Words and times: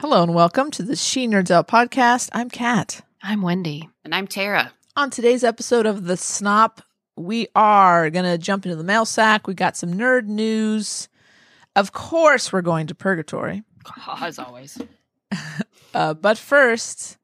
Nerdy 0.00 0.02
things. 0.02 0.10
Hello 0.12 0.22
and 0.22 0.34
welcome 0.34 0.70
to 0.72 0.82
the 0.82 0.96
She 0.96 1.26
Nerds 1.28 1.50
Out 1.50 1.68
podcast. 1.68 2.30
I'm 2.32 2.50
Kat. 2.50 3.02
I'm 3.22 3.42
Wendy. 3.42 3.88
And 4.04 4.14
I'm 4.14 4.26
Tara. 4.26 4.72
On 4.96 5.10
today's 5.10 5.44
episode 5.44 5.86
of 5.86 6.04
The 6.04 6.14
Snop, 6.14 6.78
we 7.16 7.48
are 7.54 8.10
going 8.10 8.24
to 8.24 8.38
jump 8.38 8.64
into 8.66 8.76
the 8.76 8.84
mail 8.84 9.04
sack. 9.04 9.46
We 9.46 9.54
got 9.54 9.76
some 9.76 9.94
nerd 9.94 10.26
news. 10.26 11.08
Of 11.76 11.92
course, 11.92 12.52
we're 12.52 12.62
going 12.62 12.86
to 12.88 12.94
Purgatory. 12.94 13.62
As 14.20 14.38
always. 14.38 14.78
Uh, 15.92 16.14
but 16.14 16.38
first, 16.38 17.18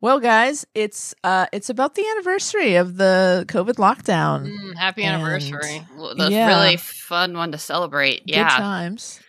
well, 0.00 0.18
guys, 0.18 0.66
it's 0.74 1.14
uh, 1.22 1.44
it's 1.52 1.68
about 1.68 1.94
the 1.94 2.02
anniversary 2.12 2.76
of 2.76 2.96
the 2.96 3.44
COVID 3.48 3.74
lockdown. 3.74 4.46
Mm, 4.50 4.74
happy 4.76 5.02
And- 5.02 5.16
anniversary. 5.22 5.82
Well, 5.94 6.14
That's 6.16 6.30
Yeah. 6.30 6.46
really 6.62 6.78
fun 6.78 7.36
one 7.36 7.52
to 7.52 7.58
celebrate. 7.58 8.24
Good 8.24 8.36
Yeah. 8.36 8.48
times. 8.48 9.20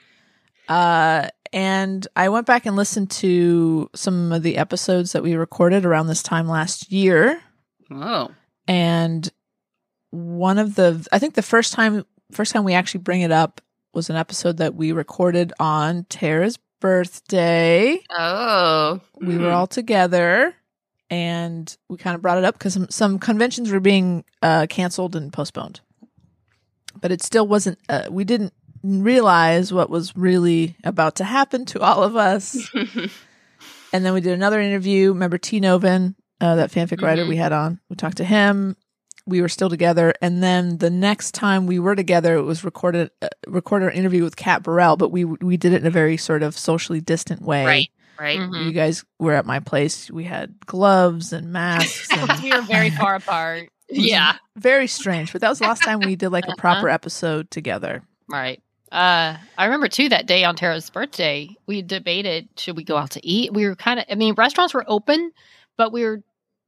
Uh, 0.69 1.27
and 1.53 2.07
I 2.15 2.29
went 2.29 2.45
back 2.45 2.65
and 2.65 2.75
listened 2.75 3.09
to 3.11 3.89
some 3.95 4.31
of 4.31 4.43
the 4.43 4.57
episodes 4.57 5.11
that 5.13 5.23
we 5.23 5.35
recorded 5.35 5.85
around 5.85 6.07
this 6.07 6.21
time 6.23 6.47
last 6.47 6.91
year. 6.91 7.41
Oh. 7.91 8.29
and 8.67 9.27
one 10.11 10.57
of 10.59 10.75
the 10.75 11.07
i 11.11 11.17
think 11.19 11.33
the 11.35 11.41
first 11.41 11.73
time 11.73 12.05
first 12.31 12.51
time 12.51 12.63
we 12.63 12.73
actually 12.73 13.01
bring 13.01 13.21
it 13.21 13.31
up 13.31 13.61
was 13.93 14.09
an 14.11 14.15
episode 14.15 14.57
that 14.57 14.75
we 14.75 14.91
recorded 14.91 15.53
on 15.59 16.03
tara's 16.09 16.57
birthday 16.79 17.99
Oh. 18.11 18.99
we 19.19 19.37
were 19.37 19.51
all 19.51 19.67
together 19.67 20.55
and 21.09 21.75
we 21.89 21.97
kind 21.97 22.15
of 22.15 22.21
brought 22.21 22.37
it 22.37 22.43
up 22.43 22.55
because 22.59 22.73
some, 22.73 22.89
some 22.89 23.17
conventions 23.19 23.71
were 23.71 23.79
being 23.79 24.23
uh, 24.43 24.67
canceled 24.69 25.15
and 25.15 25.33
postponed 25.33 25.81
but 27.01 27.11
it 27.11 27.23
still 27.23 27.47
wasn't 27.47 27.79
uh, 27.89 28.03
we 28.09 28.23
didn't 28.23 28.53
realize 28.83 29.71
what 29.73 29.89
was 29.89 30.15
really 30.15 30.75
about 30.83 31.15
to 31.15 31.23
happen 31.23 31.65
to 31.65 31.79
all 31.81 32.03
of 32.03 32.15
us 32.15 32.69
and 33.93 34.05
then 34.05 34.13
we 34.13 34.21
did 34.21 34.33
another 34.33 34.59
interview. 34.61 35.09
Remember 35.13 35.37
T. 35.37 35.59
Novin, 35.59 36.15
uh, 36.41 36.55
that 36.55 36.71
fanfic 36.71 37.01
writer 37.01 37.25
Mhm. 37.25 37.29
we 37.29 37.35
had 37.37 37.51
on? 37.51 37.79
We 37.89 37.95
talked 37.95 38.17
to 38.17 38.23
him. 38.23 38.75
We 39.25 39.41
were 39.41 39.49
still 39.49 39.69
together, 39.69 40.13
and 40.23 40.41
then 40.41 40.77
the 40.79 40.89
next 40.89 41.33
time 41.35 41.67
we 41.67 41.77
were 41.77 41.95
together, 41.95 42.35
it 42.35 42.43
was 42.43 42.63
recorded 42.63 43.11
uh, 43.21 43.27
recorded 43.47 43.87
an 43.89 43.93
interview 43.93 44.23
with 44.23 44.35
Kat 44.35 44.63
Burrell, 44.63 44.97
but 44.97 45.11
we 45.11 45.23
we 45.25 45.55
did 45.57 45.73
it 45.73 45.81
in 45.81 45.87
a 45.87 45.91
very 45.91 46.17
sort 46.17 46.41
of 46.41 46.57
socially 46.57 46.99
distant 47.01 47.41
way. 47.43 47.65
Right. 47.65 47.89
Right. 48.19 48.39
Mhm. 48.39 48.65
You 48.65 48.71
guys 48.71 49.05
were 49.19 49.33
at 49.33 49.45
my 49.45 49.59
place. 49.59 50.09
We 50.09 50.23
had 50.23 50.55
gloves 50.65 51.31
and 51.31 51.51
masks. 51.53 52.09
And 52.17 52.41
we 52.41 52.51
were 52.51 52.61
very 52.61 52.89
far 52.89 53.15
apart. 53.15 53.69
Yeah. 53.91 54.33
very 54.55 54.85
strange, 54.87 55.31
but 55.31 55.41
that 55.41 55.49
was 55.49 55.57
the 55.59 55.65
last 55.65 55.81
time 55.83 55.99
we 55.99 56.15
did 56.15 56.29
like 56.29 56.45
a 56.45 56.49
Uh-huh. 56.49 56.55
proper 56.57 56.89
episode 56.89 57.49
together. 57.49 58.03
Right. 58.27 58.61
Uh, 58.91 59.37
I 59.57 59.65
remember 59.65 59.87
too 59.87 60.09
that 60.09 60.25
day 60.25 60.43
on 60.43 60.55
Tara's 60.55 60.89
birthday, 60.89 61.49
we 61.67 61.81
debated 61.81 62.49
should 62.57 62.75
we 62.77 62.83
go 62.83 62.97
out 62.97 63.11
to 63.11 63.25
eat. 63.27 63.53
We 63.53 63.67
were 63.67 63.75
kind 63.75 63.99
of, 63.99 64.05
I 64.09 64.15
mean, 64.15 64.33
restaurants 64.35 64.73
were 64.73 64.85
open, 64.87 65.31
but 65.77 65.91
we 65.91 66.03
were 66.03 66.21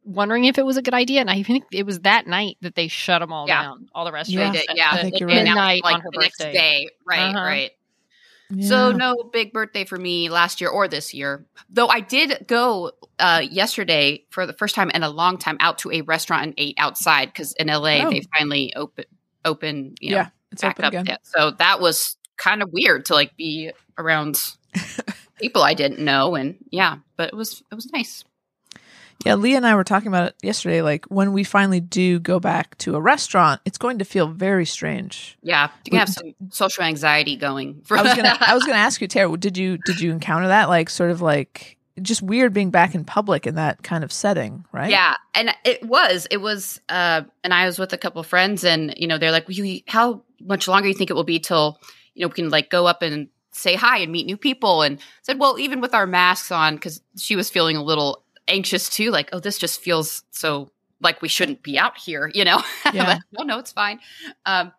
wondering 0.04 0.46
if 0.46 0.58
it 0.58 0.66
was 0.66 0.78
a 0.78 0.82
good 0.82 0.94
idea. 0.94 1.22
And 1.22 1.30
I 1.30 1.44
think 1.44 1.66
it 1.72 1.86
was 1.86 2.00
that 2.02 2.28
night 2.28 2.58
that 2.62 2.76
they 2.76 2.88
shut 2.88 3.22
them 3.22 3.32
all 3.34 3.48
Yeah. 3.48 3.64
down, 3.64 3.90
all 3.94 4.06
the 4.06 4.12
restaurants. 4.12 4.60
did, 4.60 4.70
at 4.70 4.78
yeah. 4.78 4.90
I 4.92 4.96
the- 4.98 5.02
think 5.04 5.20
you're 5.20 5.30
right. 5.30 5.44
midnight 5.44 5.84
like 5.84 5.96
on 5.96 6.02
her 6.02 6.10
the 6.12 6.20
next 6.20 6.38
birthday. 6.40 6.54
day. 6.54 6.90
Right. 7.06 7.20
Uh-huh. 7.36 7.40
Right. 7.46 7.72
So 8.60 8.92
no 8.92 9.16
big 9.32 9.54
birthday 9.54 9.86
for 9.86 9.98
me 9.98 10.28
last 10.28 10.60
year 10.60 10.70
or 10.70 10.90
this 10.90 11.14
year. 11.14 11.46
Though 11.70 11.88
I 11.88 12.02
did 12.02 12.46
go 12.48 12.92
uh, 13.18 13.44
yesterday 13.50 14.26
for 14.30 14.46
the 14.46 14.52
first 14.52 14.76
time 14.76 14.90
in 14.90 15.04
a 15.04 15.10
long 15.10 15.38
time 15.38 15.56
out 15.62 15.78
to 15.80 15.92
a 15.92 16.02
restaurant 16.02 16.44
and 16.44 16.54
ate 16.58 16.76
outside 16.78 17.28
because 17.28 17.54
in 17.54 17.68
LA 17.68 18.06
Oh. 18.06 18.10
they 18.12 18.22
finally 18.38 18.74
open 18.76 19.06
open 19.46 19.96
you 20.02 20.12
know 20.12 20.18
yeah, 20.18 20.30
it's 20.52 20.62
back 20.62 20.76
open 20.76 20.86
up. 20.86 20.94
again. 20.94 21.06
Yeah. 21.08 21.18
So 21.24 21.52
that 21.52 21.80
was 21.80 22.18
kind 22.38 22.62
of 22.62 22.70
weird 22.72 23.06
to 23.06 23.14
like 23.14 23.36
be 23.38 23.72
around 23.98 24.40
people 25.40 25.62
I 25.62 25.74
didn't 25.74 26.00
know 26.00 26.36
and 26.36 26.58
yeah, 26.72 26.98
but 27.16 27.30
it 27.30 27.36
was 27.36 27.64
it 27.72 27.76
was 27.76 27.92
nice. 27.92 28.24
Yeah, 29.26 29.36
Leah 29.36 29.58
and 29.58 29.68
I 29.68 29.76
were 29.76 29.84
talking 29.84 30.08
about 30.08 30.30
it 30.30 30.36
yesterday. 30.42 30.82
Like 30.82 31.06
when 31.06 31.32
we 31.32 31.44
finally 31.44 31.80
do 31.80 32.20
go 32.20 32.40
back 32.40 32.78
to 32.80 32.96
a 32.96 33.02
restaurant, 33.02 33.62
it's 33.66 33.78
going 33.78 34.00
to 34.00 34.06
feel 34.06 34.28
very 34.28 34.66
strange. 34.66 35.38
Yeah, 35.44 35.70
you 35.86 35.92
can 35.92 36.00
have 36.00 36.10
some 36.10 36.34
social 36.50 36.84
anxiety 36.84 37.36
going. 37.36 37.82
For 37.84 37.98
I 37.98 38.02
was 38.02 38.16
gonna, 38.16 38.36
I 38.42 38.56
was 38.56 38.64
gonna 38.64 38.80
ask 38.80 39.00
you, 39.02 39.08
Tara, 39.08 39.36
did 39.38 39.58
you 39.58 39.78
did 39.86 40.02
you 40.02 40.12
encounter 40.12 40.48
that? 40.48 40.70
Like, 40.70 40.90
sort 40.90 41.12
of 41.12 41.22
like 41.22 41.78
just 42.02 42.22
weird 42.22 42.54
being 42.54 42.72
back 42.72 42.96
in 42.96 43.04
public 43.04 43.46
in 43.48 43.56
that 43.56 43.84
kind 43.84 44.04
of 44.04 44.12
setting, 44.12 44.66
right? 44.72 44.90
Yeah, 44.90 45.16
and 45.36 45.54
it 45.64 45.84
was, 45.84 46.28
it 46.32 46.38
was, 46.38 46.80
uh, 46.90 47.22
and 47.44 47.54
I 47.54 47.66
was 47.66 47.80
with 47.80 47.94
a 47.94 47.98
couple 47.98 48.22
friends, 48.24 48.64
and 48.64 48.94
you 48.98 49.08
know, 49.08 49.18
they're 49.18 49.32
like, 49.32 49.46
you, 49.48 49.82
"How 49.88 50.22
much 50.40 50.68
longer 50.68 50.84
do 50.84 50.90
you 50.90 50.96
think 50.96 51.10
it 51.10 51.14
will 51.14 51.24
be 51.24 51.40
till 51.40 51.80
you 52.14 52.22
know 52.22 52.28
we 52.28 52.34
can 52.34 52.50
like 52.50 52.70
go 52.70 52.88
up 52.88 53.02
and 53.02 53.30
say 53.52 53.76
hi 53.76 54.00
and 54.00 54.12
meet 54.12 54.26
new 54.26 54.38
people?" 54.38 54.82
And 54.82 55.00
said, 55.22 55.40
"Well, 55.40 55.60
even 55.60 55.82
with 55.82 55.94
our 55.94 56.08
masks 56.08 56.52
on, 56.52 56.76
because 56.76 57.02
she 57.18 57.36
was 57.36 57.50
feeling 57.50 57.78
a 57.78 57.84
little 57.84 58.24
anxious 58.48 58.90
too, 58.90 59.12
like, 59.12 59.30
oh, 59.34 59.40
this 59.40 59.58
just 59.58 59.82
feels 59.82 60.24
so 60.32 60.72
like 61.00 61.22
we 61.22 61.28
shouldn't 61.28 61.64
be 61.64 61.78
out 61.78 61.98
here, 61.98 62.32
you 62.34 62.46
know?" 62.46 62.62
Yeah. 62.94 63.20
no, 63.32 63.44
no, 63.44 63.60
it's 63.60 63.72
fine. 63.72 64.00
Um, 64.46 64.72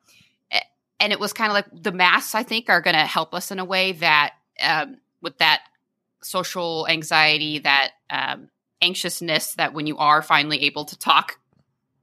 and 1.03 1.13
it 1.13 1.19
was 1.19 1.33
kind 1.33 1.51
of 1.51 1.55
like 1.55 1.67
the 1.73 1.91
masks, 1.91 2.35
I 2.35 2.45
think, 2.45 2.71
are 2.71 2.81
going 2.81 2.95
to 2.95 3.05
help 3.05 3.35
us 3.35 3.51
in 3.51 3.59
a 3.59 3.65
way 3.65 3.91
that 3.93 4.35
um, 4.63 4.99
with 5.21 5.37
that 5.39 5.63
social 6.23 6.87
anxiety, 6.89 7.59
that 7.61 7.91
um, 8.11 8.49
anxiousness, 8.81 9.55
that 9.55 9.75
when 9.75 9.87
you 9.87 9.99
are 9.99 10.23
finally 10.23 10.63
able 10.65 10.85
to 10.87 10.99
talk 10.99 11.39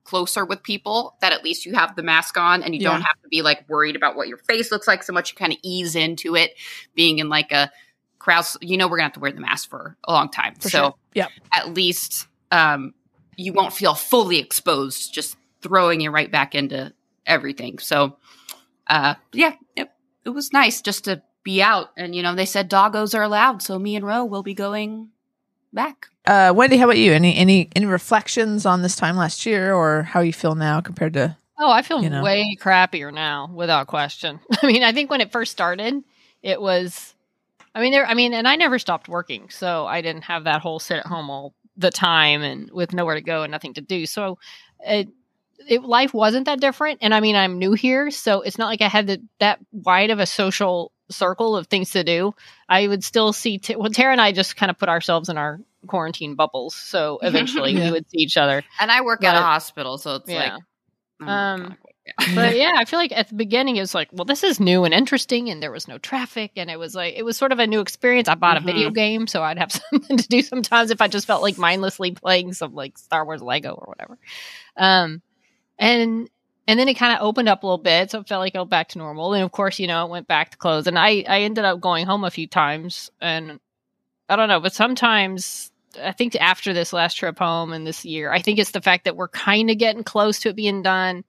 closer 0.03 0.43
with 0.43 0.63
people, 0.63 1.15
that 1.21 1.33
at 1.33 1.43
least 1.43 1.65
you 1.65 1.73
have 1.75 1.95
the 1.95 2.01
mask 2.03 2.37
on 2.37 2.63
and 2.63 2.73
you 2.73 2.81
Yeah. 2.81 2.91
don't 2.93 3.01
have 3.01 3.21
to 3.21 3.27
be 3.29 3.41
like 3.41 3.67
worried 3.69 3.95
about 3.95 4.15
what 4.15 4.27
your 4.27 4.37
face 4.37 4.71
looks 4.71 4.87
like 4.87 5.03
so 5.03 5.13
much. 5.13 5.31
You 5.31 5.35
kind 5.37 5.53
of 5.53 5.59
ease 5.63 5.95
into 5.95 6.35
it, 6.35 6.55
being 6.95 7.19
in 7.19 7.29
like 7.29 7.51
a 7.51 7.71
crowd. 8.17 8.45
You 8.61 8.77
know, 8.77 8.87
we're 8.87 8.97
gonna 8.97 9.05
have 9.07 9.13
to 9.13 9.19
wear 9.19 9.31
the 9.31 9.39
mask 9.41 9.69
for 9.69 9.97
a 10.05 10.11
long 10.11 10.29
time, 10.29 10.55
For 10.55 10.69
so 10.69 10.77
sure. 10.79 10.93
Yep. 11.13 11.29
at 11.53 11.73
least 11.73 12.27
um, 12.51 12.93
you 13.37 13.53
won't 13.53 13.73
feel 13.73 13.93
fully 13.93 14.39
exposed, 14.39 15.13
just 15.13 15.37
throwing 15.61 16.01
you 16.01 16.09
right 16.09 16.31
back 16.31 16.55
into 16.55 16.91
everything. 17.27 17.77
So, 17.79 18.17
uh, 18.87 19.13
yeah, 19.31 19.53
it, 19.75 19.91
it 20.25 20.29
was 20.29 20.51
nice 20.51 20.81
just 20.81 21.03
to 21.05 21.21
be 21.43 21.61
out. 21.61 21.91
And, 21.97 22.15
you 22.15 22.23
know, 22.23 22.35
they 22.35 22.45
said 22.45 22.69
doggos 22.69 23.17
are 23.17 23.23
allowed. 23.23 23.61
So 23.61 23.79
me 23.79 23.95
and 23.95 24.05
Ro 24.05 24.25
will 24.25 24.43
be 24.43 24.53
going 24.53 25.09
back. 25.73 26.07
Uh, 26.25 26.53
Wendy, 26.55 26.77
how 26.77 26.85
about 26.85 26.97
you? 26.97 27.13
Any 27.13 27.35
any 27.35 27.69
any 27.75 27.85
reflections 27.85 28.65
on 28.65 28.81
this 28.81 28.95
time 28.95 29.15
last 29.15 29.45
year, 29.45 29.73
or 29.73 30.03
how 30.03 30.19
you 30.19 30.33
feel 30.33 30.55
now 30.55 30.81
compared 30.81 31.13
to? 31.13 31.35
Oh, 31.57 31.71
I 31.71 31.81
feel 31.81 32.01
You 32.03 32.09
know. 32.09 32.23
way 32.23 32.55
crappier 32.59 33.13
now, 33.13 33.49
without 33.53 33.87
question. 33.87 34.39
I 34.61 34.67
mean, 34.67 34.83
I 34.83 34.91
think 34.91 35.09
when 35.09 35.21
it 35.21 35.31
first 35.31 35.51
started, 35.51 36.03
it 36.41 36.61
was. 36.61 37.15
I 37.75 37.81
mean, 37.81 37.91
there. 37.91 38.05
I 38.05 38.13
mean, 38.13 38.33
and 38.33 38.47
I 38.47 38.55
never 38.55 38.79
stopped 38.79 39.07
working, 39.07 39.49
so 39.49 39.85
I 39.85 40.01
didn't 40.01 40.23
have 40.23 40.43
that 40.43 40.61
whole 40.61 40.79
sit 40.79 40.99
at 40.99 41.05
home 41.05 41.29
all 41.29 41.53
the 41.77 41.91
time 41.91 42.41
and 42.41 42.69
with 42.71 42.93
nowhere 42.93 43.15
to 43.15 43.21
go 43.21 43.43
and 43.43 43.51
nothing 43.51 43.73
to 43.75 43.81
do. 43.81 44.05
So, 44.05 44.37
it, 44.79 45.07
it 45.67 45.83
life 45.83 46.13
wasn't 46.13 46.45
that 46.45 46.59
different. 46.59 46.99
And 47.01 47.13
I 47.13 47.19
mean, 47.19 47.35
I'm 47.35 47.57
new 47.57 47.73
here, 47.73 48.11
so 48.11 48.41
it's 48.41 48.57
not 48.57 48.67
like 48.67 48.81
I 48.81 48.87
had 48.87 49.07
the, 49.07 49.21
that 49.39 49.59
wide 49.71 50.09
of 50.09 50.19
a 50.19 50.25
social 50.25 50.91
circle 51.09 51.55
of 51.55 51.67
things 51.67 51.91
to 51.91 52.03
do. 52.03 52.33
I 52.67 52.87
would 52.87 53.03
still 53.03 53.33
see. 53.33 53.57
T- 53.57 53.75
well, 53.75 53.89
Tara 53.89 54.11
and 54.11 54.21
I 54.21 54.31
just 54.31 54.55
kind 54.55 54.69
of 54.69 54.77
put 54.77 54.89
ourselves 54.89 55.29
in 55.29 55.37
our 55.37 55.59
quarantine 55.87 56.35
bubbles, 56.35 56.75
so 56.75 57.19
eventually 57.23 57.71
Yeah. 57.73 57.85
we 57.85 57.91
would 57.91 58.09
see 58.09 58.19
each 58.19 58.37
other. 58.37 58.63
And 58.79 58.91
I 58.91 59.01
work 59.01 59.23
at 59.23 59.35
a 59.35 59.39
hospital. 59.41 59.97
So 59.97 60.15
it's 60.15 60.29
Yeah. 60.29 60.37
like, 60.55 60.63
I'm 61.21 61.27
Um, 61.29 61.77
yeah. 62.05 62.35
but 62.35 62.55
yeah, 62.55 62.71
I 62.77 62.85
feel 62.85 62.99
like 62.99 63.11
at 63.11 63.29
the 63.29 63.35
beginning 63.35 63.75
it 63.75 63.81
was 63.81 63.93
like, 63.95 64.09
well, 64.13 64.25
this 64.25 64.43
is 64.43 64.59
new 64.59 64.83
and 64.85 64.93
interesting, 64.93 65.49
and 65.49 65.61
there 65.61 65.71
was 65.71 65.87
no 65.87 65.97
traffic, 65.97 66.51
and 66.55 66.69
it 66.69 66.77
was 66.79 66.95
like 66.95 67.13
it 67.15 67.23
was 67.23 67.37
sort 67.37 67.51
of 67.51 67.59
a 67.59 67.67
new 67.67 67.81
experience. 67.81 68.27
I 68.29 68.35
bought 68.35 68.57
a 68.57 68.61
video 68.61 68.89
game, 68.89 69.27
so 69.27 69.41
I'd 69.43 69.59
have 69.59 69.71
something 69.91 70.17
to 70.17 70.27
do 70.27 70.41
sometimes 70.41 70.91
if 70.91 71.01
I 71.01 71.07
just 71.07 71.27
felt 71.27 71.41
like 71.41 71.57
mindlessly 71.57 72.11
playing 72.11 72.53
some 72.53 72.73
like 72.73 72.97
Star 72.97 73.25
Wars 73.25 73.41
Lego 73.41 73.73
or 73.73 73.87
whatever. 73.87 74.17
Um, 74.77 75.21
and 75.77 76.29
and 76.69 76.79
then 76.79 76.87
it 76.87 76.93
kind 76.93 77.17
of 77.17 77.25
opened 77.25 77.49
up 77.49 77.63
a 77.63 77.65
little 77.65 77.83
bit, 77.83 78.11
so 78.11 78.19
it 78.19 78.27
felt 78.27 78.41
like 78.41 78.53
it 78.53 78.59
went 78.59 78.69
back 78.69 78.89
to 78.89 78.99
normal. 78.99 79.33
And 79.33 79.43
of 79.43 79.51
course, 79.51 79.79
you 79.79 79.87
know, 79.87 80.05
it 80.05 80.11
went 80.11 80.27
back 80.27 80.51
to 80.51 80.57
close, 80.57 80.85
and 80.85 80.99
I 80.99 81.25
I 81.27 81.41
ended 81.41 81.65
up 81.65 81.79
going 81.81 82.05
home 82.05 82.23
a 82.23 82.31
few 82.31 82.47
times, 82.47 83.09
and 83.19 83.59
I 84.29 84.35
don't 84.35 84.49
know, 84.49 84.59
but 84.59 84.73
sometimes. 84.73 85.71
I 85.99 86.11
think 86.11 86.35
after 86.35 86.71
this 86.71 86.93
last 86.93 87.15
trip 87.15 87.39
home 87.39 87.73
and 87.73 87.85
this 87.85 88.05
year, 88.05 88.31
I 88.31 88.43
think 88.43 88.59
it's 88.59 88.69
the 88.69 88.79
fact 88.79 89.05
that 89.05 89.15
we're 89.15 89.27
kind 89.27 89.71
of 89.71 89.79
getting 89.79 90.03
close 90.03 90.39
to 90.41 90.49
it 90.49 90.55
being 90.55 90.83
done. 90.83 91.23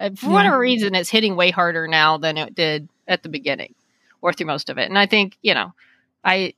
Uh, 0.00 0.08
for 0.16 0.30
whatever 0.30 0.58
reason, 0.58 0.94
it's 0.94 1.10
hitting 1.10 1.36
way 1.36 1.50
harder 1.50 1.86
now 1.86 2.16
than 2.16 2.38
it 2.38 2.54
did 2.54 2.88
at 3.06 3.22
the 3.22 3.28
beginning 3.28 3.74
or 4.22 4.32
through 4.32 4.46
most 4.46 4.70
of 4.70 4.78
it. 4.78 4.88
And 4.88 4.98
I 4.98 5.04
think, 5.04 5.36
you 5.42 5.52
know, 5.52 5.74
I 6.24 6.54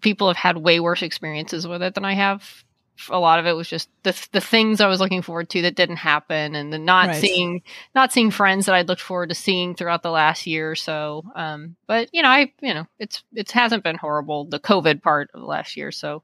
people 0.00 0.26
have 0.26 0.36
had 0.36 0.56
way 0.56 0.80
worse 0.80 1.02
experiences 1.02 1.66
with 1.66 1.80
it 1.80 1.94
than 1.94 2.04
I 2.04 2.14
have. 2.14 2.64
A 3.10 3.18
lot 3.18 3.38
of 3.38 3.46
it 3.46 3.52
was 3.52 3.68
just 3.68 3.88
the 4.02 4.28
the 4.32 4.40
things 4.40 4.80
I 4.80 4.86
was 4.88 5.00
looking 5.00 5.22
forward 5.22 5.48
to 5.50 5.62
that 5.62 5.76
didn't 5.76 5.96
happen, 5.96 6.54
and 6.54 6.72
the 6.72 6.78
not 6.78 7.08
Right. 7.08 7.20
seeing 7.20 7.62
not 7.94 8.12
seeing 8.12 8.30
friends 8.30 8.66
that 8.66 8.74
I'd 8.74 8.88
looked 8.88 9.00
forward 9.02 9.28
to 9.28 9.34
seeing 9.34 9.74
throughout 9.74 10.02
the 10.02 10.10
last 10.10 10.46
year 10.46 10.70
or 10.70 10.74
so. 10.76 11.24
Um, 11.34 11.76
but 11.86 12.08
you 12.12 12.22
know, 12.22 12.28
I 12.28 12.52
you 12.60 12.74
know, 12.74 12.86
it's 12.98 13.22
it 13.34 13.50
hasn't 13.52 13.84
been 13.84 13.96
horrible 13.96 14.44
the 14.46 14.58
COVID 14.60 15.02
part 15.02 15.30
of 15.34 15.40
the 15.40 15.46
last 15.46 15.76
year. 15.76 15.92
So, 15.92 16.22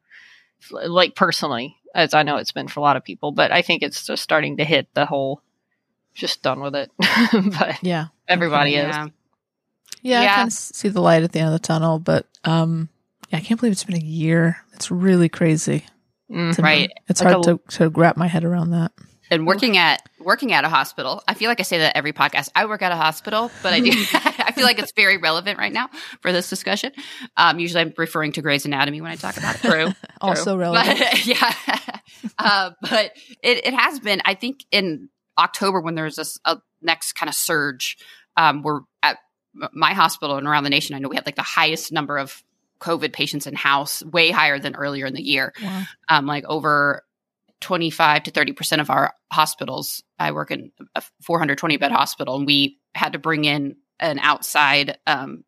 like 0.70 1.14
personally, 1.14 1.76
as 1.94 2.14
I 2.14 2.22
know 2.22 2.36
it's 2.38 2.52
been 2.52 2.68
for 2.68 2.80
a 2.80 2.82
lot 2.82 2.96
of 2.96 3.04
people, 3.04 3.30
but 3.32 3.52
I 3.52 3.62
think 3.62 3.82
it's 3.82 4.06
just 4.06 4.22
starting 4.22 4.56
to 4.56 4.64
hit 4.64 4.88
the 4.94 5.06
whole 5.06 5.40
just 6.14 6.42
done 6.42 6.60
with 6.60 6.74
it. 6.74 6.90
but 7.58 7.82
Yeah. 7.82 8.06
everybody 8.28 8.74
is. 8.76 8.88
Yeah. 8.94 9.08
Yeah, 10.02 10.20
I 10.20 10.22
Yeah. 10.24 10.34
kind 10.36 10.48
of 10.48 10.52
see 10.52 10.88
the 10.88 11.00
light 11.00 11.22
at 11.22 11.32
the 11.32 11.38
end 11.40 11.48
of 11.48 11.52
the 11.54 11.58
tunnel, 11.66 11.98
but 11.98 12.26
um, 12.44 12.88
yeah, 13.30 13.38
I 13.38 13.40
can't 13.40 13.58
believe 13.58 13.72
it's 13.72 13.84
been 13.84 13.96
a 13.96 13.98
year. 14.04 14.58
It's 14.74 14.90
really 14.90 15.28
crazy. 15.28 15.86
Mm. 16.30 16.56
me. 16.58 16.62
Right. 16.64 16.90
It's 17.08 17.22
Like 17.22 17.32
hard 17.34 17.46
a- 17.46 17.58
to, 17.58 17.76
to 17.78 17.88
wrap 17.90 18.16
my 18.16 18.26
head 18.26 18.44
around 18.44 18.70
that. 18.70 18.92
and 19.30 19.46
working 19.46 19.76
at 19.76 20.00
working 20.20 20.52
at 20.52 20.64
a 20.64 20.68
hospital 20.68 21.22
i 21.28 21.32
feel 21.34 21.48
like 21.48 21.58
i 21.60 21.62
say 21.62 21.78
that 21.78 21.96
every 21.96 22.12
podcast 22.12 22.48
i 22.54 22.64
work 22.66 22.82
at 22.82 22.92
a 22.92 22.96
hospital 22.96 23.50
but 23.62 23.72
i 23.72 23.80
do 23.80 23.90
i 24.14 24.52
feel 24.54 24.64
like 24.64 24.78
it's 24.78 24.92
very 24.92 25.16
relevant 25.16 25.58
right 25.58 25.72
now 25.72 25.88
for 26.20 26.30
this 26.30 26.48
discussion 26.50 26.92
um, 27.38 27.58
usually 27.58 27.80
i'm 27.82 27.92
referring 27.96 28.32
to 28.32 28.42
Grey's 28.42 28.64
anatomy 28.66 29.00
when 29.00 29.10
i 29.10 29.16
talk 29.16 29.36
about 29.38 29.54
it 29.56 29.60
True. 29.70 29.92
Also 30.20 30.52
True. 30.54 30.60
relevant. 30.62 30.98
But, 30.98 31.26
yeah 31.26 31.54
uh, 32.38 32.70
but 32.82 33.12
it, 33.42 33.66
it 33.66 33.74
has 33.74 33.98
been 33.98 34.20
i 34.26 34.34
think 34.34 34.60
in 34.70 35.08
october 35.38 35.80
when 35.80 35.94
there 35.94 36.04
was 36.04 36.16
this 36.16 36.38
uh, 36.44 36.56
next 36.82 37.14
kind 37.14 37.28
of 37.28 37.34
surge 37.34 37.96
um, 38.36 38.62
we're 38.62 38.80
at 39.02 39.16
my 39.72 39.94
hospital 39.94 40.36
and 40.36 40.46
around 40.46 40.64
the 40.64 40.70
nation 40.70 40.94
i 40.94 40.98
know 40.98 41.08
we 41.08 41.16
had 41.16 41.24
like 41.26 41.36
the 41.36 41.42
highest 41.42 41.92
number 41.92 42.18
of 42.18 42.42
covid 42.80 43.12
patients 43.12 43.46
in 43.46 43.54
house 43.54 44.02
way 44.04 44.30
higher 44.30 44.58
than 44.58 44.74
earlier 44.74 45.06
in 45.06 45.14
the 45.14 45.22
year 45.22 45.52
Wow. 45.62 45.82
um, 46.08 46.26
like 46.26 46.44
over 46.44 47.02
25 47.60 48.24
to 48.24 48.30
30% 48.30 48.80
of 48.80 48.90
our 48.90 49.14
hospitals. 49.32 50.02
I 50.18 50.32
work 50.32 50.50
in 50.50 50.70
a 50.94 51.02
420 51.22 51.78
bed 51.78 51.92
hospital, 51.92 52.36
and 52.36 52.46
we 52.46 52.78
had 52.94 53.14
to 53.14 53.18
bring 53.18 53.46
in 53.46 53.76
an 53.98 54.18
outside 54.18 54.98
um, 55.06 55.44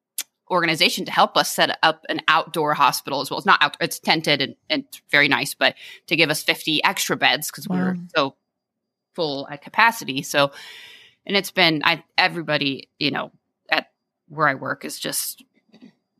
organization 0.50 1.04
to 1.04 1.10
help 1.12 1.36
us 1.36 1.52
set 1.52 1.78
up 1.82 2.06
an 2.08 2.22
outdoor 2.26 2.72
hospital 2.72 3.20
as 3.20 3.30
well. 3.30 3.36
It's 3.38 3.46
not 3.46 3.62
out, 3.62 3.76
it's 3.80 3.98
tented 3.98 4.40
and, 4.40 4.54
and 4.70 4.84
very 5.10 5.28
nice, 5.28 5.52
but 5.54 5.74
to 6.06 6.16
give 6.16 6.30
us 6.30 6.42
50 6.42 6.82
extra 6.84 7.18
beds 7.18 7.50
because 7.50 7.68
we 7.68 7.76
were 7.76 7.94
Wow. 7.96 8.02
so 8.16 8.36
full 9.14 9.48
at 9.50 9.60
capacity. 9.60 10.22
So, 10.22 10.52
and 11.26 11.36
it's 11.36 11.50
been, 11.50 11.82
I, 11.84 12.02
everybody, 12.16 12.88
you 12.98 13.10
know, 13.10 13.30
at 13.68 13.88
where 14.28 14.48
I 14.48 14.54
work 14.54 14.86
is 14.86 14.98
just, 14.98 15.44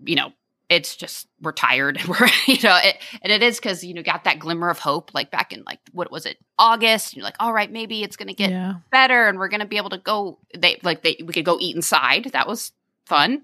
you 0.04 0.16
know, 0.16 0.32
it's 0.68 0.96
just 0.96 1.28
we're 1.40 1.52
tired. 1.52 2.00
We're 2.08 2.28
you 2.46 2.58
know, 2.62 2.78
it, 2.82 2.96
and 3.22 3.32
it 3.32 3.42
is 3.42 3.56
because 3.56 3.84
you 3.84 3.94
know 3.94 4.02
got 4.02 4.24
that 4.24 4.38
glimmer 4.38 4.68
of 4.68 4.78
hope 4.78 5.14
like 5.14 5.30
back 5.30 5.52
in 5.52 5.62
like 5.64 5.78
what 5.92 6.10
was 6.10 6.26
it 6.26 6.38
August? 6.58 7.12
And 7.12 7.18
you're 7.18 7.24
like, 7.24 7.36
all 7.40 7.52
right, 7.52 7.70
maybe 7.70 8.02
it's 8.02 8.16
gonna 8.16 8.34
get 8.34 8.50
yeah. 8.50 8.74
better, 8.90 9.28
and 9.28 9.38
we're 9.38 9.48
gonna 9.48 9.66
be 9.66 9.76
able 9.76 9.90
to 9.90 9.98
go. 9.98 10.38
They 10.56 10.80
like 10.82 11.02
they 11.02 11.20
we 11.24 11.32
could 11.32 11.44
go 11.44 11.58
eat 11.60 11.76
inside. 11.76 12.30
That 12.32 12.48
was 12.48 12.72
fun. 13.04 13.42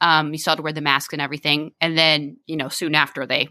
Um, 0.00 0.32
you 0.32 0.38
still 0.38 0.52
had 0.52 0.56
to 0.56 0.62
wear 0.62 0.72
the 0.72 0.80
mask 0.80 1.12
and 1.12 1.22
everything, 1.22 1.72
and 1.80 1.96
then 1.96 2.38
you 2.46 2.56
know 2.56 2.68
soon 2.68 2.94
after 2.94 3.26
they 3.26 3.48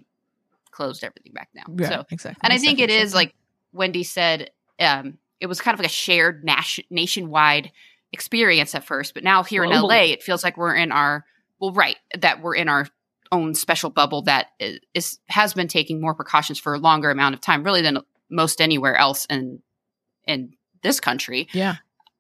closed 0.72 1.04
everything 1.04 1.32
back 1.34 1.50
down. 1.56 1.78
Yeah, 1.78 1.90
So 1.90 2.06
exactly. 2.12 2.42
and 2.44 2.52
I 2.52 2.58
think 2.58 2.80
it 2.80 2.90
second 2.90 3.14
like 3.14 3.34
Wendy 3.72 4.04
said, 4.04 4.52
um, 4.80 5.18
it 5.40 5.48
was 5.48 5.62
kind 5.62 5.74
of 5.74 5.80
like 5.80 5.88
a 5.88 5.94
shared 5.94 6.44
nation- 6.44 6.86
nationwide 6.90 7.72
experience 8.12 8.76
at 8.76 8.84
first, 8.84 9.14
but 9.14 9.24
now 9.24 9.44
here 9.44 9.64
in 9.64 9.72
LA, 9.72 10.04
it 10.04 10.24
feels 10.24 10.44
like 10.44 10.58
we're 10.58 10.76
in 10.76 10.92
our 10.92 11.26
well, 11.60 11.72
right, 11.72 11.98
that 12.20 12.42
we're 12.42 12.56
in 12.56 12.68
our 12.68 12.88
own 13.36 13.54
special 13.54 13.90
bubble 13.90 14.22
that 14.24 14.48
is, 14.94 15.20
has 15.28 15.54
been 15.54 15.68
taking 15.68 16.00
more 16.00 16.16
precautions 16.16 16.60
for 16.60 16.74
a 16.74 16.80
longer 16.80 17.12
amount 17.12 17.36
of 17.36 17.42
time, 17.42 17.64
really 17.64 17.82
than 17.82 18.00
most 18.30 18.62
anywhere 18.62 18.96
else 18.96 19.26
in 19.30 19.62
in 20.26 20.54
this 20.82 21.00
country. 21.00 21.48
yeah. 21.52 21.76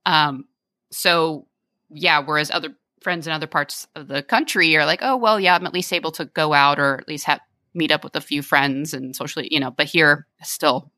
Um, 0.05 0.45
so 0.91 1.47
yeah, 1.89 2.19
whereas 2.19 2.51
other 2.51 2.75
friends 3.01 3.27
in 3.27 3.33
other 3.33 3.47
parts 3.47 3.87
of 3.95 4.07
the 4.07 4.21
country 4.21 4.75
are 4.75 4.85
like, 4.85 4.99
oh 5.01 5.15
well, 5.15 5.39
yeah, 5.39 5.55
I'm 5.55 5.65
at 5.65 5.73
least 5.73 5.93
able 5.93 6.11
to 6.13 6.25
go 6.25 6.53
out 6.53 6.79
or 6.79 6.99
at 6.99 7.07
least 7.07 7.25
have 7.25 7.39
meet 7.73 7.91
up 7.91 8.03
with 8.03 8.15
a 8.15 8.21
few 8.21 8.41
friends 8.41 8.93
and 8.93 9.15
socially, 9.15 9.47
you 9.51 9.59
know. 9.59 9.71
But 9.71 9.87
here, 9.87 10.27
still 10.43 10.91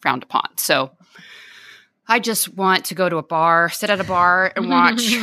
frowned 0.00 0.22
upon. 0.22 0.56
So 0.56 0.90
I 2.08 2.18
just 2.18 2.54
want 2.54 2.86
to 2.86 2.94
go 2.94 3.08
to 3.08 3.16
a 3.16 3.22
bar, 3.22 3.70
sit 3.70 3.90
at 3.90 4.00
a 4.00 4.04
bar, 4.04 4.52
and 4.56 4.68
watch 4.68 5.14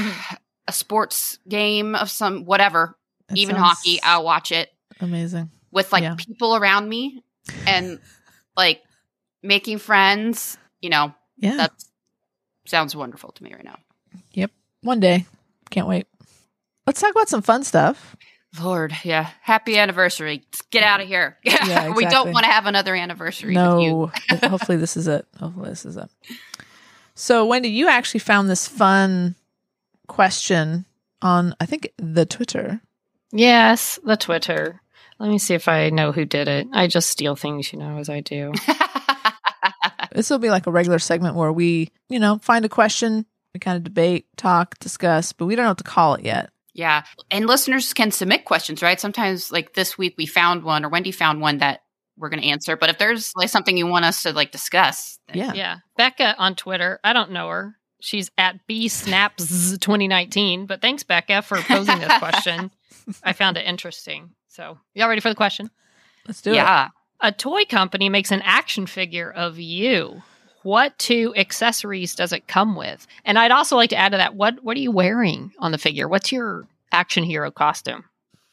a 0.68 0.72
sports 0.72 1.40
game 1.48 1.96
of 1.96 2.10
some 2.10 2.46
whatever, 2.46 2.98
That 3.30 3.38
even 3.38 3.56
hockey. 3.56 4.02
I'll 4.04 4.24
watch 4.24 4.52
it 4.52 4.72
amazing. 5.00 5.50
with 5.72 5.92
like 5.92 6.04
Yeah. 6.04 6.16
people 6.16 6.56
around 6.56 6.90
me 6.90 7.24
and 7.68 8.00
like 8.58 8.82
making 9.44 9.78
friends. 9.80 10.58
You 10.82 10.90
know, 10.90 11.14
Yeah. 11.38 11.58
that 11.58 11.72
sounds 12.66 12.96
wonderful 12.96 13.32
to 13.34 13.44
me 13.44 13.54
right 13.54 13.64
now. 13.64 13.78
Yep. 14.34 14.52
One 14.82 15.00
day. 15.00 15.26
Can't 15.70 15.88
wait. 15.88 16.08
Let's 16.88 17.00
talk 17.02 17.12
about 17.12 17.30
some 17.30 17.42
fun 17.42 17.64
stuff. 17.64 18.16
Lord, 18.60 18.96
yeah. 19.04 19.30
Happy 19.42 19.78
anniversary. 19.78 20.44
Get 20.72 20.82
out 20.84 21.02
of 21.02 21.08
here. 21.08 21.38
Yeah, 21.44 21.92
we 21.92 22.06
don't 22.06 22.32
want 22.34 22.46
to 22.46 22.52
have 22.52 22.66
another 22.66 22.96
anniversary 22.96 23.50
with 23.56 23.82
you. 23.82 24.12
No. 24.32 24.38
hopefully 24.50 24.78
this 24.78 24.98
is 24.98 25.08
it. 25.08 25.28
Hopefully 25.40 25.70
this 25.70 25.86
is 25.86 25.98
it. 25.98 26.10
So 27.14 27.46
Wendy, 27.46 27.70
you 27.70 27.88
actually 27.88 28.22
found 28.22 28.50
this 28.50 28.68
fun 28.68 29.36
question 30.08 30.86
on 31.22 31.54
I 31.60 31.66
think 31.66 31.92
the 31.98 32.26
Twitter. 32.26 32.82
Yes, 33.32 34.00
the 34.04 34.18
Twitter. 34.18 34.82
Let 35.20 35.30
me 35.30 35.38
see 35.38 35.54
if 35.54 35.68
I 35.68 35.90
know 35.90 36.12
who 36.12 36.26
did 36.26 36.48
it. 36.48 36.68
I 36.74 36.88
just 36.88 37.10
steal 37.10 37.36
things, 37.36 37.72
you 37.74 37.80
know, 37.80 37.98
as 37.98 38.10
I 38.10 38.22
do. 38.22 38.54
This 40.12 40.30
will 40.32 40.40
be 40.40 40.50
like 40.50 40.66
a 40.66 40.72
regular 40.72 40.98
segment 40.98 41.36
where 41.36 41.52
we, 41.54 41.92
you 42.10 42.18
know, 42.20 42.40
find 42.42 42.66
a 42.66 42.70
question, 42.70 43.26
we 43.54 43.60
kind 43.60 43.78
of 43.78 43.84
debate, 43.84 44.26
talk, 44.38 44.78
discuss, 44.80 45.34
but 45.34 45.46
we 45.46 45.56
don't 45.56 45.66
know 45.66 45.70
what 45.72 45.78
to 45.78 45.84
call 45.84 46.16
it 46.16 46.26
yet. 46.26 46.50
yeah. 46.74 47.04
And 47.30 47.46
listeners 47.46 47.94
can 47.94 48.10
submit 48.12 48.44
questions, 48.44 48.82
right? 48.82 49.00
Sometimes 49.00 49.52
like 49.52 49.76
this 49.76 49.98
week 50.00 50.16
we 50.18 50.26
found 50.26 50.64
one 50.64 50.84
or 50.84 50.90
Wendy 50.90 51.12
found 51.12 51.42
one 51.42 51.60
that 51.60 51.82
we're 52.18 52.30
going 52.30 52.42
to 52.42 52.48
answer. 52.48 52.76
But 52.76 52.90
if 52.90 52.98
there's 52.98 53.32
like 53.36 53.50
something 53.50 53.78
you 53.78 53.86
want 53.88 54.06
us 54.06 54.24
to 54.24 54.34
like 54.34 54.52
discuss, 54.52 55.20
then- 55.28 55.38
Yeah. 55.38 55.54
Yeah. 55.54 55.76
Becca 55.96 56.36
on 56.40 56.56
Twitter. 56.56 57.00
I 57.04 57.14
don't 57.14 57.32
know 57.32 57.48
her. 57.50 57.76
She's 58.02 58.32
at 58.38 58.60
bsnaps2019. 58.68 60.66
But 60.68 60.82
thanks, 60.82 61.04
Becca, 61.04 61.44
for 61.44 61.58
posing 61.62 62.00
this 62.00 62.14
question. 62.20 62.72
I 63.24 63.34
found 63.34 63.58
it 63.58 63.66
interesting. 63.66 64.32
So, 64.48 64.78
y'all 64.94 65.10
ready 65.10 65.22
for 65.22 65.30
the 65.30 65.36
question? 65.36 65.70
Let's 66.28 66.42
do 66.42 66.52
it. 66.52 66.56
yeah. 66.56 66.90
A 67.22 67.32
toy 67.32 67.66
company 67.66 68.08
makes 68.10 68.32
an 68.32 68.42
action 68.44 68.86
figure 68.88 69.30
of 69.32 69.60
you. 69.60 70.22
What 70.64 70.98
two 70.98 71.34
accessories 71.36 72.16
does 72.16 72.32
it 72.34 72.48
come 72.48 72.76
with? 72.76 73.08
And 73.26 73.38
I'd 73.40 73.52
also 73.52 73.76
like 73.76 73.90
to 73.92 73.96
add 73.98 74.12
to 74.12 74.18
that 74.18 74.36
what 74.36 74.64
what 74.64 74.76
are 74.78 74.80
you 74.82 74.92
wearing 74.92 75.52
on 75.60 75.72
the 75.72 75.78
figure? 75.78 76.08
What's 76.08 76.32
your 76.32 76.68
action 76.92 77.24
hero 77.24 77.52
costume? 77.52 78.06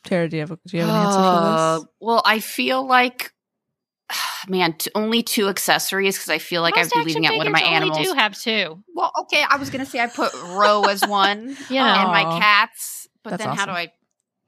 Tara, 0.05 0.29
do 0.29 0.37
you 0.37 0.41
have 0.41 0.53
a, 0.53 0.59
do 0.67 0.77
you 0.77 0.83
have 0.85 0.89
an 0.91 0.97
answer 1.07 1.19
Uh, 1.21 1.79
for 1.79 1.81
this? 1.81 1.89
Well, 2.01 2.23
I 2.25 2.39
feel 2.39 2.87
like, 2.87 3.33
man, 4.49 4.75
t- 4.75 4.91
only 4.95 5.23
two 5.23 5.49
accessories 5.49 6.17
because 6.17 6.29
I 6.31 6.39
feel 6.39 6.63
like 6.63 6.77
Most 6.77 6.95
I'd 6.97 7.01
be 7.01 7.07
leaving 7.07 7.27
out 7.27 7.37
one 7.37 7.47
of 7.49 7.53
my 7.53 7.59
figures 7.59 7.75
only 7.77 7.89
animals. 7.91 8.07
do 8.07 8.15
have 8.15 8.39
two. 8.39 8.83
Well, 8.95 9.13
okay, 9.23 9.43
I 9.49 9.57
was 9.57 9.71
gonna 9.71 9.87
say 9.87 9.99
I 10.01 10.07
put 10.07 10.33
Row 10.35 10.83
as 10.85 11.03
one 11.07 11.57
yeah, 11.71 11.85
know, 11.95 12.01
and 12.03 12.11
my 12.11 12.39
cats, 12.39 13.09
but 13.25 13.31
That's 13.31 13.45
then 13.45 13.57
how 13.57 13.67
do 13.67 13.73
I 13.73 13.93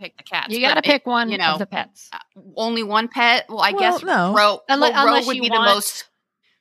pick 0.01 0.17
the 0.17 0.23
cats? 0.23 0.49
you 0.55 0.61
got 0.61 0.75
to 0.75 0.79
it- 0.79 0.85
pick 0.85 1.07
one 1.07 1.31
you 1.31 1.39
know, 1.39 1.53
of 1.55 1.59
the 1.59 1.67
pets. 1.67 2.09
uh, 2.13 2.19
only 2.57 2.83
one 2.83 3.09
pet. 3.09 3.47
Well, 3.49 3.61
I 3.61 3.73
Well, 3.73 3.81
guess 3.81 4.03
no. 4.03 4.35
Row. 4.35 4.61
Unle- 4.71 4.81
well, 4.81 4.93
Row 4.93 5.09
unless 5.09 5.27
would 5.27 5.37
you 5.37 5.43
be 5.43 5.51
want 5.51 5.67
the 5.69 5.75
most. 5.75 6.05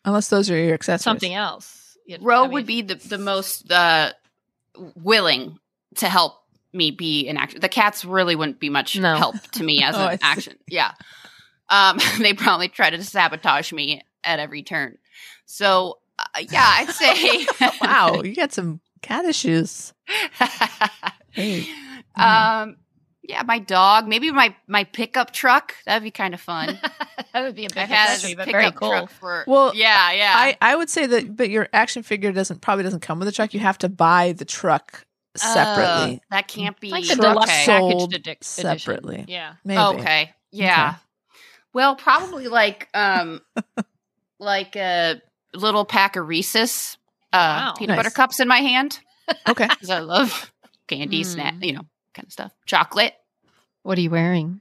Unless 0.06 0.30
those 0.30 0.50
are 0.50 0.58
your 0.58 0.74
accessories. 0.74 1.04
Something 1.04 1.34
else. 1.34 1.98
You- 2.06 2.18
Row 2.22 2.40
I 2.40 2.44
mean, 2.44 2.52
would 2.54 2.66
be 2.66 2.82
the 2.82 2.96
the 2.96 3.18
most 3.18 3.72
uh, 3.72 4.14
willing 4.96 5.58
to 5.96 6.08
help 6.10 6.34
me 6.74 6.92
be 6.92 7.28
an 7.28 7.38
action. 7.38 7.60
The 7.62 7.70
cats 7.70 8.06
really 8.06 8.36
wouldn't 8.36 8.60
be 8.60 8.70
much 8.70 8.98
No. 8.98 9.16
help 9.16 9.36
to 9.54 9.64
me 9.64 9.82
as 9.84 9.96
Oh, 9.96 10.08
an 10.08 10.20
action. 10.22 10.58
Yeah, 10.68 10.92
um, 11.70 11.98
they 12.20 12.34
probably 12.34 12.68
try 12.70 12.90
to 12.90 13.04
sabotage 13.04 13.72
me 13.74 14.02
at 14.24 14.40
every 14.40 14.64
turn. 14.64 14.98
So 15.46 16.00
uh, 16.20 16.24
yeah, 16.50 16.64
I'd 16.66 16.90
say 16.92 17.46
wow, 17.82 18.22
you 18.24 18.36
got 18.36 18.54
some 18.54 18.80
cat 19.02 19.26
issues. 19.26 19.94
Hey. 21.32 21.68
um, 22.16 22.78
yeah, 23.28 23.44
my 23.44 23.60
dog, 23.60 24.08
maybe 24.08 24.32
my 24.32 24.56
my 24.68 24.86
pickup 24.86 25.32
truck. 25.32 25.76
That'd 25.86 26.04
be 26.04 26.12
kind 26.12 26.34
of 26.34 26.42
fun. 26.42 26.80
that 27.34 27.42
would 27.44 27.56
be 27.56 27.66
a 27.66 27.70
big 27.70 27.78
I've 27.78 27.90
had 27.90 28.10
accessory, 28.10 28.32
a 28.32 28.36
but 28.38 28.46
pickup 28.46 28.62
very 28.62 28.72
cool. 28.72 28.90
truck 28.90 29.10
for 29.12 29.44
Well, 29.48 29.74
yeah, 29.76 30.12
yeah. 30.14 30.34
I, 30.36 30.58
I 30.62 30.76
would 30.76 30.90
say 30.90 31.06
that, 31.08 31.36
but 31.36 31.50
your 31.50 31.68
action 31.74 32.04
figure 32.04 32.32
doesn't 32.32 32.62
probably 32.62 32.84
doesn't 32.84 33.02
come 33.02 33.20
with 33.20 33.28
a 33.28 33.32
truck. 33.32 33.54
You 33.54 33.60
have 33.60 33.78
to 33.80 33.90
buy 33.90 34.32
the 34.32 34.46
truck 34.46 35.06
separately. 35.36 36.16
Uh, 36.16 36.20
that 36.32 36.48
can't 36.48 36.80
be 36.80 36.90
Like 36.90 37.06
the 37.08 37.16
deluxe 37.16 37.52
okay. 37.52 37.66
sold 37.66 38.12
packaged 38.12 38.28
edi- 38.30 38.38
separately. 38.42 39.26
Yeah. 39.28 39.54
Maybe. 39.64 39.80
Okay. 40.00 40.34
Yeah. 40.52 40.96
Well, 41.74 41.96
probably 41.96 42.48
like 42.48 42.88
um 42.94 43.42
like 44.40 44.76
a 44.76 45.22
little 45.54 45.86
pack 45.86 46.16
of 46.16 46.28
Reese's 46.28 46.98
uh 47.34 47.38
Wow. 47.38 47.74
peanut 47.78 47.96
Nice. 47.98 48.06
butter 48.06 48.16
cups 48.16 48.40
in 48.40 48.48
my 48.48 48.60
hand 48.60 49.00
Okay. 49.48 49.68
because 49.70 49.90
I 49.90 50.00
love 50.00 50.52
candy, 50.88 51.22
Mm. 51.24 51.26
snack, 51.26 51.56
you 51.62 51.74
know, 51.74 51.82
kind 52.18 52.26
of 52.26 52.32
stuff. 52.34 52.52
Chocolate. 52.66 53.14
What 53.84 53.98
are 53.98 54.02
you 54.02 54.10
wearing? 54.10 54.60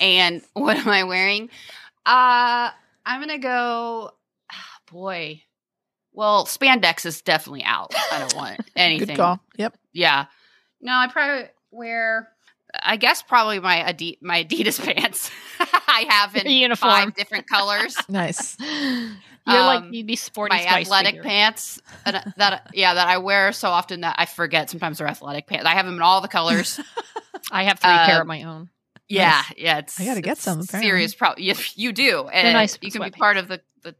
And 0.00 0.40
what 0.54 0.76
am 0.78 0.88
I 0.88 1.04
wearing? 1.04 1.50
Uh 2.06 2.70
I'm 3.06 3.20
gonna 3.20 3.38
go. 3.38 4.12
ah, 4.52 4.78
boy, 4.90 5.42
well, 6.12 6.46
spandex 6.46 7.04
is 7.04 7.20
definitely 7.20 7.64
out. 7.64 7.92
I 8.12 8.18
don't 8.20 8.34
want 8.36 8.60
anything. 8.76 9.08
Good 9.08 9.16
call. 9.16 9.40
Yep. 9.56 9.76
Yeah. 9.92 10.26
No, 10.80 10.92
I 10.92 11.08
probably 11.08 11.48
wear. 11.70 12.28
I 12.82 12.96
guess 12.96 13.22
probably 13.22 13.60
my 13.60 13.86
Adi- 13.88 14.18
my 14.22 14.44
Adidas 14.44 14.82
pants. 14.94 15.30
I 15.60 16.06
have 16.08 16.34
in 16.36 16.50
Uniform. 16.50 16.90
five 16.90 17.14
different 17.14 17.46
colors. 17.48 17.96
Nice. 18.08 18.56
You're 19.46 19.60
like 19.60 19.82
Um, 19.82 19.92
you'd 19.92 20.06
be 20.06 20.16
sporty 20.16 20.54
my 20.56 20.62
Spice 20.62 20.86
athletic 20.86 21.10
figure. 21.16 21.22
pants 21.22 21.80
that, 22.06 22.32
that 22.38 22.70
yeah 22.72 22.94
that 22.94 23.08
I 23.08 23.18
wear 23.18 23.52
so 23.52 23.68
often 23.68 24.00
that 24.00 24.16
I 24.18 24.24
forget 24.26 24.70
sometimes 24.70 24.98
they're 24.98 25.06
athletic 25.08 25.46
pants. 25.46 25.66
I 25.66 25.74
have 25.74 25.84
them 25.86 25.96
in 25.96 26.02
all 26.02 26.20
the 26.22 26.28
colors. 26.28 26.80
I 27.50 27.64
have 27.64 27.78
three 27.78 27.90
pair 27.90 28.16
Um, 28.16 28.20
of 28.22 28.26
my 28.26 28.42
own. 28.44 28.70
yeah, 29.08 29.42
yeah. 29.56 29.78
It's 29.78 30.00
I 30.00 30.06
gotta 30.06 30.22
get 30.22 30.32
it's 30.32 30.42
some, 30.42 30.60
apparently. 30.60 30.88
Serious 30.88 31.14
problem. 31.14 31.44
You, 31.44 31.54
you 31.74 31.92
do, 31.92 32.26
and 32.28 32.54
nice 32.54 32.78
you 32.80 32.90
can 32.90 33.02
be 33.02 33.10
sweatpants. 33.10 33.16
part 33.18 33.36
of 33.36 33.48
the 33.48 33.60
the 33.82 33.94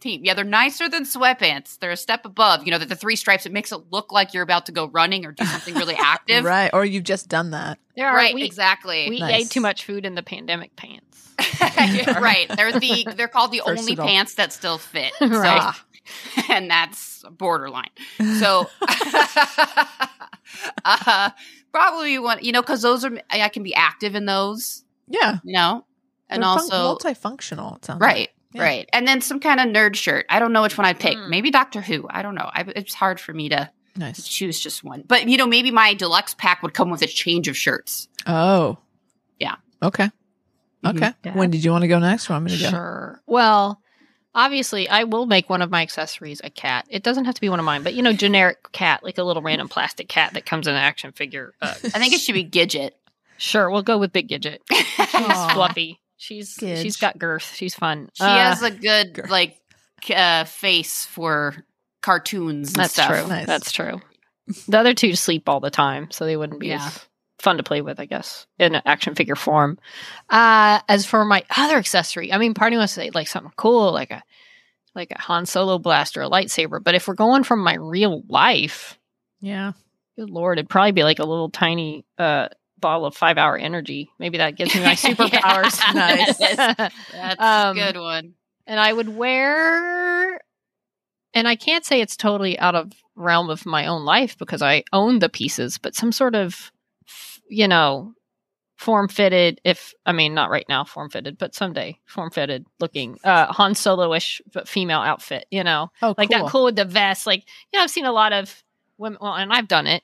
team. 0.00 0.22
Yeah, 0.24 0.34
they're 0.34 0.44
nicer 0.44 0.88
than 0.88 1.04
sweatpants. 1.04 1.78
They're 1.78 1.90
a 1.90 1.96
step 1.96 2.24
above. 2.24 2.64
You 2.64 2.70
know, 2.72 2.78
the, 2.78 2.86
the 2.86 2.96
three 2.96 3.16
stripes. 3.16 3.46
It 3.46 3.52
makes 3.52 3.72
it 3.72 3.80
look 3.90 4.12
like 4.12 4.34
you're 4.34 4.42
about 4.42 4.66
to 4.66 4.72
go 4.72 4.86
running 4.88 5.24
or 5.26 5.32
do 5.32 5.44
something 5.44 5.74
really 5.74 5.94
active. 5.98 6.44
Right. 6.44 6.70
Or 6.72 6.84
you've 6.84 7.04
just 7.04 7.28
done 7.28 7.50
that. 7.52 7.78
There 7.96 8.06
are, 8.08 8.14
Right, 8.14 8.34
we, 8.34 8.44
exactly. 8.44 9.08
we 9.08 9.20
Nice. 9.20 9.44
ate 9.46 9.50
too 9.50 9.60
much 9.60 9.84
food 9.84 10.04
in 10.06 10.14
the 10.14 10.22
pandemic 10.22 10.76
pants. 10.76 11.22
Right. 12.20 12.46
They're 12.54 12.72
the 12.78 13.06
they're 13.16 13.28
called 13.28 13.50
the 13.52 13.60
only 13.62 13.94
pants 13.96 14.34
that 14.34 14.52
still 14.52 14.78
fit. 14.78 15.12
So- 15.18 15.26
Right. 15.28 15.74
and 16.48 16.70
that's 16.70 17.24
borderline. 17.30 17.90
So 18.38 18.68
uh, 20.84 21.30
probably 21.72 22.18
one, 22.18 22.38
you 22.42 22.52
know, 22.52 22.62
because 22.62 22.82
those 22.82 23.04
are 23.04 23.18
I 23.30 23.48
can 23.48 23.62
be 23.62 23.74
active 23.74 24.14
in 24.14 24.24
those, 24.26 24.84
Yeah. 25.08 25.38
you 25.44 25.52
know, 25.54 25.84
and 26.28 26.42
They're 26.42 26.48
fun- 26.48 26.70
also 26.72 26.96
multifunctional. 26.96 27.76
It 27.78 27.84
sounds 27.84 28.00
like. 28.00 28.32
Right, 28.58 28.64
Yeah. 28.64 28.78
right, 28.78 28.88
and 28.92 29.06
then 29.08 29.20
some 29.20 29.40
kind 29.40 29.60
of 29.60 29.66
nerd 29.66 29.94
shirt. 29.96 30.26
I 30.28 30.38
don't 30.38 30.52
know 30.52 30.62
which 30.62 30.76
one 30.78 30.84
I'd 30.86 30.98
pick. 31.00 31.16
Mm. 31.16 31.28
Maybe 31.30 31.50
Doctor 31.50 31.80
Who. 31.80 32.06
I 32.10 32.22
don't 32.22 32.34
know. 32.34 32.48
I, 32.52 32.64
it's 32.74 32.94
hard 32.94 33.18
for 33.20 33.32
me 33.32 33.48
to 33.50 33.70
Nice. 33.96 34.26
choose 34.26 34.60
just 34.60 34.84
one. 34.84 35.02
But 35.06 35.28
you 35.28 35.36
know, 35.36 35.46
maybe 35.46 35.70
my 35.70 35.94
deluxe 35.94 36.34
pack 36.34 36.62
would 36.62 36.74
come 36.74 36.90
with 36.90 37.02
a 37.02 37.06
change 37.06 37.48
of 37.48 37.56
shirts. 37.56 38.08
Oh. 38.26 38.78
Yeah. 39.38 39.56
Okay. 39.82 40.10
Mhm. 40.84 40.96
Okay. 40.96 41.12
Yeah. 41.24 41.34
When 41.34 41.50
did 41.50 41.64
you 41.64 41.70
want 41.70 41.82
to 41.82 41.88
go 41.88 41.98
next? 41.98 42.28
Or 42.30 42.34
want 42.34 42.44
me 42.46 42.56
to 42.56 42.62
go? 42.62 42.70
Sure. 42.70 43.22
Well, 43.26 43.80
obviously, 44.34 44.88
I 44.88 45.04
will 45.04 45.24
make 45.26 45.48
one 45.48 45.62
of 45.62 45.70
my 45.70 45.80
accessories 45.82 46.40
a 46.44 46.50
cat. 46.50 46.86
It 46.90 47.02
doesn't 47.02 47.24
have 47.24 47.34
to 47.34 47.40
be 47.40 47.48
one 47.48 47.58
of 47.58 47.64
mine, 47.64 47.82
but 47.82 47.94
you 47.94 48.02
know, 48.02 48.12
generic 48.12 48.70
cat, 48.72 49.02
like 49.02 49.16
a 49.18 49.22
little 49.22 49.42
random 49.42 49.68
plastic 49.68 50.08
cat 50.08 50.34
that 50.34 50.44
comes 50.46 50.66
in 50.66 50.74
an 50.74 50.80
action 50.80 51.12
figure. 51.12 51.54
Uh, 51.62 51.68
I 51.84 51.98
think 51.98 52.12
it 52.12 52.20
should 52.20 52.34
be 52.34 52.44
Gidget. 52.44 52.90
sure, 53.38 53.70
we'll 53.70 53.82
go 53.82 53.96
with 53.98 54.12
Big 54.12 54.28
Gidget. 54.28 54.58
She's 54.70 55.52
fluffy. 55.54 56.00
She's 56.16 56.56
Gidge. 56.56 56.82
she's 56.82 56.96
got 56.96 57.18
girth. 57.18 57.54
She's 57.54 57.74
fun. 57.74 58.10
She 58.14 58.24
Uh, 58.24 58.28
has 58.38 58.62
a 58.62 58.70
good 58.70 59.14
girl. 59.14 59.26
like 59.28 59.58
uh, 60.14 60.44
face 60.44 61.04
for 61.04 61.54
cartoons 62.02 62.68
and 62.70 62.76
That's 62.76 62.92
stuff. 62.94 63.08
true. 63.08 63.26
Nice. 63.28 63.46
That's 63.46 63.72
true. 63.72 64.00
The 64.68 64.78
other 64.78 64.94
two 64.94 65.14
sleep 65.16 65.48
all 65.48 65.60
the 65.60 65.70
time, 65.70 66.10
so 66.10 66.24
they 66.24 66.36
wouldn't 66.36 66.60
be 66.60 66.68
Yeah. 66.68 66.86
as 66.86 67.04
fun 67.40 67.56
to 67.56 67.62
play 67.62 67.82
with, 67.82 67.98
I 68.00 68.04
guess, 68.06 68.46
in 68.58 68.74
an 68.76 68.82
action 68.86 69.14
figure 69.14 69.34
form. 69.36 69.78
Uh, 70.30 70.80
as 70.88 71.04
for 71.04 71.24
my 71.24 71.44
other 71.56 71.76
accessory, 71.76 72.32
I 72.32 72.38
mean, 72.38 72.54
part 72.54 72.68
of 72.72 72.76
me 72.76 72.78
wants 72.78 72.94
to 72.94 73.00
say 73.00 73.10
like 73.12 73.28
something 73.28 73.52
cool, 73.56 73.92
like 73.92 74.10
a 74.10 74.22
like 74.94 75.10
a 75.10 75.20
Han 75.20 75.44
Solo 75.44 75.78
blaster, 75.78 76.20
or 76.20 76.24
a 76.24 76.30
lightsaber. 76.30 76.82
But 76.82 76.94
if 76.94 77.06
we're 77.08 77.14
going 77.14 77.42
from 77.44 77.60
my 77.62 77.74
real 77.74 78.22
life, 78.28 78.98
Yeah. 79.40 79.72
good 80.16 80.30
lord, 80.30 80.58
it'd 80.58 80.70
probably 80.70 80.92
be 80.92 81.02
like 81.02 81.18
a 81.18 81.24
little 81.26 81.50
tiny 81.50 82.04
uh 82.16 82.48
ball 82.78 83.04
of 83.04 83.16
five 83.16 83.38
hour 83.38 83.56
energy. 83.56 84.10
Maybe 84.18 84.38
that 84.38 84.56
gives 84.56 84.74
me 84.74 84.82
my 84.82 84.94
superpowers. 84.94 85.80
Nice. 85.94 86.36
That's 87.12 87.40
Um, 87.40 87.76
a 87.76 87.80
good 87.92 87.98
one. 88.00 88.34
and 88.66 88.78
I 88.80 88.92
would 88.92 89.08
wear 89.08 90.40
and 91.34 91.46
I 91.48 91.56
can't 91.56 91.84
say 91.84 92.00
it's 92.00 92.16
totally 92.16 92.58
out 92.58 92.74
of 92.74 92.92
realm 93.14 93.50
of 93.50 93.66
my 93.66 93.86
own 93.86 94.04
life 94.04 94.36
because 94.38 94.62
I 94.62 94.84
own 94.92 95.18
the 95.18 95.28
pieces, 95.28 95.78
but 95.78 95.94
some 95.94 96.12
sort 96.12 96.34
of 96.34 96.70
you 97.48 97.68
know 97.68 98.12
form 98.76 99.08
fitted 99.08 99.58
if 99.64 99.94
I 100.04 100.12
mean 100.12 100.34
not 100.34 100.50
right 100.50 100.66
now 100.68 100.84
form 100.84 101.08
fitted, 101.08 101.38
but 101.38 101.54
someday 101.54 101.98
form 102.06 102.30
fitted 102.30 102.66
looking 102.80 103.18
uh 103.24 103.46
Han 103.52 103.74
Solo 103.74 104.12
ish 104.12 104.42
but 104.52 104.68
female 104.68 105.00
outfit, 105.00 105.46
you 105.50 105.64
know. 105.64 105.90
Oh, 106.02 106.14
Like 106.18 106.30
cool. 106.30 106.38
that 106.44 106.50
cool 106.50 106.64
with 106.66 106.76
the 106.76 106.84
vest. 106.84 107.26
Like, 107.26 107.44
you 107.72 107.78
know, 107.78 107.84
I've 107.84 107.90
seen 107.90 108.04
a 108.04 108.12
lot 108.12 108.32
of 108.34 108.62
women 108.98 109.18
well, 109.20 109.34
and 109.34 109.52
I've 109.52 109.68
done 109.68 109.86
it, 109.86 110.02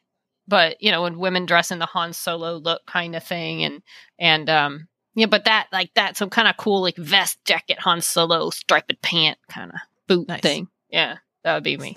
but 0.48 0.82
you 0.82 0.90
know, 0.90 1.02
when 1.02 1.18
women 1.18 1.46
dress 1.46 1.70
in 1.70 1.78
the 1.78 1.86
Han 1.86 2.12
Solo 2.12 2.56
look 2.56 2.84
kind 2.86 3.14
of 3.16 3.22
thing 3.24 3.64
and 3.64 3.82
and 4.18 4.48
um 4.50 4.88
yeah, 5.14 5.26
but 5.26 5.44
that 5.44 5.68
like 5.72 5.92
that 5.94 6.16
some 6.16 6.30
kind 6.30 6.48
of 6.48 6.56
cool 6.56 6.80
like 6.80 6.96
vest 6.96 7.38
jacket 7.44 7.78
Han 7.80 8.00
Solo 8.00 8.50
striped 8.50 9.00
pant 9.02 9.38
kind 9.48 9.70
of 9.70 9.76
boot 10.06 10.28
Nice. 10.28 10.40
thing. 10.40 10.68
Yeah, 10.88 11.16
that 11.44 11.54
would 11.54 11.64
be 11.64 11.76
me. 11.76 11.96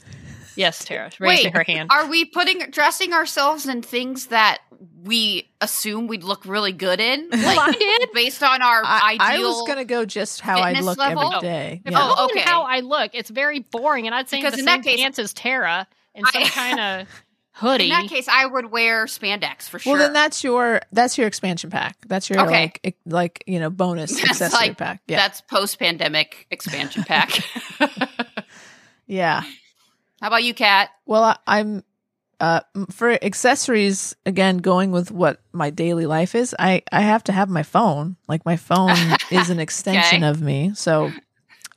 Yes, 0.58 0.86
Tara, 0.86 1.12
raising 1.20 1.48
Wait, 1.52 1.54
her 1.58 1.64
hand. 1.64 1.90
Are 1.92 2.08
we 2.08 2.24
putting 2.24 2.60
dressing 2.72 3.12
ourselves 3.12 3.66
in 3.68 3.82
things 3.82 4.28
that 4.28 4.60
we 5.04 5.50
assume 5.60 6.08
we'd 6.08 6.24
look 6.24 6.46
really 6.46 6.72
good 6.72 7.02
in? 7.02 7.28
Well, 7.34 7.60
I 7.60 7.72
did. 7.74 8.10
based 8.14 8.42
on 8.42 8.62
our 8.62 8.82
I, 8.86 9.18
I 9.20 9.40
was 9.40 9.68
going 9.68 9.80
to 9.80 9.84
go 9.86 10.06
just 10.06 10.40
how 10.40 10.60
I 10.60 10.80
look 10.80 10.98
level? 10.98 11.24
every 11.34 11.42
day. 11.42 11.82
If 11.86 11.92
Yeah. 11.92 12.00
Oh, 12.02 12.26
okay. 12.32 12.40
how 12.40 12.62
I 12.64 12.80
look, 12.80 13.12
it's 13.14 13.30
very 13.30 13.60
boring, 13.60 14.06
and 14.06 14.16
I'd 14.16 14.30
say 14.30 14.38
Because 14.38 14.54
the 14.54 14.60
in 14.60 14.66
same 14.66 14.82
that 14.82 14.86
case- 14.86 15.00
pants 15.02 15.20
as 15.20 15.34
Tara 15.34 15.88
and 16.16 16.26
some 16.28 16.44
kind 16.46 16.80
of 16.80 17.08
hoodie. 17.56 17.86
in 17.86 17.90
that 17.92 18.08
case, 18.10 18.28
I 18.28 18.46
would 18.46 18.72
wear 18.72 19.06
spandex 19.06 19.70
for 19.70 19.80
sure. 19.80 19.94
Well, 19.94 20.02
then 20.04 20.14
that's 20.14 20.44
your 20.44 20.82
that's 20.92 21.18
your 21.18 21.26
expansion 21.28 21.70
pack. 21.70 21.98
That's 22.08 22.30
your 22.30 22.42
Okay. 22.42 22.72
like 22.84 22.98
like 23.06 23.44
you 23.48 23.60
know 23.60 23.70
bonus 23.70 24.12
That's 24.22 24.30
accessory 24.42 24.68
like- 24.70 24.78
pack. 24.78 25.02
Yeah, 25.08 25.18
That's 25.18 25.42
post 25.42 25.80
pandemic 25.80 26.48
expansion 26.52 27.04
pack. 27.04 27.32
yeah. 29.08 29.42
How 30.22 30.28
about 30.28 30.44
you, 30.44 30.54
Kat? 30.54 30.90
Well, 31.06 31.24
I, 31.24 31.38
I'm 31.48 31.84
uh 32.42 32.60
for 32.92 33.12
accessories 33.24 34.14
again 34.26 34.58
going 34.58 34.92
with 34.92 35.10
what 35.12 35.40
my 35.54 35.70
daily 35.70 36.06
life 36.06 36.36
is. 36.36 36.54
I 36.60 36.82
I 36.92 37.02
have 37.02 37.24
to 37.26 37.32
have 37.32 37.50
my 37.50 37.64
phone. 37.64 38.18
Like 38.28 38.46
my 38.46 38.58
phone 38.58 38.98
is 39.32 39.50
an 39.50 39.60
extension 39.60 40.24
Okay. 40.24 40.30
of 40.30 40.42
me. 40.42 40.72
So, 40.76 41.12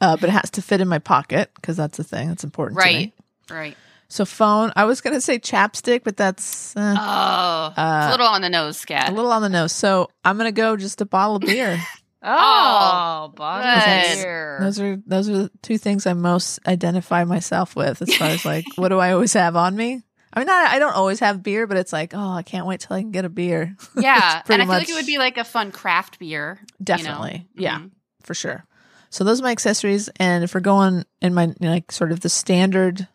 uh, 0.01 0.17
but 0.17 0.29
it 0.31 0.33
has 0.33 0.51
to 0.51 0.63
fit 0.63 0.81
in 0.81 0.89
my 0.89 0.99
pocket 0.99 1.51
because 1.57 1.77
that's 1.77 1.97
the 1.97 2.05
thing 2.05 2.29
that's 2.29 2.45
important 2.45 2.81
to 2.81 2.87
me. 2.87 2.95
Right. 2.95 3.13
Right. 3.57 3.77
So 4.11 4.25
phone. 4.25 4.73
I 4.75 4.85
was 4.85 5.01
gonna 5.03 5.21
say 5.21 5.39
chapstick, 5.39 6.03
but 6.05 6.17
that's 6.17 6.75
uh, 6.77 6.97
Oh, 6.99 7.69
it's 7.71 7.79
Uh, 7.79 8.07
a 8.09 8.11
little 8.11 8.27
on 8.27 8.41
the 8.43 8.49
nose, 8.49 8.85
Kat. 8.85 9.11
a 9.11 9.13
little 9.13 9.33
on 9.33 9.43
the 9.43 9.49
nose. 9.51 9.73
So 9.73 10.09
I'm 10.25 10.37
gonna 10.39 10.53
go 10.53 10.77
just 10.77 11.01
a 11.01 11.05
bottle 11.05 11.37
of 11.37 11.43
beer. 11.43 11.79
oh, 12.23 13.33
bottle 13.37 13.81
good. 13.81 14.17
beer. 14.17 14.59
Those 14.63 14.81
are 14.81 14.97
those 15.07 15.29
are 15.29 15.37
the 15.45 15.51
two 15.63 15.79
things 15.79 16.07
I 16.07 16.15
most 16.15 16.59
identify 16.67 17.25
myself 17.25 17.77
with 17.77 18.01
as 18.03 18.15
far 18.17 18.29
as 18.29 18.45
like 18.45 18.65
what 18.77 18.89
do 18.89 18.99
I 18.99 19.13
always 19.13 19.33
have 19.35 19.57
on 19.57 19.77
me? 19.77 20.03
I 20.33 20.41
mean, 20.41 20.47
not, 20.47 20.71
I 20.71 20.79
don't 20.79 20.95
always 20.95 21.21
have 21.21 21.43
beer, 21.43 21.67
but 21.67 21.79
it's 21.79 21.93
like, 21.93 22.13
oh, 22.15 22.33
I 22.33 22.43
can't 22.43 22.67
wait 22.67 22.81
till 22.81 22.95
I 22.97 23.01
can 23.01 23.13
get 23.13 23.25
a 23.25 23.31
beer. 23.31 23.75
yeah, 23.97 24.43
and 24.49 24.61
I 24.63 24.67
feel 24.67 24.75
like 24.75 24.89
it 24.89 24.93
would 24.95 25.07
be 25.07 25.17
like 25.19 25.39
a 25.39 25.45
fun 25.45 25.73
craft 25.73 26.19
beer. 26.19 26.59
you 26.61 26.67
know? 26.67 26.85
Definitely, 26.85 27.47
yeah, 27.55 27.79
Mhm. 27.79 27.91
for 28.23 28.35
sure. 28.35 28.65
So 29.11 29.25
those 29.25 29.41
are 29.41 29.45
my 29.45 29.53
accessories, 29.53 30.09
and 30.17 30.45
if 30.45 30.55
we're 30.55 30.61
going 30.61 31.05
in 31.23 31.33
my 31.33 31.45
you 31.47 31.55
know, 31.61 31.71
like 31.71 31.91
sort 31.93 32.13
of 32.13 32.21
the 32.21 32.29
standard 32.29 33.09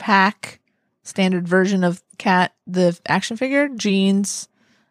pack, 0.00 0.58
standard 1.04 1.46
version 1.46 1.84
of 1.84 2.02
cat, 2.18 2.52
the 2.66 2.98
action 3.06 3.36
figure, 3.36 3.68
jeans, 3.68 4.48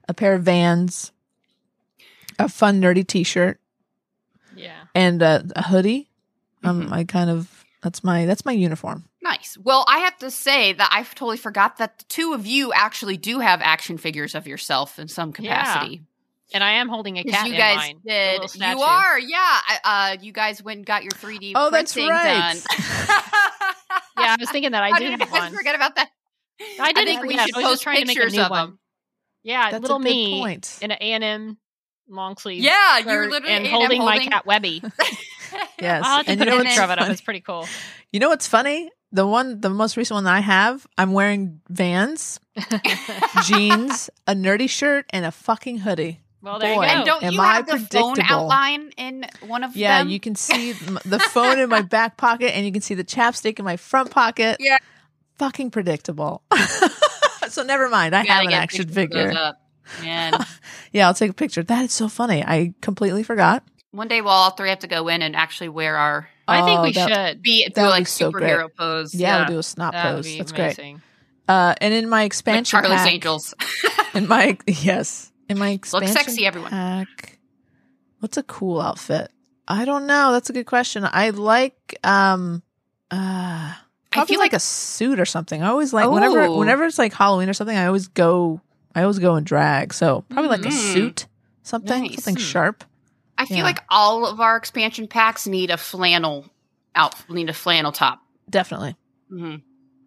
a 0.08 0.14
pair 0.14 0.36
of 0.36 0.44
Vans, 0.44 1.12
a 2.38 2.48
fun 2.48 2.80
nerdy 2.80 3.06
T-shirt, 3.06 3.60
yeah. 4.56 4.84
and 4.96 5.22
a, 5.22 5.44
a 5.56 5.64
hoodie. 5.64 6.10
Um, 6.64 6.88
Mhm. 6.88 6.92
I 6.92 7.04
kind 7.04 7.30
of 7.30 7.66
that's 7.82 8.04
my 8.04 8.26
that's 8.26 8.46
my 8.46 8.52
uniform. 8.52 9.06
Nice. 9.22 9.58
Well, 9.62 9.86
I 9.88 10.00
have 10.00 10.18
to 10.20 10.32
say 10.32 10.74
that 10.74 10.90
I 10.92 11.04
totally 11.04 11.38
forgot 11.38 11.78
that 11.78 12.00
the 12.00 12.06
two 12.06 12.34
of 12.34 12.46
you 12.46 12.72
actually 12.74 13.18
do 13.18 13.40
have 13.40 13.62
action 13.62 13.98
figures 13.98 14.36
of 14.36 14.48
yourself 14.48 15.00
in 15.00 15.08
some 15.08 15.34
Yeah. 15.38 15.88
Capacity. 16.50 16.56
And 16.56 16.64
I 16.64 16.72
am 16.74 16.90
holding 16.90 17.18
a 17.18 17.24
cat 17.24 17.48
you 17.48 17.54
in 17.54 17.58
guys 17.60 17.76
mine. 17.78 18.00
did. 18.06 18.42
little. 18.42 18.70
You 18.70 18.82
are, 18.82 19.20
yeah. 19.20 19.58
Uh, 19.84 20.18
you 20.22 20.32
guys 20.32 20.62
went 20.64 20.78
and 20.78 20.86
got 20.86 21.04
your 21.04 21.12
3D 21.12 21.54
Oh, 21.56 21.70
that's 21.70 21.94
printing 21.94 22.12
right. 22.12 22.54
done. 22.54 22.58
Yeah, 24.18 24.34
I 24.34 24.38
was 24.40 24.50
thinking 24.52 24.72
that 24.72 24.84
I 24.84 24.90
How 24.90 24.98
do 24.98 25.04
did 25.06 25.12
have 25.12 25.20
you 25.22 25.26
guys 25.28 25.42
one. 25.42 25.54
forget 25.54 25.76
about 25.76 25.96
that? 25.96 26.10
I 26.80 26.92
did 26.92 27.08
think 27.08 27.22
we 27.22 27.30
forget. 27.30 27.48
should 27.48 27.56
I 27.56 27.60
was 27.60 27.68
post 27.72 27.84
trying 27.84 28.02
to 28.02 28.06
make 28.06 28.18
a 28.18 28.20
pictures 28.20 28.34
new 28.36 28.42
of 28.42 28.50
one. 28.52 28.66
them. 28.68 28.80
Yeah, 29.44 29.72
That's 29.72 29.82
little 29.82 29.96
a 29.98 30.00
me 30.02 30.40
point. 30.42 30.78
in 30.82 30.92
an 30.92 30.98
A 31.00 31.12
and 31.14 31.24
M 31.24 31.58
long 32.10 32.36
sleeve. 32.36 32.62
Yeah, 32.62 32.98
you 33.00 33.06
were 33.06 33.12
shirt 33.24 33.32
literally 33.32 33.56
and 33.56 33.66
A&M 33.66 33.72
holding, 33.72 34.04
my 34.04 34.20
cat 34.20 34.46
Webby. 34.46 34.84
Yes, 35.82 36.04
I'll 36.06 36.18
have 36.18 36.26
to 36.26 36.32
and 36.34 36.40
put 36.40 36.46
you 36.48 36.52
know 36.52 36.58
a 36.58 36.60
what's 36.60 36.70
picture 36.70 36.84
of 36.84 36.90
it 36.92 37.00
up. 37.00 37.10
It's 37.10 37.22
pretty 37.22 37.40
cool. 37.40 37.66
You 38.12 38.20
know 38.20 38.30
what's 38.30 38.48
funny? 38.48 38.92
The 39.14 39.26
one, 39.26 39.62
the 39.62 39.70
most 39.70 39.96
recent 39.98 40.16
one 40.16 40.26
that 40.26 40.34
I 40.36 40.42
have, 40.42 40.86
I'm 40.98 41.14
wearing 41.14 41.62
Vans, 41.70 42.40
jeans, 43.46 44.10
a 44.28 44.34
nerdy 44.36 44.70
shirt, 44.70 45.06
and 45.12 45.26
a 45.26 45.32
fucking 45.32 45.80
hoodie. 45.80 46.20
Well, 46.42 46.58
there 46.60 46.74
Boy. 46.76 46.84
you 46.84 46.88
go. 46.90 46.96
And 46.96 47.06
don't 47.06 47.24
Am 47.24 47.34
you 47.34 47.42
I 47.42 47.54
have 47.56 47.68
the 47.68 47.80
phone 47.80 48.16
outline 48.22 48.92
in 48.98 49.26
one 49.46 49.64
of 49.64 49.76
Yeah, 49.76 50.00
them? 50.00 50.08
Yeah, 50.08 50.14
you 50.14 50.20
can 50.20 50.36
see 50.36 50.72
the 51.06 51.20
phone 51.20 51.60
in 51.60 51.70
my 51.70 51.82
back 51.82 52.16
pocket, 52.18 52.56
and 52.56 52.66
you 52.66 52.72
can 52.72 52.82
see 52.82 52.94
the 52.94 53.04
chapstick 53.04 53.60
in 53.60 53.66
my 53.66 53.76
front 53.78 54.12
pocket. 54.12 54.58
Yeah. 54.60 54.78
fucking 55.38 55.72
predictable. 55.72 56.42
so 57.50 57.64
never 57.64 57.90
mind. 57.90 58.16
I 58.16 58.24
gotta 58.24 58.34
have 58.34 58.46
an 58.46 58.54
action 58.54 58.86
pictures 58.88 59.04
of 59.06 59.12
those 59.12 59.24
figure. 59.28 59.38
up. 59.40 59.62
Man, 60.02 60.34
Yeah, 60.94 61.08
I'll 61.08 61.14
take 61.14 61.32
a 61.32 61.34
picture. 61.34 61.64
That 61.64 61.84
is 61.86 61.92
so 61.94 62.08
funny. 62.08 62.44
I 62.44 62.74
completely 62.82 63.24
forgot. 63.24 63.64
One 63.92 64.08
day 64.08 64.22
we'll 64.22 64.32
all 64.32 64.52
three 64.52 64.70
have 64.70 64.80
to 64.80 64.88
go 64.88 65.08
in 65.08 65.22
and 65.24 65.36
actually 65.36 65.70
wear 65.70 65.98
our 65.98 66.30
I 66.48 66.64
think 66.64 66.80
Oh, 66.80 66.84
we 66.84 66.94
that- 66.94 67.10
should. 67.32 67.42
be 67.42 67.66
That 67.74 67.76
do 67.84 67.90
like 67.90 68.02
be 68.02 68.06
so 68.06 68.32
great. 68.32 68.52
superhero 68.54 68.70
pose. 68.76 69.14
Yeah, 69.16 69.28
Yeah, 69.28 69.38
we'll 69.40 69.48
do 69.56 69.60
a 69.60 69.64
snot 69.64 69.94
That 69.94 70.06
would 70.12 70.16
pose. 70.18 70.26
be 70.26 70.38
That's 70.38 70.52
great. 70.52 70.96
Uh, 71.48 71.74
and 71.82 71.94
in 71.94 72.08
my 72.10 72.20
like 72.22 72.26
expansion 72.28 72.80
Charlie's 72.80 73.02
pack, 73.02 73.12
Angels. 73.14 73.54
in 74.14 74.28
my 74.28 74.58
yes, 74.68 75.32
in 75.50 75.58
my 75.58 75.70
expansion 75.72 76.14
sexy, 76.16 76.46
everyone. 76.46 76.70
pack, 76.72 77.40
what's 78.20 78.38
a 78.38 78.44
cool 78.44 78.80
outfit? 78.80 79.32
I 79.68 79.86
don't 79.86 80.06
know. 80.08 80.32
That's 80.32 80.50
a 80.50 80.54
good 80.54 80.66
question. 80.66 81.08
I 81.10 81.30
like 81.32 81.98
um 82.04 82.64
uh 83.12 83.74
probably 84.12 84.34
feel 84.34 84.40
like, 84.40 84.54
like- 84.54 84.58
a 84.58 84.60
suit 84.60 85.20
or 85.20 85.26
something. 85.26 85.62
I 85.62 85.68
always 85.70 85.94
like 85.94 86.10
whenever 86.10 86.42
Oh. 86.44 86.58
whenever 86.58 86.86
it's 86.86 86.98
like 86.98 87.14
Halloween 87.14 87.50
or 87.50 87.54
something. 87.54 87.78
I 87.78 87.86
always 87.88 88.08
go. 88.08 88.62
I 88.96 89.02
always 89.04 89.20
go 89.20 89.36
in 89.36 89.44
drag. 89.44 89.94
So 89.94 90.24
probably 90.30 90.50
like 90.50 90.66
a 90.66 90.70
Mm. 90.70 90.94
suit, 90.94 91.28
something 91.64 92.04
Nice. 92.04 92.16
something 92.24 92.36
Hmm. 92.36 92.48
sharp. 92.48 92.84
I 93.38 93.46
feel 93.46 93.58
Yeah. 93.58 93.64
like 93.64 93.84
all 93.90 94.26
of 94.26 94.40
our 94.42 94.58
expansion 94.58 95.08
packs 95.08 95.48
need 95.48 95.70
a 95.72 95.78
flannel 95.78 96.46
out. 96.96 97.16
Need 97.30 97.50
a 97.50 97.54
flannel 97.54 97.92
top. 97.92 98.20
Definitely, 98.50 98.96
Mm-hmm. 99.32 99.58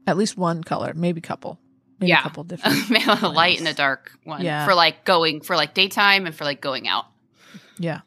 at 0.07 0.17
least 0.17 0.37
one 0.37 0.65
color, 0.65 0.93
maybe 0.95 1.21
couple, 1.21 1.59
maybe 2.07 2.11
Yeah. 2.11 2.21
a 2.21 2.23
couple 2.23 2.45
different. 2.45 3.23
a 3.23 3.29
light 3.29 3.59
and 3.59 3.69
a 3.69 3.75
dark 3.75 4.13
one 4.25 4.43
Yeah. 4.45 4.65
for 4.67 4.75
like 4.75 5.05
going 5.05 5.41
for 5.41 5.57
like 5.57 5.73
daytime 5.75 6.27
and 6.27 6.35
for 6.35 6.45
like 6.45 6.61
going 6.61 6.87
out. 6.89 7.07
Yeah, 7.79 8.01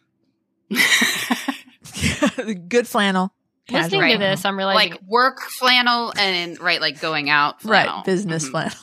good 2.69 2.87
flannel. 2.87 3.33
Listening 3.69 4.01
casual 4.01 4.13
to 4.13 4.17
this, 4.19 4.45
I'm 4.45 4.57
realizing 4.57 4.91
like 4.91 5.01
work 5.07 5.39
flannel 5.41 6.13
and 6.17 6.59
right 6.59 6.79
like 6.79 7.01
going 7.01 7.29
out 7.31 7.61
flannel. 7.63 7.95
right 7.97 8.05
business 8.05 8.45
Mhm. 8.47 8.51
flannel. 8.51 8.77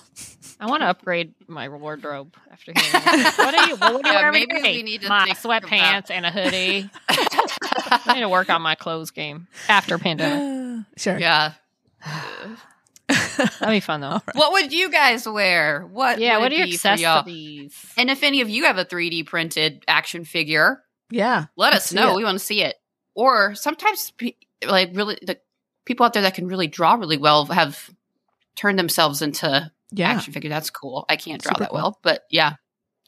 I 0.59 0.67
want 0.67 0.83
to 0.83 0.87
upgrade 0.87 1.35
my 1.49 1.69
wardrobe 1.69 2.37
after 2.53 2.73
hearing 2.75 2.93
this. 3.25 3.39
What 3.39 3.55
are 3.55 3.69
you? 3.69 3.77
What 3.77 4.03
do 4.05 4.09
you 4.09 4.15
Yeah, 4.15 4.23
wear 4.23 4.33
maybe 4.33 4.61
day? 4.61 4.77
we 4.77 4.83
need 4.85 5.03
to 5.03 5.09
my 5.09 5.31
sweatpants 5.31 6.11
and 6.11 6.25
a 6.27 6.31
hoodie. 6.31 6.89
I 7.09 8.15
need 8.15 8.21
to 8.21 8.29
work 8.29 8.49
on 8.51 8.63
my 8.63 8.75
clothes 8.77 9.11
game 9.11 9.47
after 9.69 9.99
pandemic. 9.99 10.87
sure. 10.97 11.19
yeah. 11.19 11.53
That'd 13.09 13.69
be 13.69 13.81
fun 13.81 14.01
though. 14.01 14.21
What 14.35 14.53
would 14.53 14.73
you 14.73 14.91
guys 14.91 15.29
wear? 15.29 15.87
What 15.91 16.19
Yeah, 16.19 16.37
would 16.37 16.45
what 16.45 16.53
it 16.53 16.55
are 16.55 16.59
your 16.59 16.67
be 16.67 16.77
for 16.77 16.89
y'all? 16.95 17.19
accessories? 17.19 17.87
And 17.97 18.11
if 18.11 18.23
any 18.23 18.41
of 18.41 18.49
you 18.49 18.65
have 18.65 18.79
a 18.79 18.85
3D 18.85 19.27
printed 19.27 19.85
action 19.89 20.25
figure, 20.25 20.83
Yeah. 21.11 21.47
let 21.57 21.73
Let's 21.73 21.93
know. 21.93 22.13
it. 22.13 22.17
We 22.17 22.25
want 22.25 22.39
to 22.39 22.45
see 22.45 22.63
it. 22.63 22.77
Or 23.15 23.55
sometimes, 23.55 24.13
like 24.67 24.91
really, 24.95 25.19
the 25.23 25.39
people 25.85 26.07
out 26.07 26.13
there 26.15 26.23
that 26.23 26.35
can 26.35 26.47
really 26.47 26.67
draw 26.69 26.95
really 26.95 27.19
well 27.19 27.45
have 27.47 27.91
turned 28.57 28.79
themselves 28.79 29.21
into 29.23 29.71
Yeah. 29.91 30.11
action 30.11 30.33
figure. 30.33 30.49
That's 30.51 30.71
cool. 30.71 31.05
I 31.09 31.17
can't 31.17 31.43
draw 31.43 31.51
Super 31.53 31.65
that 31.65 31.71
cool. 31.71 31.79
well, 31.79 31.99
but 32.03 32.25
yeah, 32.31 32.55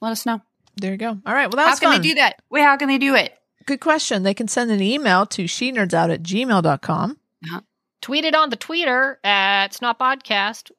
let 0.00 0.10
us 0.12 0.26
know. 0.26 0.40
There 0.76 0.90
you 0.90 0.98
go. 0.98 1.10
All 1.24 1.34
right. 1.34 1.46
Well, 1.46 1.64
that 1.64 1.68
How 1.70 1.76
can 1.76 1.92
fun. 1.92 2.02
they 2.02 2.08
do 2.08 2.14
that? 2.16 2.42
Wait, 2.50 2.62
how 2.62 2.76
can 2.76 2.88
they 2.88 2.98
do 2.98 3.14
it? 3.14 3.32
Good 3.66 3.80
question. 3.80 4.24
They 4.24 4.34
can 4.34 4.48
send 4.48 4.70
an 4.70 4.82
email 4.82 5.24
to 5.26 5.46
she 5.46 5.72
nerds 5.72 5.94
out 5.94 6.10
at 6.10 6.22
gmail.com. 6.22 7.18
Tweet 8.04 8.26
it 8.26 8.34
on 8.34 8.50
the 8.50 8.56
Twitter 8.56 9.18
at 9.24 9.68
Snop 9.72 9.98
Podcast. 9.98 10.70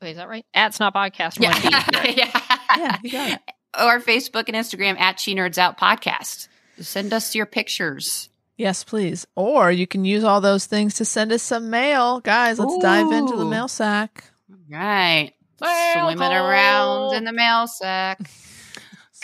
Wait, 0.00 0.12
is 0.12 0.16
that 0.16 0.28
right? 0.28 0.46
At 0.54 0.70
Snop 0.70 0.94
Podcast. 0.94 1.40
Yeah, 1.40 1.58
yeah. 2.08 2.40
Yeah, 2.78 2.98
you 3.02 3.10
got 3.10 3.30
it. 3.32 3.40
Or 3.76 3.98
Facebook 3.98 4.44
and 4.46 4.54
Instagram 4.54 4.96
at 5.00 5.18
She 5.18 5.34
Nerds 5.34 5.58
Out 5.58 5.76
Podcast. 5.76 6.46
Send 6.78 7.12
us 7.12 7.34
your 7.34 7.46
pictures. 7.46 8.28
Yes, 8.56 8.84
please. 8.84 9.26
Or 9.34 9.72
you 9.72 9.88
can 9.88 10.04
use 10.04 10.22
all 10.22 10.40
those 10.40 10.66
things 10.66 10.94
to 10.94 11.04
send 11.04 11.32
us 11.32 11.42
some 11.42 11.68
mail. 11.68 12.20
Guys, 12.20 12.60
let's 12.60 12.78
dive 12.78 13.10
into 13.10 13.36
the 13.36 13.44
mail 13.44 13.66
sack. 13.66 14.30
Right. 14.70 15.32
Mail 15.60 16.10
Swimming 16.10 16.18
call. 16.18 16.32
around 16.32 17.14
in 17.16 17.24
the 17.24 17.32
mail 17.32 17.66
sack. 17.66 18.20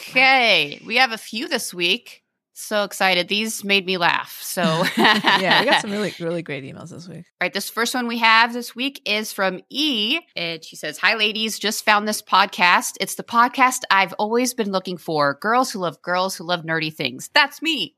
Okay. 0.00 0.80
We 0.86 0.96
have 0.96 1.10
a 1.10 1.18
few 1.18 1.48
this 1.48 1.74
week. 1.74 2.22
So 2.60 2.82
excited. 2.82 3.28
These 3.28 3.62
made 3.62 3.86
me 3.86 3.98
laugh. 3.98 4.36
So, 4.42 4.62
yeah, 4.98 5.60
we 5.60 5.70
got 5.70 5.80
some 5.80 5.92
really, 5.92 6.12
really 6.20 6.42
great 6.42 6.64
emails 6.64 6.90
this 6.90 7.06
week. 7.06 7.18
All 7.18 7.44
right, 7.44 7.52
this 7.52 7.70
first 7.70 7.94
one 7.94 8.08
we 8.08 8.18
have 8.18 8.52
this 8.52 8.74
week 8.74 9.00
is 9.04 9.32
from 9.32 9.60
E. 9.70 10.18
And 10.34 10.64
she 10.64 10.74
says, 10.74 10.98
Hi, 10.98 11.14
ladies. 11.14 11.56
Just 11.60 11.84
found 11.84 12.08
this 12.08 12.20
podcast. 12.20 12.96
It's 13.00 13.14
the 13.14 13.22
podcast 13.22 13.82
I've 13.92 14.12
always 14.14 14.54
been 14.54 14.72
looking 14.72 14.98
for. 14.98 15.34
Girls 15.34 15.70
who 15.70 15.78
love 15.78 16.02
girls 16.02 16.34
who 16.34 16.42
love 16.42 16.64
nerdy 16.64 16.92
things. 16.92 17.30
That's 17.32 17.62
me. 17.62 17.94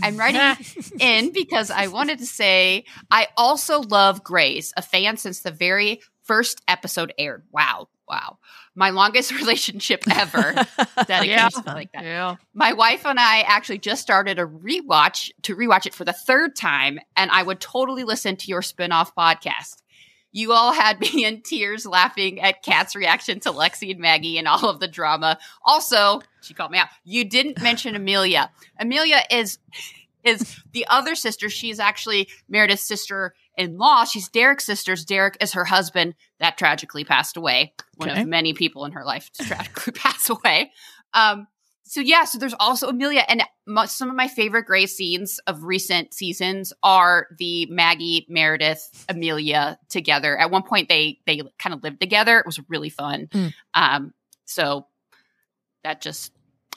I'm 0.00 0.16
writing 0.16 0.64
in 1.00 1.32
because 1.32 1.72
I 1.72 1.88
wanted 1.88 2.20
to 2.20 2.26
say 2.26 2.84
I 3.10 3.26
also 3.36 3.80
love 3.80 4.22
Grace, 4.22 4.72
a 4.76 4.82
fan 4.82 5.16
since 5.16 5.40
the 5.40 5.50
very 5.50 6.00
first 6.22 6.62
episode 6.68 7.12
aired. 7.18 7.42
Wow. 7.50 7.88
Wow. 8.08 8.38
My 8.74 8.90
longest 8.90 9.32
relationship 9.38 10.04
ever. 10.10 10.52
Dedication 11.06 11.28
Yeah. 11.66 11.72
like 11.72 11.92
that. 11.92 12.04
Yeah. 12.04 12.36
My 12.52 12.72
wife 12.72 13.06
and 13.06 13.18
I 13.18 13.40
actually 13.40 13.78
just 13.78 14.02
started 14.02 14.38
a 14.38 14.46
rewatch 14.46 15.30
to 15.42 15.56
rewatch 15.56 15.86
it 15.86 15.94
for 15.94 16.04
the 16.04 16.12
third 16.12 16.54
time, 16.56 16.98
and 17.16 17.30
I 17.30 17.42
would 17.42 17.60
totally 17.60 18.04
listen 18.04 18.36
to 18.36 18.46
your 18.48 18.62
spin-off 18.62 19.14
podcast. 19.14 19.76
You 20.32 20.52
all 20.52 20.72
had 20.72 21.00
me 21.14 21.24
in 21.24 21.42
tears 21.42 21.86
laughing 21.86 22.40
at 22.40 22.62
Kat's 22.62 22.94
reaction 22.96 23.40
to 23.40 23.50
Lexie 23.52 23.92
and 23.92 24.00
Maggie 24.00 24.36
and 24.36 24.48
all 24.48 24.68
of 24.68 24.80
the 24.80 24.88
drama. 24.88 25.38
Also, 25.64 26.20
she 26.42 26.54
called 26.54 26.72
me 26.72 26.78
out. 26.78 26.88
You 27.04 27.24
didn't 27.24 27.62
mention 27.62 27.94
Amelia. 27.94 28.50
Amelia 28.78 29.22
is 29.30 29.58
is 30.24 30.58
the 30.72 30.86
other 30.88 31.14
sister. 31.14 31.50
She's 31.50 31.78
actually 31.78 32.28
Meredith's 32.48 32.82
sister 32.82 33.34
in 33.56 33.78
law. 33.78 34.04
She's 34.04 34.28
Derek's 34.28 34.64
sister's. 34.64 35.04
Derek 35.04 35.36
is 35.40 35.52
her 35.52 35.64
husband 35.64 36.14
that 36.40 36.58
tragically 36.58 37.04
passed 37.04 37.36
away. 37.36 37.74
One 37.96 38.10
Okay. 38.10 38.22
of 38.22 38.28
many 38.28 38.52
people 38.54 38.84
in 38.84 38.92
her 38.92 39.04
life 39.04 39.30
to 39.34 39.44
tragically 39.44 39.92
pass 39.94 40.28
away. 40.30 40.72
Um, 41.12 41.46
so 41.86 42.00
yeah, 42.00 42.24
so 42.24 42.38
there's 42.38 42.54
also 42.58 42.88
Amelia, 42.88 43.24
and 43.28 43.42
mo- 43.66 43.84
some 43.84 44.08
of 44.08 44.16
my 44.16 44.26
favorite 44.26 44.64
Grey 44.64 44.86
scenes 44.86 45.38
of 45.46 45.64
recent 45.64 46.14
seasons 46.14 46.72
are 46.82 47.26
the 47.38 47.66
Maggie, 47.66 48.26
Meredith, 48.28 49.04
Amelia 49.08 49.78
together. 49.90 50.36
At 50.36 50.50
one 50.50 50.62
point, 50.62 50.88
they 50.88 51.20
they 51.26 51.42
kind 51.58 51.74
of 51.74 51.82
lived 51.82 52.00
together. 52.00 52.38
It 52.38 52.46
was 52.46 52.58
really 52.68 52.88
fun. 52.88 53.26
Mm. 53.26 53.52
Um, 53.74 54.14
so 54.46 54.86
that 55.84 56.00
just, 56.00 56.32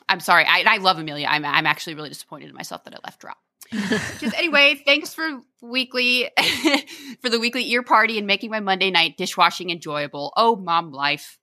I'm 0.10 0.20
sorry, 0.20 0.44
I, 0.46 0.64
I 0.68 0.78
love 0.78 1.00
Amelia. 1.00 1.28
I'm 1.30 1.46
I'm 1.46 1.66
actually 1.66 1.96
really 1.96 2.10
disappointed 2.10 2.50
in 2.50 2.56
myself 2.56 2.84
that 2.84 2.94
I 2.94 2.98
left 3.06 3.22
drop. 3.22 3.38
Just 4.20 4.36
anyway, 4.38 4.82
thanks 4.86 5.14
for 5.14 5.42
weekly 5.62 6.30
for 7.22 7.30
the 7.30 7.40
weekly 7.40 7.70
ear 7.72 7.84
party 7.84 8.18
and 8.18 8.26
making 8.28 8.50
my 8.52 8.60
Monday 8.60 8.92
night 8.92 9.18
dishwashing 9.18 9.70
enjoyable. 9.70 10.32
Oh, 10.38 10.56
mom 10.56 10.92
life. 10.92 11.38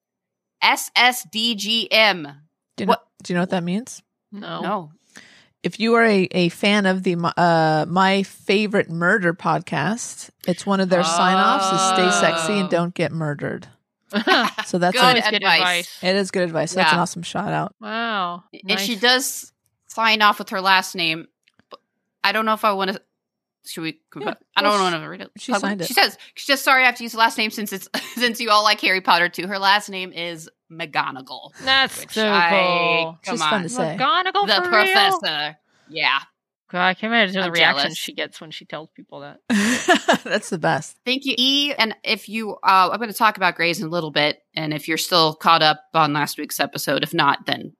SSDGM. 0.62 2.36
Do 2.76 2.82
you, 2.82 2.86
know, 2.86 2.90
What- 2.90 3.06
do 3.22 3.32
you 3.32 3.34
know 3.36 3.42
what 3.42 3.50
that 3.50 3.62
means? 3.64 4.02
No. 4.32 4.60
No. 4.60 4.92
If 5.62 5.80
you 5.80 5.94
are 5.94 6.04
a, 6.04 6.28
a 6.32 6.48
fan 6.50 6.84
of 6.84 7.04
the 7.04 7.16
uh, 7.38 7.86
My 7.88 8.22
Favorite 8.22 8.90
Murder 8.90 9.32
podcast, 9.32 10.28
it's 10.46 10.66
one 10.66 10.80
of 10.80 10.90
their 10.90 11.02
sign 11.04 11.36
offs 11.36 11.72
is 11.72 11.88
stay 11.88 12.20
sexy 12.26 12.52
and 12.54 12.66
Oh. 12.66 12.70
don't 12.70 12.94
get 12.94 13.12
murdered. 13.12 13.68
So 14.66 14.78
that's 14.78 14.94
Good 14.96 15.02
a, 15.02 15.06
Always 15.08 15.24
good 15.24 15.34
advice. 15.34 15.58
advice. 15.60 15.98
it 16.02 16.16
is 16.16 16.30
good 16.30 16.42
advice. 16.44 16.72
That's 16.74 16.92
an 16.92 16.98
awesome 16.98 17.22
shout 17.22 17.52
out. 17.52 17.74
Wow. 17.80 18.44
And 18.68 18.78
she 18.80 18.96
does 18.96 19.52
sign 19.88 20.22
off 20.22 20.38
with 20.38 20.50
her 20.50 20.60
last 20.60 20.94
name. 20.94 21.26
But 22.24 22.28
I 22.28 22.32
don't 22.32 22.44
know 22.46 22.54
if 22.54 22.64
I 22.64 22.72
want 22.72 22.92
to. 22.92 23.00
Should 23.66 23.82
we? 23.82 24.00
Yeah, 24.20 24.34
I 24.56 24.62
don't 24.62 24.72
well, 24.72 24.82
want 24.82 24.94
to 25.02 25.08
read 25.08 25.20
it. 25.22 25.30
she 25.38 25.52
Plug 25.52 25.60
signed 25.62 25.80
it. 25.80 25.84
it. 25.84 25.88
She 25.88 25.94
says 25.94 26.18
she's 26.34 26.46
just 26.46 26.64
sorry 26.64 26.82
I 26.82 26.86
have 26.86 26.96
to 26.96 27.02
use 27.02 27.12
the 27.12 27.18
last 27.18 27.38
name 27.38 27.50
since 27.50 27.72
it's 27.72 27.88
since 28.14 28.38
you 28.40 28.50
all 28.50 28.62
like 28.62 28.80
Harry 28.82 29.00
Potter 29.00 29.28
too. 29.30 29.46
Her 29.46 29.58
last 29.58 29.88
name 29.88 30.12
is 30.12 30.50
McGonagall, 30.70 31.52
That's 31.64 32.00
which 32.00 32.10
so 32.12 32.28
I- 32.30 33.14
Come 33.24 33.36
Just 33.36 33.42
on, 33.44 33.50
fun 33.50 33.62
to 33.62 33.68
say. 33.68 33.96
McGonagall 33.98 34.46
the 34.46 34.54
for 34.56 34.70
real? 34.70 34.70
professor. 34.70 35.56
Yeah, 35.88 36.18
God, 36.70 36.86
I 36.88 36.94
can't 36.94 37.12
imagine 37.12 37.36
the 37.40 37.46
I'm 37.46 37.52
reaction 37.52 37.82
jealous. 37.84 37.96
she 37.98 38.12
gets 38.14 38.40
when 38.40 38.50
she 38.50 38.64
tells 38.64 38.88
people 38.94 39.20
that. 39.20 39.40
that's 40.24 40.50
the 40.50 40.58
best. 40.58 40.96
Thank 41.06 41.24
you, 41.24 41.34
E. 41.38 41.72
And 41.78 41.94
if 42.02 42.28
you, 42.28 42.54
uh, 42.56 42.88
I'm 42.90 42.98
going 42.98 43.10
to 43.10 43.16
talk 43.16 43.36
about 43.36 43.54
Grays 43.54 43.80
in 43.80 43.86
a 43.86 43.90
little 43.90 44.10
bit. 44.10 44.42
And 44.56 44.72
if 44.74 44.88
you're 44.88 44.98
still 44.98 45.34
caught 45.34 45.62
up 45.62 45.82
on 45.94 46.12
last 46.12 46.36
week's 46.38 46.58
episode, 46.58 47.02
if 47.02 47.14
not, 47.14 47.46
then 47.46 47.74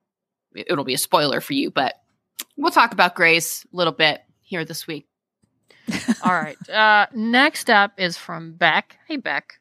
it'll 0.55 0.85
be 0.85 0.93
a 0.93 0.97
spoiler 0.99 1.41
for 1.41 1.53
you. 1.53 1.71
But 1.71 1.95
we'll 2.57 2.71
talk 2.71 2.93
about 2.93 3.15
Grays 3.15 3.65
a 3.73 3.75
little 3.75 3.91
bit 3.93 4.21
here 4.55 4.63
this 4.63 4.87
week. 4.87 5.05
All 6.23 6.31
right. 6.31 6.57
Uh, 6.69 7.07
next 7.13 7.69
up 7.69 7.91
is 7.97 8.15
from 8.17 8.53
Beck. 8.53 8.97
Hey, 9.05 9.17
Beck. 9.17 9.59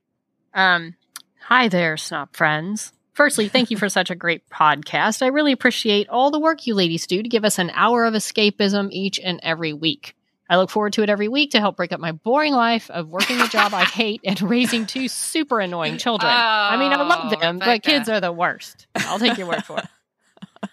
Um, 0.55 0.95
hi 1.41 1.67
there, 1.67 1.97
Snop 1.97 2.37
friends. 2.37 2.93
Firstly, 3.13 3.49
thank 3.49 3.71
you 3.73 3.77
for 3.77 3.89
such 3.89 4.11
a 4.11 4.15
great 4.15 4.49
podcast. 4.49 5.21
I 5.23 5.27
really 5.29 5.51
appreciate 5.53 6.09
all 6.09 6.31
the 6.31 6.39
work 6.39 6.67
you 6.67 6.75
ladies 6.77 7.07
do 7.09 7.23
to 7.23 7.29
give 7.29 7.45
us 7.45 7.59
an 7.59 7.71
hour 7.75 8.05
of 8.05 8.15
escapism 8.15 8.89
each 8.93 9.19
and 9.19 9.41
every 9.43 9.73
week. 9.73 10.15
I 10.49 10.57
look 10.59 10.71
forward 10.71 10.93
to 10.95 11.03
it 11.03 11.11
every 11.11 11.29
week 11.29 11.53
to 11.53 11.61
help 11.61 11.77
break 11.77 11.93
up 11.93 11.99
my 12.01 12.13
boring 12.13 12.53
life 12.53 12.91
of 12.91 13.09
working 13.09 13.41
a 13.41 13.49
job 13.49 13.73
I 13.75 13.85
hate 13.85 14.21
and 14.25 14.41
raising 14.43 14.87
two 14.87 15.09
super 15.09 15.59
annoying 15.59 15.97
children. 15.99 16.31
I 16.33 16.77
mean, 16.77 16.93
I 16.93 17.03
love 17.03 17.33
Oh, 17.33 17.41
them, 17.41 17.59
but 17.59 17.83
kids 17.83 18.09
are 18.09 18.21
the 18.21 18.31
worst. 18.33 18.87
I'll 18.95 19.19
take 19.19 19.39
your 19.39 19.49
word 19.49 19.65
for 19.65 19.79
it. 19.79 19.87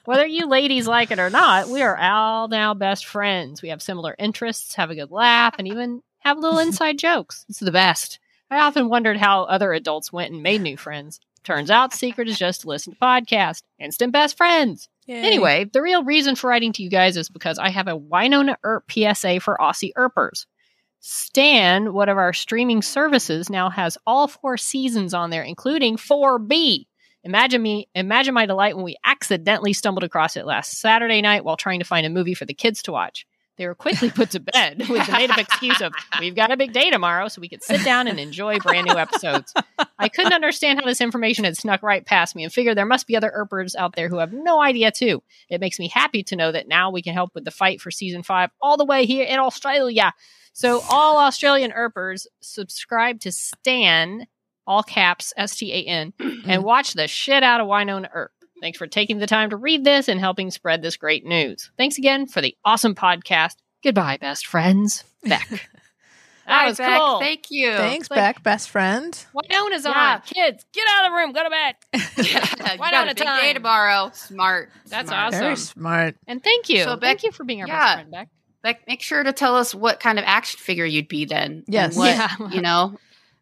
Whether 0.06 0.26
you 0.26 0.48
ladies 0.48 0.88
like 0.88 1.12
it 1.12 1.20
or 1.20 1.30
not, 1.30 1.70
we 1.70 1.82
are 1.82 1.98
all 1.98 2.48
now 2.48 2.74
best 2.74 3.06
friends. 3.06 3.62
We 3.62 3.70
have 3.70 3.82
similar 3.82 4.16
interests, 4.18 4.76
have 4.76 4.90
a 4.90 4.96
good 4.96 5.12
laugh, 5.12 5.56
and 5.58 5.68
even 5.68 6.02
have 6.20 6.38
little 6.38 6.60
inside 6.66 6.98
jokes. 7.00 7.46
It's 7.50 7.60
the 7.60 7.72
best. 7.72 8.20
I 8.50 8.60
often 8.60 8.90
wondered 8.90 9.18
how 9.18 9.44
other 9.44 9.74
adults 9.74 10.12
went 10.12 10.34
and 10.34 10.44
made 10.44 10.62
new 10.62 10.78
friends. 10.78 11.20
Turns 11.44 11.72
out 11.72 11.92
the 11.92 11.98
secret 11.98 12.28
is 12.28 12.38
just 12.38 12.62
to 12.62 12.68
listen 12.68 12.94
to 12.94 13.00
podcasts. 13.00 13.64
Instant 13.80 14.12
best 14.14 14.38
friends. 14.38 14.90
Anyway, 15.26 15.66
the 15.66 15.82
real 15.82 16.04
reason 16.04 16.36
for 16.36 16.48
writing 16.48 16.72
to 16.74 16.84
you 16.84 16.90
guys 16.90 17.18
is 17.18 17.30
because 17.30 17.58
I 17.58 17.70
have 17.70 17.88
a 17.88 17.98
Wynonna 17.98 18.58
Earp 18.64 18.92
PSA 18.92 19.40
for 19.40 19.58
Aussie 19.60 19.92
Earpers. 19.98 20.46
Stan, 21.00 21.94
one 21.94 22.10
of 22.10 22.18
our 22.18 22.32
streaming 22.32 22.84
services, 22.84 23.50
now 23.50 23.72
has 23.72 23.98
all 24.06 24.28
four 24.28 24.56
seasons 24.56 25.16
on 25.16 25.32
there, 25.32 25.42
including 25.42 25.98
4B. 25.98 26.86
Imagine 27.24 27.62
me, 27.62 27.88
imagine 27.94 28.34
my 28.34 28.46
delight 28.46 28.76
when 28.76 28.86
we 28.86 28.98
accidentally 29.06 29.74
stumbled 29.74 30.04
across 30.04 30.36
it 30.36 30.46
last 30.46 30.80
Saturday 30.80 31.22
night 31.22 31.46
while 31.46 31.58
trying 31.58 31.80
to 31.80 31.86
find 31.86 32.06
a 32.06 32.10
movie 32.10 32.34
for 32.34 32.46
the 32.46 32.54
kids 32.54 32.82
to 32.84 32.92
watch. 32.92 33.26
They 33.58 33.68
were 33.68 33.76
quickly 33.76 34.10
put 34.10 34.32
to 34.32 34.40
bed 34.40 34.80
with 34.90 35.06
the 35.06 35.12
made 35.12 35.30
up 35.30 35.38
excuse 35.38 35.82
of, 35.82 35.94
we've 36.20 36.36
got 36.36 36.52
a 36.52 36.58
big 36.58 36.74
day 36.74 36.90
tomorrow, 36.90 37.28
so 37.28 37.42
we 37.42 37.50
could 37.50 37.64
sit 37.64 37.84
down 37.84 38.08
and 38.08 38.20
enjoy 38.20 38.58
brand 38.58 38.88
new 38.88 38.98
episodes. 38.98 39.54
I 40.00 40.10
couldn't 40.10 40.34
understand 40.34 40.80
how 40.80 40.86
this 40.86 41.02
information 41.02 41.46
had 41.46 41.56
snuck 41.56 41.84
right 41.84 42.04
past 42.04 42.36
me 42.36 42.44
and 42.44 42.52
figured 42.52 42.76
there 42.76 42.86
must 42.88 43.06
be 43.06 43.16
other 43.16 43.32
Earpers 43.32 43.76
out 43.76 43.96
there 43.96 44.10
who 44.10 44.18
have 44.18 44.34
no 44.34 44.60
idea 44.60 44.90
too. 44.90 45.22
It 45.48 45.62
makes 45.62 45.78
me 45.78 45.90
happy 45.90 46.24
to 46.24 46.36
know 46.36 46.52
that 46.52 46.68
now 46.68 46.90
we 46.90 47.04
can 47.04 47.14
help 47.14 47.36
with 47.36 47.46
the 47.46 47.52
fight 47.52 47.82
for 47.82 47.92
season 47.92 48.24
five 48.24 48.50
all 48.62 48.78
the 48.78 48.86
way 48.86 49.06
here 49.06 49.26
in 49.26 49.38
Australia. 49.38 50.14
So, 50.54 50.82
all 50.90 51.18
Australian 51.18 51.72
Earpers 51.72 52.28
subscribe 52.42 53.20
to 53.22 53.32
Stan, 53.32 54.26
all 54.68 54.84
caps, 54.84 55.34
S 55.38 55.56
T 55.58 55.72
A 55.74 55.84
N, 55.86 56.14
and 56.48 56.64
watch 56.64 56.94
the 56.94 57.08
shit 57.08 57.44
out 57.44 57.62
of 57.62 57.68
Wynonna 57.68 58.10
Earp. 58.14 58.32
Thanks 58.62 58.78
for 58.78 58.88
taking 58.88 59.18
the 59.18 59.28
time 59.28 59.50
to 59.50 59.58
read 59.58 59.84
this 59.84 60.08
and 60.08 60.20
helping 60.20 60.52
spread 60.52 60.82
this 60.82 60.96
great 60.98 61.26
news. 61.26 61.72
Thanks 61.78 61.98
again 61.98 62.28
for 62.28 62.42
the 62.42 62.56
awesome 62.64 62.94
podcast. 62.96 63.56
Goodbye, 63.84 64.18
best 64.22 64.46
friends. 64.48 65.04
Beck. 65.24 65.48
That 66.48 66.62
Hi, 66.62 66.68
was 66.70 66.78
Beck. 66.80 67.00
cool. 67.00 67.20
Thank 67.20 67.44
you. 67.52 67.72
Thanks, 67.78 68.10
like- 68.10 68.18
Beck, 68.18 68.44
best 68.44 68.72
friend. 68.72 69.14
Wynonna's 69.34 69.86
Yeah. 69.86 70.16
on. 70.16 70.22
Kids, 70.22 70.66
get 70.74 70.86
out 70.90 71.06
of 71.06 71.12
the 71.12 71.16
room. 71.16 71.32
Go 71.34 71.44
to 71.44 71.50
bed. 71.52 71.76
you 72.74 72.80
One 72.80 72.92
got 72.92 73.08
a 73.08 73.12
a 73.12 73.14
big 73.14 73.24
time. 73.24 73.42
day 73.42 73.54
tomorrow. 73.54 74.10
Smart. 74.16 74.72
That's 74.88 75.10
Smart. 75.10 75.28
awesome. 75.28 75.40
Very 75.40 75.56
smart. 75.56 76.16
And 76.28 76.44
thank 76.44 76.68
you. 76.68 76.84
So, 76.84 76.96
Beck- 76.96 77.02
thank 77.02 77.24
you 77.24 77.32
for 77.32 77.44
being 77.44 77.62
our 77.62 77.68
yeah. 77.68 77.78
best 77.80 77.94
friend, 77.94 78.12
Beck. 78.12 78.30
Beck, 78.64 78.88
make 78.88 79.02
sure 79.04 79.22
to 79.24 79.32
tell 79.34 79.56
us 79.56 79.74
what 79.76 80.00
kind 80.00 80.18
of 80.18 80.26
action 80.28 80.60
figure 80.60 80.84
you'd 80.84 81.08
be 81.08 81.26
then. 81.26 81.64
Yes. 81.68 81.96
What, 81.96 82.08
Yeah. 82.40 82.50
You 82.50 82.62
know. 82.62 82.98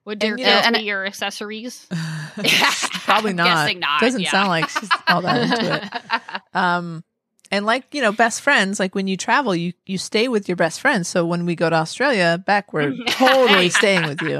Would 0.09 0.23
your 0.23 0.31
And, 0.33 0.39
you 0.39 0.45
kids 0.45 0.71
know- 0.71 0.79
be 0.79 0.85
your 0.85 1.05
accessories? 1.05 1.87
Probably 3.05 3.29
I'm 3.31 3.35
not. 3.37 3.45
guessing 3.45 3.79
not, 3.79 4.01
Doesn't 4.01 4.21
yeah. 4.21 4.31
sound 4.31 4.49
like 4.49 4.69
she's 4.69 4.89
all 5.07 5.21
that 5.21 5.41
into 5.43 5.75
it. 5.83 6.41
Um, 6.53 7.03
and 7.51 7.65
like 7.65 7.93
you 7.93 8.01
know, 8.01 8.11
best 8.11 8.41
friends. 8.41 8.79
Like 8.79 8.95
when 8.95 9.07
you 9.07 9.15
travel, 9.17 9.55
you 9.55 9.73
you 9.85 9.97
stay 9.99 10.27
with 10.27 10.47
your 10.49 10.55
best 10.55 10.81
friends. 10.81 11.07
So 11.07 11.25
when 11.25 11.45
we 11.45 11.55
go 11.55 11.69
to 11.69 11.75
Australia, 11.75 12.41
Beck, 12.43 12.73
we're 12.73 12.91
totally 13.07 13.69
staying 13.69 14.07
with 14.07 14.21
you. 14.21 14.39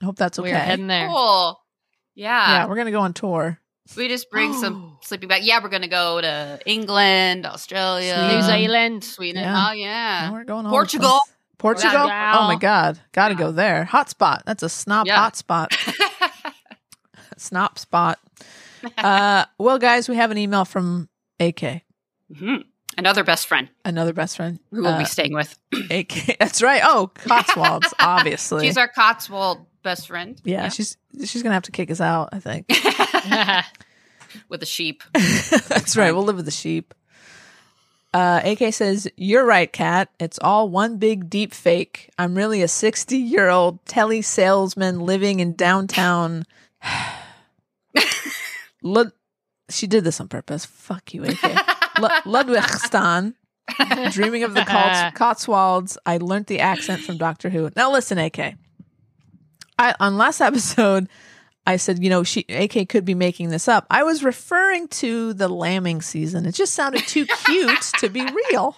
I 0.00 0.04
hope 0.04 0.16
that's 0.16 0.38
okay. 0.38 0.52
We're 0.52 0.58
heading 0.58 0.86
there. 0.86 1.08
Cool. 1.08 1.60
Yeah. 2.14 2.48
yeah, 2.48 2.66
we're 2.66 2.76
gonna 2.76 2.90
go 2.90 3.00
on 3.00 3.12
tour. 3.14 3.60
We 3.96 4.08
just 4.08 4.30
bring 4.30 4.52
some 4.54 4.98
sleeping 5.02 5.28
bag. 5.28 5.42
Yeah, 5.44 5.62
we're 5.62 5.68
gonna 5.70 5.88
go 5.88 6.20
to 6.20 6.58
England, 6.66 7.46
Australia, 7.46 8.30
New 8.34 8.42
Zealand. 8.42 9.04
Sweden. 9.04 9.42
Yeah. 9.42 9.66
Oh 9.68 9.72
yeah. 9.72 10.24
And 10.24 10.32
we're 10.34 10.44
going 10.44 10.66
all 10.66 10.74
over 10.74 10.84
the 10.86 11.20
Portugal. 11.58 11.90
Portugal. 11.92 12.10
Oh 12.34 12.46
my 12.46 12.56
God, 12.60 12.98
got 13.12 13.28
to 13.28 13.34
Yeah. 13.34 13.38
go 13.40 13.52
there. 13.52 13.84
Hot 13.84 14.08
spot. 14.08 14.42
That's 14.46 14.62
a 14.62 14.68
snob 14.68 15.06
Yeah. 15.06 15.16
hot 15.16 15.36
spot. 15.36 15.76
Snop 17.36 17.78
spot. 17.78 18.18
Uh, 18.96 19.44
well, 19.58 19.78
guys, 19.78 20.08
we 20.08 20.16
have 20.16 20.30
an 20.30 20.38
email 20.38 20.64
from 20.64 21.08
AK, 21.40 21.82
Mhm. 22.32 22.64
Another 22.96 23.22
best 23.22 23.46
friend 23.46 23.68
another 23.84 24.12
best 24.12 24.36
friend. 24.36 24.58
who 24.72 24.82
we'll 24.82 24.94
Uh, 24.94 24.98
be 24.98 25.04
staying 25.04 25.32
with. 25.32 25.56
AK. 25.90 26.36
That's 26.40 26.62
right. 26.62 26.80
Oh, 26.84 27.10
Cotswolds, 27.14 27.92
obviously. 28.00 28.66
She's 28.66 28.76
our 28.76 28.88
Cotswold 28.88 29.66
best 29.84 30.08
friend. 30.08 30.40
yeah, 30.44 30.68
she's 30.68 30.96
she's 31.24 31.42
gonna 31.42 31.54
have 31.54 31.62
to 31.64 31.70
kick 31.72 31.90
us 31.92 32.00
out. 32.00 32.30
I 32.32 32.40
think. 32.40 32.66
with 34.48 34.60
the 34.60 34.66
sheep. 34.66 35.02
That's 35.12 35.96
right. 35.96 36.12
We'll 36.12 36.24
live 36.24 36.36
with 36.36 36.44
the 36.44 36.50
sheep. 36.50 36.92
Uh, 38.14 38.40
AK 38.42 38.72
says, 38.72 39.08
You're 39.16 39.44
right, 39.44 39.72
Kat. 39.72 40.08
It's 40.18 40.38
all 40.40 40.68
one 40.68 40.98
big 40.98 41.28
deep 41.28 41.52
fake. 41.52 42.10
I'm 42.18 42.34
really 42.34 42.62
a 42.62 42.68
60 42.68 43.16
year 43.16 43.48
old 43.48 43.84
tele 43.84 44.22
salesman 44.22 45.00
living 45.00 45.40
in 45.40 45.54
downtown. 45.54 46.44
Lud- 48.82 49.12
she 49.70 49.86
did 49.86 50.04
this 50.04 50.20
on 50.20 50.28
purpose. 50.28 50.64
Fuck 50.64 51.12
you, 51.12 51.24
AK. 51.24 51.42
Lu- 52.00 52.32
Ludwigstan. 52.32 53.34
Dreaming 54.12 54.44
of 54.44 54.54
the 54.54 54.64
Cots- 54.64 55.14
Cotswolds. 55.14 55.98
I 56.06 56.16
learned 56.16 56.46
the 56.46 56.60
accent 56.60 57.02
from 57.02 57.18
Doctor 57.18 57.50
Who. 57.50 57.70
Now 57.76 57.92
listen, 57.92 58.16
AK. 58.16 58.54
I, 59.78 59.94
on 60.00 60.16
last 60.16 60.40
episode, 60.40 61.08
I 61.68 61.76
said, 61.76 62.02
you 62.02 62.08
know, 62.10 62.22
she 62.24 62.46
AK 62.48 62.88
could 62.88 63.04
be 63.04 63.14
making 63.14 63.50
this 63.50 63.68
up. 63.68 63.86
I 63.90 64.02
was 64.02 64.24
referring 64.24 64.88
to 64.88 65.34
the 65.34 65.48
lambing 65.48 66.00
season. 66.02 66.46
It 66.46 66.54
just 66.54 66.72
sounded 66.74 67.06
too 67.06 67.26
cute 67.44 67.82
to 68.00 68.08
be 68.08 68.22
real. 68.22 68.76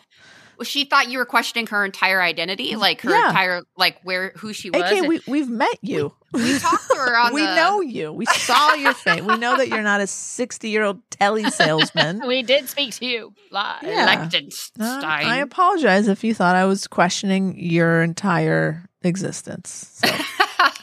Well, 0.59 0.64
she 0.66 0.85
thought 0.85 1.09
you 1.09 1.16
were 1.16 1.24
questioning 1.24 1.68
her 1.68 1.85
entire 1.87 2.20
identity, 2.20 2.76
like 2.76 3.00
her 3.00 3.11
Yeah. 3.11 3.29
entire, 3.29 3.62
like 3.79 3.98
where 4.03 4.33
who 4.37 4.53
she 4.53 4.68
was. 4.70 4.83
AK, 4.83 4.98
and 4.98 5.09
we 5.09 5.20
we've 5.26 5.48
met 5.48 5.79
you. 5.81 6.12
we 6.35 6.59
talked 6.59 6.90
to 6.90 6.96
her 6.96 7.16
on 7.26 7.33
we 7.33 7.40
the. 7.46 7.55
know 7.55 7.81
you. 7.81 8.12
We 8.12 8.26
saw 8.26 8.74
your 8.74 8.92
face. 8.92 9.22
We 9.22 9.38
know 9.38 9.57
that 9.57 9.68
you're 9.68 9.83
not 9.83 10.03
a 10.03 10.07
60 10.07 10.68
year 10.68 10.83
old 10.83 11.00
telly 11.11 11.44
salesman. 11.50 12.20
we 12.26 12.42
did 12.42 12.68
speak 12.68 12.92
to 12.96 13.07
you 13.07 13.33
live. 13.50 13.83
Yeah. 13.85 14.05
Liechtenstein. 14.05 14.85
Uh, 14.85 15.00
I 15.07 15.37
apologize 15.37 16.09
if 16.09 16.24
you 16.24 16.35
thought 16.35 16.57
I 16.57 16.66
was 16.66 16.87
questioning 16.88 17.55
your 17.59 18.03
entire 18.03 18.85
existence. 19.03 19.98
So 20.05 20.09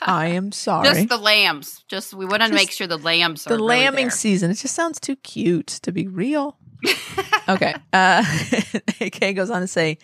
I 0.08 0.28
am 0.28 0.52
sorry. 0.54 0.86
Just 0.88 1.10
the 1.10 1.17
lambs. 1.17 1.84
Just 1.88 2.13
we 2.13 2.26
want 2.26 2.41
to 2.43 2.52
make 2.54 2.72
sure 2.72 2.88
the 2.88 2.98
lambs 2.98 3.46
are 3.46 3.50
the 3.52 3.56
really 3.58 3.67
lambing 3.67 4.06
there. 4.08 4.12
season. 4.12 4.50
It 4.52 4.56
just 4.56 4.74
sounds 4.74 5.00
too 5.00 5.15
cute 5.17 5.67
to 5.67 5.91
be 5.91 6.08
real. 6.08 6.58
okay. 7.50 7.76
Uh, 7.93 8.24
AK 9.02 9.36
goes 9.36 9.50
on 9.50 9.62
to 9.62 9.67
say, 9.67 9.98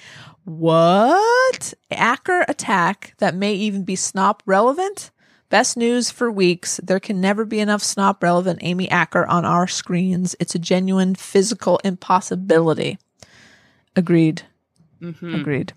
What? 0.43 1.73
Acker 1.91 2.45
attack 2.47 3.13
that 3.19 3.35
may 3.35 3.53
even 3.53 3.83
be 3.83 3.95
snop 3.95 4.41
relevant? 4.45 5.11
Best 5.49 5.77
news 5.77 6.09
for 6.09 6.31
weeks. 6.31 6.79
There 6.83 6.99
can 6.99 7.21
never 7.21 7.45
be 7.45 7.59
enough 7.59 7.83
snop 7.83 8.23
relevant 8.23 8.59
Amy 8.63 8.89
Acker 8.89 9.25
on 9.27 9.45
our 9.45 9.67
screens. 9.67 10.35
It's 10.39 10.55
a 10.55 10.59
genuine 10.59 11.13
physical 11.13 11.79
impossibility. 11.83 12.97
Agreed. 13.95 14.41
Mhm. 14.99 15.39
Agreed. 15.41 15.73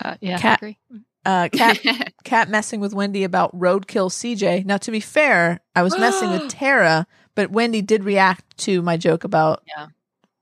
Uh, 0.00 0.14
yeah, 0.20 0.38
Cat- 0.38 0.60
I 0.62 0.66
agree. 0.66 0.78
Uh, 1.24 1.48
cat, 1.52 1.78
cat 2.24 2.48
messing 2.48 2.80
with 2.80 2.94
Wendy 2.94 3.24
about 3.24 3.54
roadkill 3.58 4.08
CJ. 4.10 4.64
Now, 4.64 4.76
to 4.78 4.90
be 4.90 5.00
fair, 5.00 5.60
I 5.74 5.82
was 5.82 5.98
messing 5.98 6.30
with 6.30 6.48
Tara, 6.48 7.06
but 7.34 7.50
Wendy 7.50 7.82
did 7.82 8.04
react 8.04 8.56
to 8.58 8.80
my 8.82 8.96
joke 8.96 9.24
about 9.24 9.62
Yeah. 9.76 9.88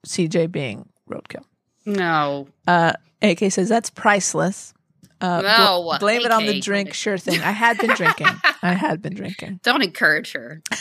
CJ 0.06 0.52
being 0.52 0.88
roadkill. 1.10 1.44
no. 1.84 2.48
Uh, 2.66 2.92
AK 3.22 3.50
says 3.50 3.68
that's 3.68 3.90
priceless. 3.90 4.74
Uh, 5.20 5.40
bl- 5.40 5.46
No, 5.46 5.96
blame 5.98 6.20
it 6.22 6.30
on 6.30 6.44
the 6.44 6.60
drink. 6.60 6.92
Sure 6.92 7.16
thing. 7.16 7.40
I 7.40 7.50
had 7.52 7.78
been 7.78 7.94
drinking. 7.94 8.26
I 8.62 8.72
had 8.74 9.00
been 9.00 9.14
drinking. 9.14 9.60
Don't 9.62 9.82
encourage 9.82 10.32
her. 10.32 10.62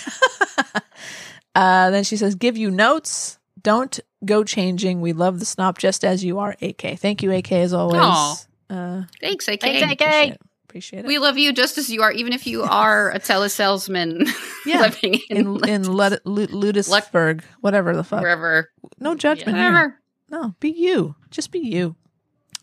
Uh, 1.56 1.90
then 1.90 2.04
she 2.04 2.18
says, 2.18 2.36
"Give 2.36 2.58
you 2.58 2.70
notes. 2.70 3.40
Don't 3.62 3.98
go 4.26 4.44
changing. 4.44 5.00
We 5.00 5.14
love 5.14 5.40
the 5.40 5.46
snop 5.46 5.78
just 5.78 6.04
as 6.04 6.22
you 6.22 6.40
are, 6.40 6.56
AK. 6.62 7.00
Thank 7.00 7.24
you, 7.24 7.32
AK, 7.32 7.54
as 7.54 7.72
always. 7.72 8.02
Aw. 8.02 8.36
Uh, 8.70 9.04
Thanks, 9.22 9.48
AK. 9.48 9.62
Thanks, 9.62 9.82
AK. 9.82 9.92
appreciate 10.02 10.32
it. 10.34 10.42
Appreciate 10.68 11.00
it. 11.00 11.08
We 11.08 11.20
love 11.20 11.38
you 11.38 11.54
just 11.54 11.78
as 11.78 11.90
you 11.90 12.02
are, 12.02 12.12
even 12.12 12.34
if 12.34 12.46
you 12.48 12.64
are 12.64 13.12
a 13.12 13.20
telesalesman 13.20 14.28
Yeah. 14.66 14.82
living 14.82 15.20
in, 15.30 15.38
in 15.64 15.70
in 15.70 15.84
Lud- 15.94 16.20
Lu- 16.26 16.48
Ludisburg, 16.48 17.44
whatever 17.62 17.96
the 17.96 18.04
fuck. 18.04 18.22
wherever. 18.22 18.70
No 19.00 19.16
judgment 19.16 19.58
here. 19.58 19.72
Wherever. 19.72 20.00
No, 20.30 20.56
be 20.60 20.70
you. 20.72 21.16
Just 21.32 21.52
be 21.52 21.60
you. 21.60 21.96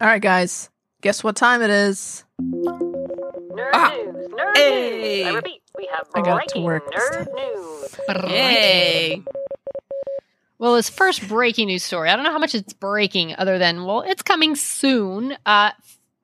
All 0.00 0.08
right, 0.08 0.20
guys. 0.20 0.68
Guess 1.00 1.22
what 1.24 1.36
time 1.36 1.62
it 1.62 1.70
is? 1.70 2.24
Nerd 2.42 3.70
Ah. 3.72 3.94
news. 3.96 4.28
Nerd 4.28 4.56
Hey. 4.56 5.22
news. 5.24 5.26
I 5.32 5.36
repeat, 5.36 5.62
we 5.78 5.88
have 5.94 6.06
I 6.14 6.20
got 6.22 6.48
to 6.48 6.60
work 6.60 6.90
this 6.92 7.02
nerd 7.10 7.24
time. 7.26 7.34
news. 7.34 8.30
Yay. 8.32 9.22
Well, 10.62 10.74
this 10.74 10.88
first 10.88 11.26
breaking 11.26 11.66
news 11.66 11.82
story, 11.82 12.08
I 12.08 12.14
don't 12.14 12.24
know 12.24 12.30
how 12.30 12.38
much 12.38 12.54
it's 12.54 12.72
breaking 12.72 13.34
other 13.36 13.58
than, 13.58 13.84
well, 13.84 14.02
it's 14.02 14.22
coming 14.22 14.54
soon. 14.54 15.36
Uh, 15.44 15.72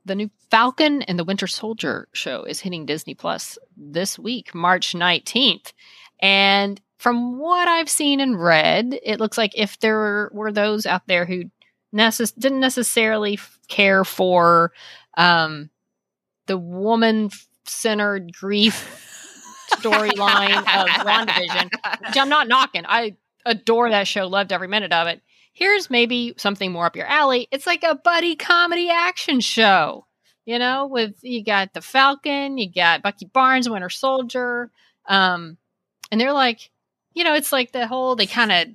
the 0.04 0.14
new 0.14 0.30
Falcon 0.48 1.02
and 1.02 1.18
the 1.18 1.24
Winter 1.24 1.48
Soldier 1.48 2.06
show 2.12 2.44
is 2.44 2.60
hitting 2.60 2.86
Disney 2.86 3.16
Plus 3.16 3.58
this 3.76 4.16
week, 4.16 4.54
March 4.54 4.92
19th. 4.92 5.72
And 6.20 6.80
from 6.98 7.40
what 7.40 7.66
I've 7.66 7.88
seen 7.88 8.20
and 8.20 8.40
read, 8.40 8.96
it 9.02 9.18
looks 9.18 9.36
like 9.36 9.58
if 9.58 9.80
there 9.80 10.30
were 10.32 10.52
those 10.52 10.86
out 10.86 11.08
there 11.08 11.24
who 11.24 11.50
necess- 11.92 12.38
didn't 12.38 12.60
necessarily 12.60 13.40
care 13.66 14.04
for 14.04 14.70
um, 15.16 15.68
the 16.46 16.56
woman 16.56 17.30
centered 17.64 18.32
grief 18.32 19.04
storyline 19.72 20.58
of 20.58 20.88
WandaVision, 21.04 21.70
which 22.06 22.16
I'm 22.16 22.28
not 22.28 22.46
knocking. 22.46 22.84
I 22.86 23.16
adore 23.48 23.90
that 23.90 24.06
show, 24.08 24.26
loved 24.26 24.52
every 24.52 24.68
minute 24.68 24.92
of 24.92 25.06
it. 25.06 25.22
Here's 25.52 25.90
maybe 25.90 26.34
something 26.36 26.70
more 26.70 26.86
up 26.86 26.96
your 26.96 27.06
alley. 27.06 27.48
It's 27.50 27.66
like 27.66 27.82
a 27.82 27.96
buddy 27.96 28.36
comedy 28.36 28.90
action 28.90 29.40
show, 29.40 30.06
you 30.44 30.58
know, 30.58 30.86
with 30.86 31.16
you 31.22 31.44
got 31.44 31.74
the 31.74 31.80
Falcon, 31.80 32.58
you 32.58 32.70
got 32.72 33.02
Bucky 33.02 33.26
Barnes, 33.26 33.68
Winter 33.68 33.90
Soldier, 33.90 34.70
um, 35.06 35.56
and 36.12 36.20
they're 36.20 36.32
like, 36.32 36.70
you 37.14 37.24
know, 37.24 37.34
it's 37.34 37.52
like 37.52 37.72
the 37.72 37.86
whole 37.86 38.14
they 38.14 38.26
kind 38.26 38.52
of 38.52 38.68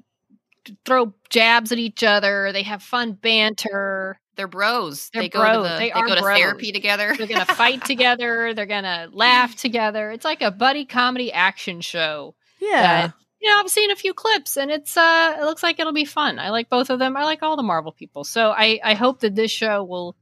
throw 0.86 1.14
jabs 1.30 1.72
at 1.72 1.80
each 1.80 2.04
other. 2.04 2.52
They 2.52 2.64
have 2.64 2.84
fun 2.84 3.14
banter. 3.14 4.20
They're 4.36 4.48
bros. 4.48 5.10
They're 5.14 5.24
they 5.24 5.30
go 5.30 5.40
bros. 5.40 5.56
to 5.56 5.64
the, 5.64 5.70
They 5.78 5.86
they, 5.86 5.92
are 5.92 6.08
go 6.08 6.16
to 6.16 6.22
bros. 6.22 6.38
therapy 6.38 6.72
together. 6.72 7.14
They're 7.18 7.28
gonna 7.28 7.46
fight 7.46 7.86
together. 7.86 8.54
They're 8.54 8.66
gonna 8.66 9.10
laugh 9.12 9.56
together. 9.56 10.12
It's 10.12 10.26
like 10.26 10.42
a 10.42 10.52
buddy 10.52 10.86
comedy 10.86 11.32
action 11.32 11.82
show. 11.82 12.36
Yeah. 12.60 13.12
That, 13.44 13.48
you 13.48 13.54
know, 13.54 13.60
I've 13.60 13.70
seen 13.70 13.92
a 13.92 13.96
few 13.96 14.14
clips 14.14 14.58
and 14.58 14.72
it's 14.72 14.96
uh 14.98 15.36
it 15.40 15.44
looks 15.44 15.64
like 15.64 15.80
it'll 15.80 15.94
be 15.94 16.06
fun. 16.06 16.40
I 16.40 16.50
like 16.50 16.70
both 16.70 16.90
of 16.90 17.00
them. 17.00 17.16
I 17.18 17.24
like 17.26 17.44
all 17.44 17.56
the 17.58 17.64
Marvel 17.64 17.92
people. 17.92 18.24
So 18.24 18.52
I 18.52 18.80
I 18.84 18.94
hope 18.94 19.20
that 19.22 19.36
this 19.36 19.52
show 19.52 19.84
will 19.84 20.16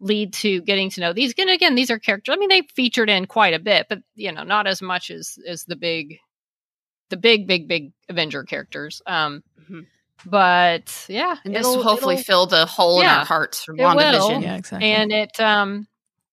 lead 0.00 0.32
to 0.34 0.60
getting 0.62 0.90
to 0.90 1.00
know 1.00 1.12
these. 1.12 1.32
And 1.38 1.48
again, 1.50 1.74
these 1.76 1.90
are 1.90 1.98
characters. 1.98 2.32
I 2.34 2.36
mean, 2.38 2.48
they 2.48 2.62
featured 2.74 3.08
in 3.10 3.26
quite 3.26 3.54
a 3.54 3.58
bit, 3.60 3.86
but 3.88 4.00
you 4.14 4.32
know, 4.32 4.42
not 4.42 4.66
as 4.66 4.82
much 4.82 5.10
as 5.10 5.38
as 5.46 5.64
the 5.64 5.76
big 5.76 6.18
the 7.10 7.16
big 7.16 7.46
big 7.46 7.68
big 7.68 7.92
Avenger 8.08 8.44
characters. 8.44 9.02
Um 9.06 9.42
Mhm. 9.70 9.86
but 10.26 11.04
yeah, 11.08 11.36
and 11.44 11.54
this 11.54 11.60
it'll- 11.66 11.82
hopefully 11.82 12.16
fill 12.16 12.46
the 12.46 12.66
hole 12.66 13.00
in 13.00 13.06
our 13.06 13.24
hearts 13.24 13.62
from 13.64 13.78
it 13.78 13.82
will. 13.84 13.90
WandaVision. 13.94 14.42
yeah, 14.42 14.56
exactly. 14.56 14.90
and 14.90 15.12
it 15.12 15.38
um 15.40 15.86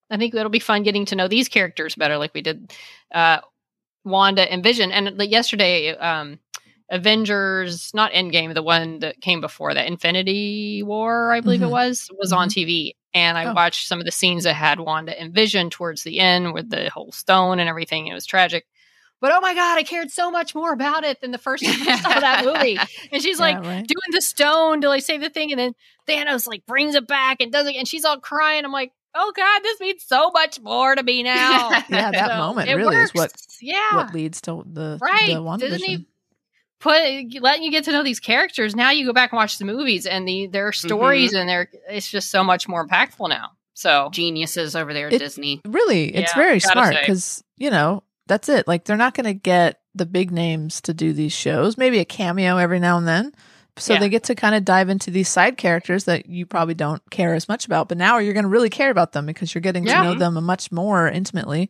i 0.10 0.18
think 0.18 0.34
it'll 0.34 0.50
be 0.50 0.58
fun 0.60 0.82
getting 0.84 1.06
to 1.06 1.16
know 1.16 1.28
these 1.28 1.48
characters 1.50 1.94
better 1.96 2.18
like 2.18 2.34
we 2.34 2.42
did 2.42 2.74
uh 3.14 3.40
wanda 4.06 4.50
and 4.52 4.64
vision 4.64 4.92
and 4.92 5.18
like 5.18 5.30
yesterday 5.32 5.90
um 5.98 6.40
avengers 6.92 7.92
not 7.94 8.12
endgame 8.12 8.54
the 8.54 8.64
one 8.64 9.00
that 9.00 9.20
came 9.22 9.42
before 9.42 9.74
that 9.74 9.88
infinity 9.88 10.82
war 10.84 11.32
i 11.32 11.40
believe 11.42 11.60
Mhm. 11.60 11.66
it 11.68 11.72
was 11.72 12.10
was 12.18 12.34
on 12.34 12.50
tv 12.50 12.94
and 13.14 13.38
i 13.38 13.46
Oh. 13.46 13.54
watched 13.54 13.88
some 13.88 14.00
of 14.00 14.06
the 14.06 14.12
scenes 14.12 14.44
that 14.44 14.54
had 14.54 14.80
wanda 14.80 15.20
and 15.20 15.34
vision 15.34 15.70
towards 15.70 16.04
the 16.04 16.20
end 16.20 16.54
with 16.54 16.70
the 16.70 16.90
whole 16.90 17.12
stone 17.12 17.60
and 17.60 17.70
everything 17.70 18.08
it 18.08 18.14
was 18.14 18.26
tragic 18.26 18.66
but 19.22 19.32
oh 19.32 19.40
my 19.42 19.54
god 19.54 19.78
i 19.78 19.84
cared 19.84 20.10
so 20.12 20.32
much 20.32 20.56
more 20.56 20.74
about 20.74 21.04
it 21.04 21.22
than 21.22 21.32
the 21.32 21.38
first 21.38 21.64
time 21.66 21.88
i 21.88 22.00
saw 22.00 22.20
that 22.20 22.44
movie 22.46 22.80
and 23.12 23.22
she's 23.22 23.40
like 23.40 23.58
right? 23.58 23.86
doing 23.88 24.12
the 24.12 24.22
stone 24.22 24.82
to 24.82 24.88
like 24.90 25.04
save 25.04 25.22
the 25.22 25.30
thing, 25.30 25.52
and 25.52 25.60
then 25.60 25.74
Thanos 26.08 26.48
like 26.48 26.66
brings 26.66 26.96
it 26.96 27.06
back 27.08 27.38
and 27.42 27.52
does 27.52 27.68
it, 27.68 27.76
and 27.76 27.88
she's 27.88 28.04
all 28.06 28.20
crying. 28.20 28.66
I'm 28.66 28.72
like, 28.72 28.92
oh 29.16 29.32
god, 29.36 29.64
this 29.64 29.80
means 29.80 30.04
so 30.06 30.32
much 30.32 30.60
more 30.62 30.96
to 30.96 31.04
me 31.04 31.24
now. 31.24 31.70
Yeah, 31.90 32.12
that 32.12 32.30
So, 32.32 32.38
moment 32.38 32.70
it 32.70 32.76
really 32.76 32.98
is 32.98 33.14
what- 33.14 33.34
yeah, 33.62 33.96
what 33.96 34.14
leads 34.14 34.42
to 34.42 34.64
the 34.66 34.98
right. 35.02 35.28
the 35.28 35.58
Doesn't 35.58 35.84
he 35.84 36.08
put 36.80 37.42
letting 37.42 37.64
you 37.64 37.72
get 37.72 37.86
to 37.86 37.92
know 37.92 38.04
these 38.04 38.20
characters? 38.20 38.76
Now 38.76 38.92
you 38.92 39.06
go 39.06 39.14
back 39.14 39.32
and 39.32 39.38
watch 39.38 39.58
the 39.58 39.66
movies, 39.66 40.06
and 40.06 40.28
the 40.28 40.48
their 40.48 40.72
mm-hmm. 40.72 40.88
stories, 40.88 41.34
and 41.34 41.50
their 41.50 41.70
it's 41.90 42.10
just 42.10 42.32
so 42.32 42.44
much 42.44 42.68
more 42.68 42.88
impactful 42.88 43.30
now. 43.30 43.52
So 43.74 44.10
Geniuses 44.12 44.76
over 44.76 44.94
there 44.94 45.08
at 45.08 45.14
It- 45.14 45.20
Disney. 45.20 45.62
Really, 45.66 46.14
it's 46.16 46.32
Yeah, 46.32 46.42
very 46.42 46.60
smart 46.60 46.96
because 47.00 47.44
you 47.58 47.70
know 47.70 48.04
that's 48.28 48.50
it. 48.50 48.68
Like 48.68 48.86
they're 48.86 48.98
not 48.98 49.14
going 49.14 49.26
to 49.26 49.34
get 49.34 49.80
the 49.96 50.06
big 50.06 50.32
names 50.32 50.82
to 50.82 50.94
do 50.94 51.14
these 51.14 51.34
shows. 51.34 51.78
Maybe 51.78 52.00
a 52.00 52.06
cameo 52.06 52.58
every 52.58 52.80
now 52.80 52.98
and 52.98 53.08
then. 53.08 53.34
So 53.80 53.94
Yeah. 53.94 54.00
they 54.00 54.10
get 54.10 54.24
to 54.26 54.36
kind 54.36 54.56
of 54.56 54.66
dive 54.66 54.90
into 54.90 55.10
these 55.12 55.30
side 55.30 55.58
characters 55.58 56.04
that 56.06 56.28
you 56.28 56.46
probably 56.46 56.74
don't 56.74 57.02
care 57.10 57.34
as 57.34 57.48
much 57.48 57.66
about, 57.66 57.88
but 57.90 57.98
now 57.98 58.18
you're 58.18 58.34
going 58.34 58.44
to 58.44 58.50
really 58.50 58.70
care 58.70 58.92
about 58.92 59.14
them 59.14 59.26
because 59.26 59.54
you're 59.54 59.62
getting 59.62 59.86
Yeah. 59.86 60.04
to 60.04 60.04
know 60.04 60.14
them 60.20 60.44
much 60.44 60.72
more 60.72 61.08
intimately. 61.08 61.70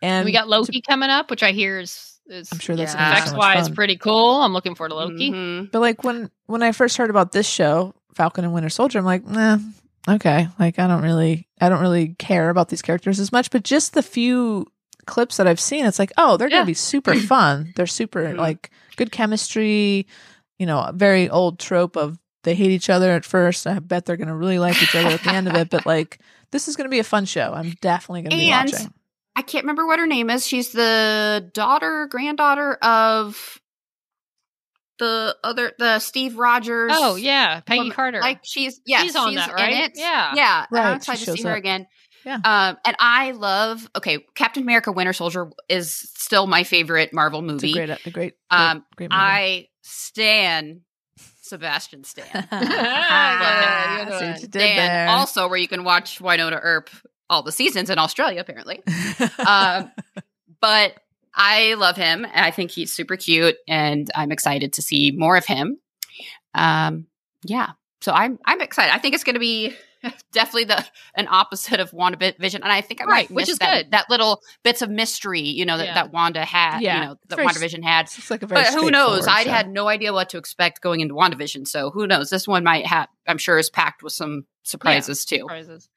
And 0.00 0.24
we 0.24 0.32
got 0.32 0.48
Loki 0.48 0.80
coming 0.80 1.10
up, 1.10 1.28
which 1.30 1.42
I 1.42 1.52
hear 1.52 1.80
is, 1.80 2.18
is 2.26 2.48
I'm 2.52 2.58
sure 2.60 2.76
that's 2.76 2.94
Yeah. 2.94 3.00
gonna 3.00 3.12
effects 3.16 3.30
so 3.32 3.36
wise 3.36 3.66
fun. 3.66 3.74
pretty 3.74 3.96
cool. 3.96 4.40
I'm 4.42 4.52
looking 4.52 4.74
forward 4.74 4.90
to 4.90 4.94
Loki. 4.94 5.30
Mhm. 5.32 5.70
But 5.72 5.80
like 5.80 6.04
when 6.04 6.30
when 6.46 6.62
I 6.62 6.72
first 6.72 6.96
heard 6.96 7.10
about 7.10 7.32
this 7.32 7.48
show, 7.48 7.94
Falcon 8.14 8.44
and 8.44 8.52
Winter 8.54 8.68
Soldier, 8.68 8.98
I'm 9.00 9.04
like, 9.04 9.26
nah, 9.26 9.58
okay. 10.08 10.48
Like 10.58 10.78
I 10.78 10.86
don't 10.86 11.02
really 11.02 11.48
I 11.60 11.68
don't 11.68 11.80
really 11.80 12.14
care 12.18 12.50
about 12.50 12.68
these 12.68 12.82
characters 12.82 13.18
as 13.18 13.32
much. 13.32 13.50
But 13.50 13.64
just 13.64 13.94
the 13.94 14.02
few 14.02 14.66
clips 15.06 15.38
that 15.38 15.46
I've 15.48 15.58
seen, 15.58 15.84
it's 15.86 15.98
like, 15.98 16.12
oh, 16.18 16.36
they're 16.36 16.48
Yeah. 16.48 16.58
gonna 16.58 16.66
be 16.66 16.74
super 16.74 17.14
fun. 17.14 17.72
They're 17.74 17.86
super 17.86 18.20
Mhm. 18.24 18.36
like 18.36 18.70
good 18.96 19.10
chemistry. 19.10 20.06
You 20.58 20.66
know, 20.66 20.80
a 20.80 20.92
very 20.92 21.28
old 21.30 21.58
trope 21.58 21.96
of 21.96 22.18
they 22.44 22.54
hate 22.54 22.70
each 22.70 22.90
other 22.90 23.10
at 23.12 23.24
first. 23.24 23.66
I 23.66 23.78
bet 23.78 24.04
they're 24.06 24.16
gonna 24.16 24.36
really 24.36 24.58
like 24.58 24.82
each 24.82 24.94
other 24.94 25.08
at 25.08 25.22
the 25.22 25.30
end 25.32 25.48
of 25.48 25.54
it. 25.54 25.70
But 25.70 25.86
like 25.86 26.20
this 26.50 26.68
is 26.68 26.76
gonna 26.76 26.88
be 26.88 26.98
a 26.98 27.04
fun 27.04 27.24
show. 27.24 27.52
I'm 27.54 27.70
definitely 27.80 28.22
gonna 28.22 28.36
be 28.36 28.48
watching. 28.50 28.92
I 29.36 29.42
can't 29.42 29.62
remember 29.64 29.86
what 29.86 30.00
her 30.00 30.06
name 30.06 30.30
is. 30.30 30.44
She's 30.46 30.72
the 30.72 31.48
daughter, 31.54 32.08
granddaughter 32.10 32.74
of 32.82 33.60
the 34.98 35.36
other, 35.44 35.72
the 35.78 36.00
Steve 36.00 36.36
Rogers. 36.38 36.90
Oh 36.94 37.14
yeah, 37.16 37.60
Peggy 37.60 37.78
woman. 37.80 37.92
Carter. 37.94 38.20
Like 38.20 38.40
she's 38.42 38.80
yeah, 38.84 39.02
She's 39.02 39.14
on 39.14 39.34
that, 39.36 39.50
in 39.50 39.54
right? 39.54 39.84
it. 39.84 39.92
Yeah. 39.94 40.32
yeah. 40.34 40.66
Right, 40.72 40.86
I'm 40.86 40.92
she 40.94 40.96
excited 40.96 41.18
to 41.20 41.24
shows 41.26 41.36
see 41.38 41.44
her 41.44 41.52
up. 41.52 41.58
again. 41.58 41.86
Yeah. 42.24 42.34
Um, 42.44 42.76
and 42.84 42.96
I 42.98 43.30
love. 43.30 43.88
Okay, 43.96 44.24
Captain 44.34 44.62
America: 44.64 44.90
Winter 44.90 45.12
Soldier 45.12 45.50
is 45.68 45.94
still 45.94 46.46
my 46.48 46.64
favorite 46.64 47.12
Marvel 47.12 47.38
It's 47.44 47.62
movie. 47.62 47.70
a 47.78 47.86
great, 47.86 47.90
a 47.90 48.10
great, 48.10 48.12
great, 48.12 48.34
Um, 48.50 48.84
great 48.96 49.10
movie. 49.10 49.20
I 49.20 49.68
stan 49.88 50.82
Sebastian 51.48 52.04
Stan. 52.04 52.26
Ah, 52.52 53.96
See 53.98 54.04
you're 54.04 54.10
what 54.10 54.20
doing. 54.20 54.34
you 54.34 54.40
did 54.40 54.50
Dan, 54.52 54.76
there. 54.76 55.08
also 55.08 55.48
where 55.48 55.58
you 55.58 55.68
can 55.68 55.84
watch 55.84 56.18
Wynonna 56.20 56.58
Earp 56.62 56.90
all 57.30 57.42
the 57.42 57.52
seasons 57.52 57.90
in 57.90 57.98
Australia, 57.98 58.40
apparently. 58.40 58.82
um, 59.46 59.90
but 60.60 60.94
I 61.34 61.74
love 61.74 61.96
him. 61.96 62.26
I 62.34 62.50
think 62.50 62.70
he's 62.70 62.92
super 62.92 63.16
cute, 63.16 63.56
and 63.66 64.10
I'm 64.14 64.32
excited 64.32 64.74
to 64.74 64.82
see 64.82 65.10
more 65.10 65.36
of 65.36 65.46
him. 65.46 65.78
Um, 66.54 67.06
yeah, 67.44 67.70
so 68.00 68.12
I'm 68.12 68.38
I'm 68.44 68.60
excited. 68.60 68.94
I 68.94 68.98
think 68.98 69.14
it's 69.14 69.24
going 69.24 69.34
to 69.34 69.40
be 69.40 69.74
definitely 70.32 70.64
the 70.64 70.84
an 71.14 71.26
opposite 71.28 71.80
of 71.80 71.90
WandaVision, 71.90 72.54
and 72.56 72.64
I 72.64 72.80
think 72.80 73.00
I 73.00 73.04
Right, 73.04 73.30
might 73.30 73.34
which 73.34 73.48
is 73.48 73.58
that, 73.58 73.82
good. 73.84 73.90
that 73.92 74.10
little 74.10 74.40
bits 74.62 74.82
of 74.82 74.90
mystery, 74.90 75.40
you 75.40 75.64
know, 75.66 75.78
that, 75.78 75.86
Yeah. 75.86 75.94
that 75.94 76.12
Wanda 76.12 76.44
had, 76.44 76.80
Yeah, 76.80 77.00
you 77.00 77.06
know, 77.08 77.16
that 77.28 77.36
very 77.36 77.48
WandaVision 77.48 77.82
had. 77.82 78.06
It's 78.06 78.30
like 78.30 78.42
a 78.42 78.46
very 78.46 78.62
But 78.62 78.74
who 78.74 78.90
knows? 78.90 79.26
I 79.26 79.42
had 79.42 79.68
no 79.68 79.88
idea 79.88 80.12
what 80.12 80.28
to 80.30 80.38
expect 80.38 80.80
going 80.80 81.00
into 81.00 81.14
WandaVision, 81.14 81.66
so 81.66 81.90
who 81.90 82.06
knows? 82.06 82.30
This 82.30 82.46
one 82.46 82.64
might 82.64 82.86
have, 82.86 83.08
I'm 83.26 83.38
sure, 83.38 83.58
is 83.58 83.70
packed 83.70 84.02
with 84.02 84.12
some 84.12 84.46
surprises 84.62 85.24
too. 85.24 85.38
surprises. 85.38 85.88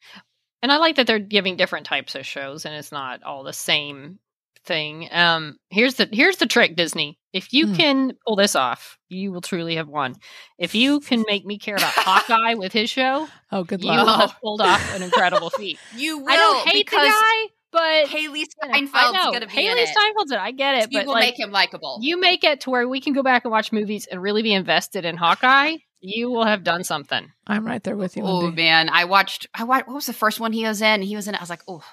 And 0.63 0.71
I 0.71 0.77
like 0.77 0.95
that 0.97 1.07
they're 1.07 1.19
giving 1.19 1.57
different 1.57 1.85
types 1.85 2.15
of 2.15 2.25
shows 2.25 2.65
and 2.65 2.75
it's 2.75 2.91
not 2.91 3.23
all 3.23 3.43
the 3.43 3.53
same 3.53 4.19
thing. 4.63 5.07
Um 5.11 5.57
here's 5.69 5.95
the 5.95 6.07
here's 6.11 6.37
the 6.37 6.45
trick, 6.45 6.75
Disney. 6.75 7.17
If 7.33 7.53
you 7.53 7.67
Hmm. 7.67 7.73
can 7.75 8.11
pull 8.27 8.35
this 8.35 8.55
off, 8.55 8.97
you 9.07 9.31
will 9.31 9.41
truly 9.41 9.75
have 9.75 9.87
won. 9.87 10.15
If 10.57 10.75
you 10.75 10.99
can 10.99 11.23
make 11.27 11.45
me 11.45 11.57
care 11.57 11.75
about 11.75 11.93
Hawkeye 11.95 12.55
with 12.55 12.73
his 12.73 12.89
show, 12.89 13.27
Oh, 13.51 13.63
good 13.63 13.81
You 13.83 13.89
will 13.91 14.05
have 14.05 14.35
pulled 14.41 14.61
off 14.61 14.95
an 14.95 15.01
incredible 15.01 15.49
feat. 15.49 15.79
You 15.95 16.17
will 16.19 16.29
I 16.29 16.35
don't 16.35 16.67
hate 16.67 16.89
the 16.89 16.95
guy, 16.97 17.53
but 17.71 18.07
Hailee 18.07 18.45
I 18.61 18.67
Steinfeld's 18.81 19.13
know 19.13 19.31
going 19.31 19.41
to 19.41 19.47
be 19.47 19.53
Hailee 19.53 19.71
in 19.71 19.77
it. 19.77 19.89
Steinfeld's 19.89 20.31
it. 20.31 20.39
I 20.39 20.51
get 20.51 20.75
it, 20.75 20.91
you 20.91 20.99
but 20.99 21.05
will 21.07 21.13
like 21.13 21.23
make 21.25 21.39
him 21.39 21.51
likable. 21.51 21.99
you 22.01 22.19
make 22.19 22.43
it 22.43 22.61
to 22.61 22.69
where 22.69 22.87
we 22.87 22.99
can 22.99 23.13
go 23.13 23.23
back 23.23 23.45
and 23.45 23.51
watch 23.51 23.71
movies 23.71 24.07
and 24.11 24.21
really 24.21 24.41
be 24.41 24.53
invested 24.53 25.05
in 25.05 25.15
Hawkeye. 25.15 25.77
You 26.01 26.31
will 26.31 26.45
have 26.45 26.63
done 26.63 26.83
something. 26.83 27.31
I'm 27.47 27.65
right 27.65 27.81
there 27.83 27.95
with 27.95 28.17
you. 28.17 28.23
Oh 28.25 28.41
Wendy. 28.45 28.63
man, 28.63 28.89
I 28.89 29.05
watched. 29.05 29.47
I 29.53 29.63
watched. 29.63 29.87
What 29.87 29.93
was 29.95 30.05
the 30.07 30.13
first 30.13 30.39
one 30.39 30.51
he 30.51 30.65
was 30.65 30.81
in? 30.81 31.01
He 31.01 31.15
was 31.15 31.27
in. 31.27 31.35
it. 31.35 31.39
I 31.39 31.43
was 31.43 31.49
like, 31.49 31.61
oh, 31.67 31.83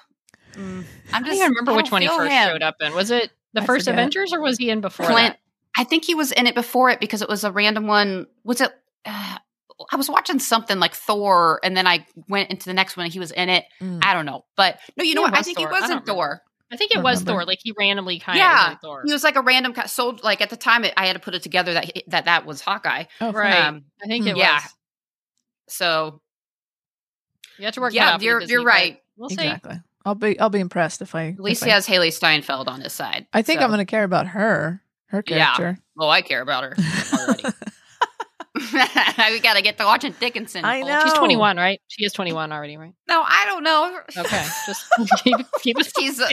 mm, 0.53 0.83
I'm 1.13 1.23
I 1.23 1.27
just. 1.27 1.39
don't 1.39 1.49
remember 1.49 1.71
I 1.71 1.75
which 1.77 1.85
don't 1.85 1.91
one 1.91 2.01
he 2.01 2.07
first 2.09 2.31
him. 2.31 2.49
showed 2.49 2.61
up 2.63 2.75
in. 2.81 2.93
Was 2.93 3.11
it 3.11 3.31
the 3.53 3.61
I 3.61 3.65
first 3.65 3.85
forget. 3.85 3.95
Avengers 3.99 4.33
or 4.33 4.41
was 4.41 4.57
he 4.57 4.69
in 4.69 4.81
before 4.81 5.05
Clint. 5.07 5.33
that? 5.33 5.39
I 5.77 5.83
think 5.83 6.03
he 6.05 6.15
was 6.15 6.31
in 6.31 6.47
it 6.47 6.55
before 6.55 6.89
it 6.89 6.99
because 6.99 7.21
it 7.21 7.29
was 7.29 7.43
a 7.43 7.51
random 7.51 7.87
one. 7.87 8.27
Was 8.43 8.61
it? 8.61 8.71
Uh, 9.05 9.37
I 9.91 9.95
was 9.95 10.09
watching 10.09 10.39
something 10.39 10.77
like 10.79 10.93
Thor, 10.93 11.59
and 11.63 11.75
then 11.77 11.87
I 11.87 12.05
went 12.27 12.49
into 12.51 12.65
the 12.65 12.73
next 12.73 12.97
one. 12.97 13.05
and 13.05 13.13
He 13.13 13.19
was 13.19 13.31
in 13.31 13.47
it. 13.49 13.63
Mm. 13.81 13.99
I 14.03 14.13
don't 14.13 14.25
know, 14.25 14.43
but 14.57 14.77
no, 14.97 15.03
you 15.05 15.15
know 15.15 15.21
Yeah, 15.21 15.29
what? 15.31 15.39
I 15.39 15.41
think 15.41 15.57
Thor. 15.57 15.67
he 15.69 15.71
was 15.73 15.83
in 15.83 15.89
don't 15.89 16.01
remember. 16.07 16.11
Thor. 16.13 16.41
I 16.71 16.75
think 16.77 16.91
it 16.91 16.95
Don't 16.95 17.03
was 17.03 17.21
remember. 17.21 17.41
Thor. 17.41 17.45
Like 17.47 17.59
he 17.63 17.73
randomly 17.79 18.19
kind 18.19 18.37
Yeah, 18.37 18.65
of 18.67 18.71
in 18.73 18.77
Thor. 18.79 19.03
He 19.05 19.11
was 19.13 19.23
like 19.23 19.35
a 19.37 19.41
random 19.41 19.73
ki- 19.73 19.87
sold. 19.87 20.23
Like 20.23 20.41
at 20.41 20.49
the 20.51 20.57
time, 20.57 20.83
it, 20.83 20.93
I 20.97 21.07
had 21.07 21.13
to 21.13 21.19
put 21.19 21.33
it 21.33 21.41
together 21.43 21.73
that 21.73 21.85
he- 21.85 22.03
that 22.07 22.25
that 22.25 22.45
was 22.45 22.61
Hawkeye. 22.61 23.05
Oh, 23.21 23.31
right. 23.31 23.55
Um, 23.67 23.85
I 24.03 24.07
think 24.07 24.27
it 24.27 24.37
yeah. 24.37 24.55
was. 24.55 24.73
So 25.69 26.21
You 27.57 27.65
have 27.65 27.73
to 27.75 27.81
work. 27.81 27.93
Yeah, 27.93 28.05
that 28.05 28.13
out 28.15 28.19
for 28.19 28.25
you're- 28.25 28.45
you're 28.45 28.61
but 28.61 28.67
right. 28.67 29.01
We'll 29.17 29.29
see. 29.29 29.51
Exactly. 30.05 30.05
I'll 30.05 30.15
be 30.15 30.39
I'll 30.39 30.49
be 30.49 30.59
impressed 30.59 31.01
if 31.01 31.13
I 31.15 31.29
at 31.29 31.39
least 31.39 31.63
he 31.63 31.71
I, 31.71 31.75
has 31.75 31.87
Hailee 31.87 32.13
Steinfeld 32.13 32.67
on 32.67 32.81
his 32.81 32.93
side. 32.93 33.27
I 33.33 33.41
think 33.41 33.59
So- 33.59 33.65
I'm 33.65 33.69
going 33.69 33.79
to 33.79 33.85
care 33.85 34.03
about 34.03 34.27
her, 34.27 34.81
her 35.07 35.23
Yeah. 35.27 35.55
character. 35.55 35.81
Well, 35.95 36.09
I 36.09 36.21
care 36.21 36.41
about 36.41 36.63
her 36.63 36.75
already. 37.13 37.43
we 38.55 39.39
got 39.39 39.53
to 39.55 39.61
get 39.61 39.77
to 39.77 39.85
watching 39.85 40.13
Dickinson. 40.19 40.65
I 40.65 40.81
know. 40.81 41.01
She's 41.03 41.13
21, 41.13 41.57
right? 41.57 41.79
She 41.87 42.03
is 42.03 42.13
21 42.13 42.51
already, 42.51 42.77
right? 42.77 42.93
No, 43.07 43.21
I 43.21 43.43
don't 43.45 43.63
know. 43.63 43.99
Okay, 44.17 44.45
just 44.65 44.85
keep, 45.23 45.37
keep 45.61 45.77
us. 45.79 45.91
She's 45.97 46.19
uh, 46.19 46.29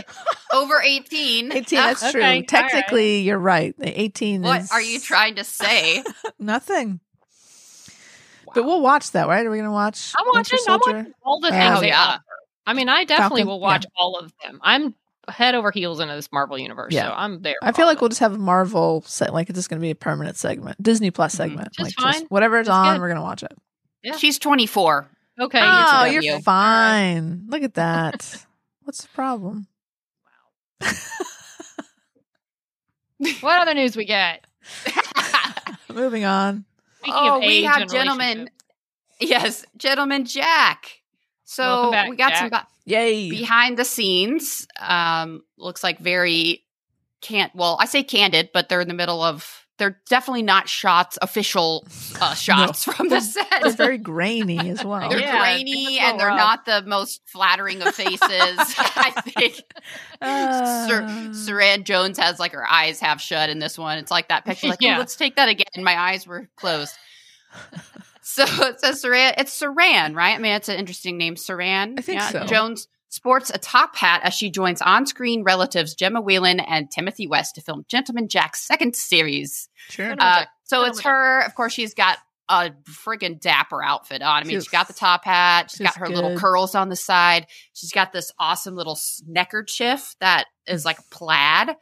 over 0.52 0.80
18. 0.80 1.52
18, 1.52 1.76
that's 1.78 2.02
Okay, 2.02 2.12
true. 2.12 2.22
all 2.22 2.26
right. 2.28 2.48
Technically, 2.48 3.20
you're 3.20 3.38
right. 3.38 3.74
The 3.78 4.00
18 4.00 4.42
what 4.42 4.62
is 4.62 4.72
are 4.72 4.80
you 4.80 4.98
trying 4.98 5.36
to 5.36 5.44
say? 5.44 6.02
Nothing. 6.38 7.00
But 8.54 8.64
we'll 8.64 8.80
watch 8.80 9.12
that, 9.12 9.28
right? 9.28 9.44
Are 9.44 9.50
we 9.50 9.58
going 9.58 9.68
to 9.68 9.72
watch 9.72 10.12
I'm 10.16 10.24
Winter 10.32 10.56
watching. 10.66 10.72
I'm 10.72 10.80
watching 10.96 11.12
all 11.22 11.40
the 11.40 11.48
Oh, 11.48 11.50
things 11.50 11.80
they 11.80 11.88
yeah. 11.88 12.18
Offer. 12.66 12.70
I 12.70 12.74
mean, 12.74 12.88
I 12.88 13.04
definitely 13.04 13.40
Falcon, 13.42 13.48
will 13.48 13.60
watch 13.60 13.86
all 13.96 14.18
of 14.18 14.32
them. 14.44 14.60
I'm 14.62 14.94
head 15.28 15.54
over 15.54 15.70
heels 15.70 15.98
into 16.00 16.14
this 16.14 16.30
Marvel 16.32 16.58
universe, 16.58 16.92
Yeah. 16.92 17.08
so 17.08 17.14
I'm 17.16 17.42
there. 17.42 17.56
I 17.62 17.72
feel 17.72 17.86
like 17.86 18.00
we'll 18.00 18.08
just 18.10 18.20
have 18.20 18.34
a 18.34 18.38
Marvel 18.38 19.02
set. 19.06 19.32
Like 19.34 19.48
it's 19.50 19.58
just 19.58 19.68
going 19.68 19.80
to 19.80 19.84
be 19.84 19.90
a 19.90 19.94
permanent 19.96 20.36
segment, 20.36 20.80
Disney 20.82 21.10
Plus 21.10 21.34
Mhm. 21.34 21.36
segment. 21.36 21.72
Just 21.72 21.98
like 22.00 22.14
fine. 22.14 22.26
whatever 22.28 22.60
is 22.60 22.66
That's 22.66 22.76
on, 22.76 22.94
good. 22.94 23.00
we're 23.00 23.08
going 23.08 23.16
to 23.16 23.22
watch 23.22 23.42
it. 23.42 23.56
Yeah. 24.02 24.16
She's 24.16 24.38
24. 24.38 25.08
okay. 25.40 25.60
oh, 25.62 26.04
you're 26.04 26.34
All 26.34 26.40
fine. 26.42 27.46
Look 27.48 27.62
at 27.62 27.74
that. 27.74 28.46
What's 28.84 29.02
the 29.02 29.08
problem? 29.08 29.66
What 33.40 33.62
other 33.62 33.74
news 33.74 33.96
we 33.96 34.04
get? 34.04 34.44
Moving 35.92 36.24
on. 36.24 36.64
Speaking 36.98 37.14
oh, 37.16 37.36
of 37.38 37.40
we 37.40 37.64
have 37.64 37.88
gentlemen. 37.88 38.50
Yes, 39.20 39.64
gentleman 39.76 40.26
Jack. 40.26 40.95
So 41.48 41.90
back, 41.92 42.10
we 42.10 42.16
got 42.16 42.30
Jack. 42.30 42.38
some 42.40 42.50
ba- 42.50 42.66
Yay. 42.84 43.30
behind 43.30 43.78
the 43.78 43.84
scenes. 43.84 44.66
Um, 44.78 45.42
looks 45.56 45.82
like 45.82 45.98
very 46.00 46.64
can't. 47.22 47.54
Well, 47.54 47.78
I 47.80 47.86
say 47.86 48.02
candid, 48.02 48.50
but 48.52 48.68
they're 48.68 48.80
in 48.82 48.88
the 48.88 48.94
middle 48.94 49.22
of. 49.22 49.62
They're 49.78 50.00
definitely 50.08 50.40
not 50.42 50.70
shots, 50.70 51.18
official 51.20 51.86
uh, 52.18 52.32
shots 52.46 52.84
from 52.84 53.10
the 53.10 53.20
set. 53.20 53.46
They're 53.62 53.72
very 53.72 53.98
grainy 53.98 54.58
as 54.70 54.82
well. 54.82 55.10
They're 55.10 55.20
Yeah, 55.20 55.38
grainy 55.38 55.98
and 55.98 56.18
they're 56.18 56.28
rough. 56.28 56.38
not 56.38 56.64
the 56.64 56.82
most 56.88 57.20
flattering 57.26 57.82
of 57.82 57.94
faces. 57.94 58.18
I 58.30 59.12
think 59.22 59.60
Uh, 60.22 60.88
Sir, 60.88 61.02
Suranne 61.34 61.84
Jones 61.84 62.18
has 62.18 62.38
like 62.40 62.52
her 62.52 62.66
eyes 62.66 63.00
half 63.00 63.20
shut 63.20 63.50
in 63.50 63.58
this 63.58 63.76
one. 63.78 63.98
It's 63.98 64.10
like 64.10 64.28
that 64.28 64.46
picture. 64.46 64.68
Like, 64.68 64.78
Yeah. 64.80 64.96
oh, 64.96 65.00
let's 65.00 65.14
take 65.14 65.36
that 65.36 65.50
again. 65.50 65.66
My 65.84 65.98
eyes 65.98 66.26
were 66.26 66.48
closed. 66.56 66.94
So 68.28 68.42
it 68.66 68.80
says 68.80 69.02
Suranne. 69.02 69.34
It's 69.38 69.56
Suranne, 69.58 70.14
right? 70.16 70.34
I 70.34 70.38
mean, 70.38 70.52
it's 70.52 70.68
an 70.68 70.78
interesting 70.78 71.16
name, 71.16 71.36
Suranne. 71.36 71.94
I 71.96 72.02
think 72.02 72.20
so. 72.22 72.44
Jones 72.44 72.88
sports 73.08 73.50
a 73.54 73.58
top 73.58 73.94
hat 73.94 74.20
as 74.24 74.34
she 74.34 74.50
joins 74.50 74.82
on-screen 74.82 75.44
relatives 75.44 75.94
Gemma 75.94 76.20
Whelan 76.20 76.58
and 76.58 76.90
Timothy 76.90 77.28
West 77.28 77.54
to 77.54 77.60
film 77.60 77.84
Gentleman 77.88 78.26
Jack's 78.28 78.60
second 78.66 78.96
series. 78.96 79.68
sure. 79.90 80.16
Uh, 80.18 80.44
so 80.64 80.84
it's 80.86 81.00
her. 81.02 81.40
Of 81.42 81.54
course, 81.54 81.72
she's 81.72 81.94
got 81.94 82.18
a 82.48 82.72
friggin' 82.90 83.40
dapper 83.40 83.80
outfit 83.82 84.22
on. 84.22 84.28
I 84.28 84.40
mean, 84.42 84.50
She's- 84.50 84.64
she's 84.64 84.70
got 84.70 84.88
the 84.88 84.92
top 84.94 85.24
hat. 85.24 85.70
She's 85.70 85.78
got 85.80 85.94
she's 85.94 86.00
her 86.00 86.08
little 86.08 86.36
curls 86.36 86.74
on 86.74 86.88
the 86.88 86.96
side. 86.96 87.46
She's 87.74 87.92
got 87.92 88.12
this 88.12 88.32
awesome 88.40 88.74
little 88.74 88.98
neckerchief 89.26 90.16
that 90.18 90.46
is 90.66 90.84
like 90.84 90.98
plaid. 91.10 91.76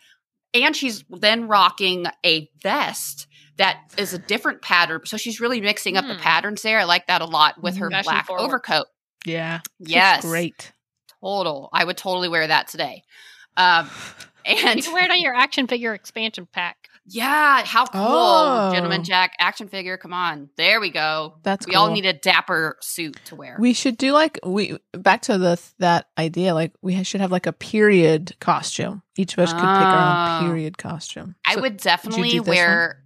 And 0.52 0.76
she's 0.76 1.04
then 1.10 1.48
rocking 1.48 2.06
a 2.24 2.48
vest 2.62 3.26
that 3.56 3.78
is 3.96 4.12
a 4.12 4.18
different 4.18 4.62
pattern. 4.62 5.02
So 5.04 5.16
she's 5.16 5.40
really 5.40 5.60
mixing 5.60 5.96
up 5.96 6.06
the 6.06 6.14
Hmm. 6.14 6.20
patterns 6.20 6.62
there. 6.62 6.78
I 6.80 6.84
like 6.84 7.06
that 7.06 7.22
a 7.22 7.26
lot 7.26 7.62
with 7.62 7.76
her 7.76 7.90
Fashion 7.90 8.10
black 8.12 8.26
forward. 8.26 8.42
overcoat. 8.44 8.86
yeah. 9.24 9.60
She's 9.80 9.90
Yes. 9.90 10.24
great. 10.24 10.72
Total. 11.22 11.68
I 11.72 11.84
would 11.84 11.96
totally 11.96 12.28
wear 12.28 12.46
that 12.46 12.68
today. 12.68 13.02
Um, 13.56 13.88
and 14.46 14.76
You 14.76 14.82
can 14.82 14.92
wear 14.92 15.04
it 15.04 15.10
on 15.10 15.20
your 15.20 15.34
action 15.34 15.66
figure 15.66 15.94
expansion 15.94 16.46
pack. 16.52 16.76
yeah, 17.06 17.64
how 17.64 17.86
cool. 17.86 18.00
Oh. 18.02 18.70
Gentleman 18.72 19.04
Jack 19.04 19.32
action 19.38 19.68
figure. 19.68 19.96
Come 19.96 20.12
on. 20.12 20.50
There 20.56 20.80
we 20.80 20.90
go. 20.90 21.36
That's 21.42 21.66
we 21.66 21.74
all 21.74 21.90
need 21.90 22.04
a 22.06 22.12
dapper 22.12 22.76
suit 22.82 23.18
to 23.26 23.36
wear. 23.36 23.56
We 23.58 23.72
should 23.72 23.96
do 23.96 24.12
like 24.12 24.38
we 24.44 24.78
back 24.92 25.22
to 25.22 25.38
the 25.38 25.60
that 25.78 26.06
idea. 26.18 26.52
Like 26.54 26.72
we 26.82 27.02
should 27.04 27.20
have 27.22 27.30
like 27.32 27.46
a 27.46 27.52
period 27.52 28.34
costume. 28.40 29.02
Each 29.16 29.32
of 29.34 29.38
us 29.38 29.52
could 29.52 29.60
pick 29.60 29.68
our 29.68 30.40
Oh. 30.40 30.40
own 30.40 30.46
period 30.50 30.76
costume. 30.78 31.36
I 31.46 31.54
So- 31.54 31.60
would 31.62 31.76
definitely 31.78 32.30
do 32.30 32.40
this 32.40 32.48
wear 32.48 33.03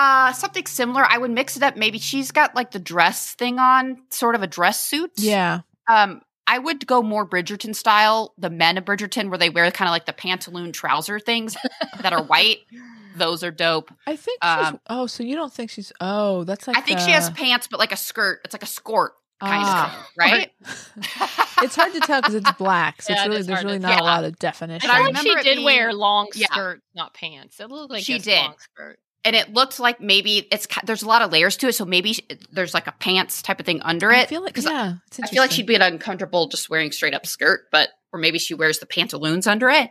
uh 0.00 0.32
something 0.32 0.66
similar. 0.66 1.04
I 1.06 1.18
would 1.18 1.30
mix 1.30 1.56
it 1.56 1.62
up. 1.62 1.76
Maybe 1.76 1.98
she's 1.98 2.30
got 2.32 2.54
like 2.54 2.70
the 2.70 2.78
dress 2.78 3.34
thing 3.34 3.58
on, 3.58 3.98
sort 4.10 4.34
of 4.34 4.42
a 4.42 4.46
dress 4.46 4.80
suit. 4.82 5.12
Yeah. 5.16 5.60
Um, 5.88 6.22
I 6.46 6.58
would 6.58 6.86
go 6.86 7.02
more 7.02 7.26
Bridgerton 7.26 7.74
style, 7.76 8.34
the 8.38 8.50
men 8.50 8.78
of 8.78 8.84
Bridgerton, 8.84 9.28
where 9.28 9.38
they 9.38 9.50
wear 9.50 9.70
kind 9.70 9.88
of 9.88 9.92
like 9.92 10.06
the 10.06 10.12
pantaloon 10.12 10.72
trouser 10.72 11.20
things 11.20 11.56
that 12.00 12.12
are 12.12 12.22
white. 12.24 12.58
Those 13.16 13.42
are 13.44 13.50
dope. 13.50 13.92
I 14.06 14.16
think 14.16 14.40
she's. 14.42 14.66
Um, 14.68 14.80
oh, 14.88 15.06
so 15.06 15.22
you 15.22 15.34
don't 15.36 15.52
think 15.52 15.70
she's? 15.70 15.92
Oh, 16.00 16.44
that's 16.44 16.66
like. 16.66 16.78
I 16.78 16.80
think 16.80 17.00
she 17.00 17.10
has 17.10 17.28
pants, 17.30 17.66
but 17.70 17.78
like 17.80 17.92
a 17.92 17.96
skirt. 17.96 18.40
It's 18.44 18.54
like 18.54 18.62
a 18.62 18.66
skirt 18.66 19.12
kind 19.40 19.62
ah. 19.64 19.86
of 19.86 19.92
thing, 19.92 20.06
right? 20.18 20.52
it's 21.62 21.74
hard 21.74 21.92
to 21.92 22.00
tell 22.00 22.20
because 22.20 22.34
it's 22.36 22.52
black, 22.52 23.02
so 23.02 23.12
Yeah, 23.12 23.20
it's 23.20 23.28
really 23.28 23.40
is 23.40 23.46
there's 23.46 23.64
really 23.64 23.78
not 23.78 23.96
tell. 23.96 24.04
a 24.04 24.06
lot 24.06 24.24
of 24.24 24.38
definition. 24.38 24.88
And 24.88 24.96
I 24.96 25.02
I 25.02 25.04
feel 25.04 25.12
like 25.12 25.22
she 25.22 25.28
remember 25.30 25.42
did 25.42 25.54
being- 25.56 25.64
wear 25.64 25.92
long 25.92 26.28
Yeah. 26.34 26.46
skirt, 26.46 26.82
not 26.94 27.14
pants. 27.14 27.58
It 27.60 27.68
looked 27.68 27.90
like 27.90 28.04
She 28.04 28.14
just 28.14 28.26
did. 28.26 28.38
long 28.38 28.54
skirt. 28.58 28.98
And 29.24 29.36
it 29.36 29.52
looked 29.52 29.78
like 29.80 30.00
maybe 30.00 30.46
it's 30.50 30.66
there's 30.84 31.02
a 31.02 31.08
lot 31.08 31.22
of 31.22 31.30
layers 31.32 31.56
to 31.58 31.68
it, 31.68 31.74
so 31.74 31.84
maybe 31.84 32.16
there's 32.52 32.74
like 32.74 32.86
a 32.86 32.92
pants 32.92 33.42
type 33.42 33.60
of 33.60 33.66
thing 33.66 33.80
under 33.82 34.10
it. 34.10 34.18
I 34.18 34.26
feel 34.26 34.42
like 34.42 34.54
'Cause 34.54 34.64
yeah, 34.64 34.94
it's 35.08 35.20
I 35.20 35.26
feel 35.26 35.42
like 35.42 35.50
she'd 35.50 35.66
be 35.66 35.74
uncomfortable 35.76 36.48
just 36.48 36.70
wearing 36.70 36.92
straight 36.92 37.14
up 37.14 37.26
skirt, 37.26 37.66
but 37.70 37.90
or 38.12 38.18
maybe 38.18 38.38
she 38.38 38.54
wears 38.54 38.78
the 38.78 38.86
pantaloons 38.86 39.46
under 39.46 39.68
it. 39.70 39.90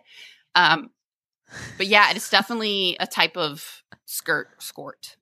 Um, 0.56 0.89
but 1.78 1.88
yeah, 1.88 2.12
it's 2.12 2.30
definitely 2.30 2.98
a 3.00 3.08
type 3.08 3.38
of 3.38 3.84
skirt 4.06 4.50
skort. 4.60 5.15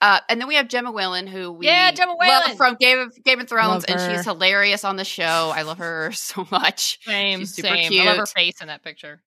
Uh, 0.00 0.18
and 0.28 0.40
then 0.40 0.48
we 0.48 0.56
have 0.56 0.66
Gemma 0.66 0.90
Whelan, 0.90 1.28
who 1.28 1.52
we 1.52 1.66
Yeah, 1.66 1.92
Gemma 1.92 2.12
love 2.14 2.18
Whelan. 2.44 2.56
from 2.56 2.74
Game 2.74 2.98
of 2.98 3.22
Game 3.22 3.38
of 3.40 3.48
Thrones, 3.48 3.84
and 3.84 4.00
she's 4.00 4.24
hilarious 4.24 4.82
on 4.82 4.96
the 4.96 5.04
show. 5.04 5.52
I 5.54 5.62
love 5.62 5.78
her 5.78 6.10
so 6.14 6.46
much. 6.50 6.98
Same, 7.04 7.38
She's 7.40 7.54
super 7.54 7.68
same. 7.68 8.00
I 8.00 8.04
love 8.06 8.16
her 8.16 8.26
face 8.26 8.60
in 8.60 8.66
that 8.66 8.82
picture. 8.82 9.22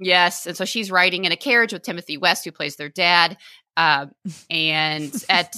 Yes, 0.00 0.46
and 0.46 0.56
so 0.56 0.64
she's 0.64 0.90
riding 0.90 1.24
in 1.24 1.32
a 1.32 1.36
carriage 1.36 1.72
with 1.72 1.82
Timothy 1.82 2.16
West, 2.16 2.44
who 2.44 2.52
plays 2.52 2.76
their 2.76 2.88
dad, 2.88 3.36
um, 3.76 4.12
and 4.50 5.12
at 5.28 5.54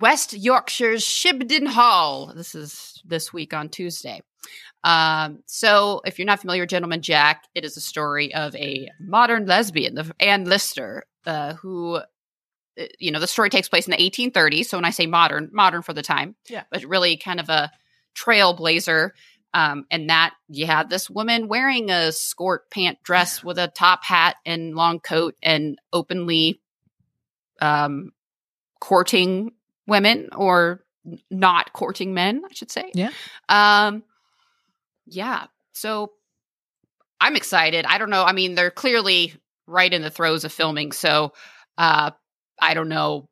West 0.00 0.32
Yorkshire's 0.32 1.04
Shibden 1.04 1.66
Hall. 1.68 2.32
This 2.34 2.54
is 2.54 3.00
this 3.04 3.32
week 3.32 3.54
on 3.54 3.68
Tuesday. 3.68 4.20
Um, 4.84 5.42
so, 5.46 6.00
if 6.04 6.18
you're 6.18 6.26
not 6.26 6.40
familiar 6.40 6.62
with 6.62 6.70
Gentleman 6.70 7.02
Jack, 7.02 7.44
it 7.54 7.64
is 7.64 7.76
a 7.76 7.80
story 7.80 8.32
of 8.34 8.54
a 8.56 8.88
modern 9.00 9.46
lesbian, 9.46 9.94
the, 9.96 10.12
Anne 10.20 10.44
Lister, 10.44 11.04
uh, 11.24 11.54
who, 11.54 11.96
uh, 11.96 12.02
you 13.00 13.10
know, 13.10 13.18
the 13.18 13.26
story 13.26 13.50
takes 13.50 13.68
place 13.68 13.88
in 13.88 13.92
the 13.92 13.96
1830s. 14.10 14.66
So, 14.66 14.76
when 14.76 14.84
I 14.84 14.90
say 14.90 15.06
modern, 15.06 15.50
modern 15.52 15.82
for 15.82 15.92
the 15.92 16.02
time, 16.02 16.36
Yeah. 16.48 16.64
but 16.70 16.84
really 16.84 17.16
kind 17.16 17.40
of 17.40 17.48
a 17.48 17.70
trailblazer. 18.16 19.10
Um, 19.56 19.86
and 19.90 20.10
that 20.10 20.34
you 20.50 20.66
had 20.66 20.90
this 20.90 21.08
woman 21.08 21.48
wearing 21.48 21.88
a 21.88 22.12
skirt 22.12 22.70
pant 22.70 23.02
dress 23.02 23.42
with 23.42 23.56
a 23.58 23.68
top 23.68 24.04
hat 24.04 24.36
and 24.44 24.74
long 24.74 25.00
coat 25.00 25.34
and 25.42 25.78
openly 25.94 26.60
um, 27.62 28.12
courting 28.80 29.52
women 29.86 30.28
or 30.36 30.84
not 31.30 31.72
courting 31.72 32.12
men, 32.12 32.42
I 32.44 32.52
should 32.52 32.70
say. 32.70 32.90
Yeah. 32.92 33.12
Um, 33.48 34.02
yeah. 35.06 35.46
So 35.72 36.12
I'm 37.18 37.34
excited. 37.34 37.86
I 37.86 37.96
don't 37.96 38.10
know. 38.10 38.24
I 38.24 38.32
mean, 38.32 38.56
they're 38.56 38.70
clearly 38.70 39.32
right 39.66 39.90
in 39.90 40.02
the 40.02 40.10
throes 40.10 40.44
of 40.44 40.52
filming. 40.52 40.92
So 40.92 41.32
uh, 41.78 42.10
I 42.60 42.74
don't 42.74 42.90
know. 42.90 43.26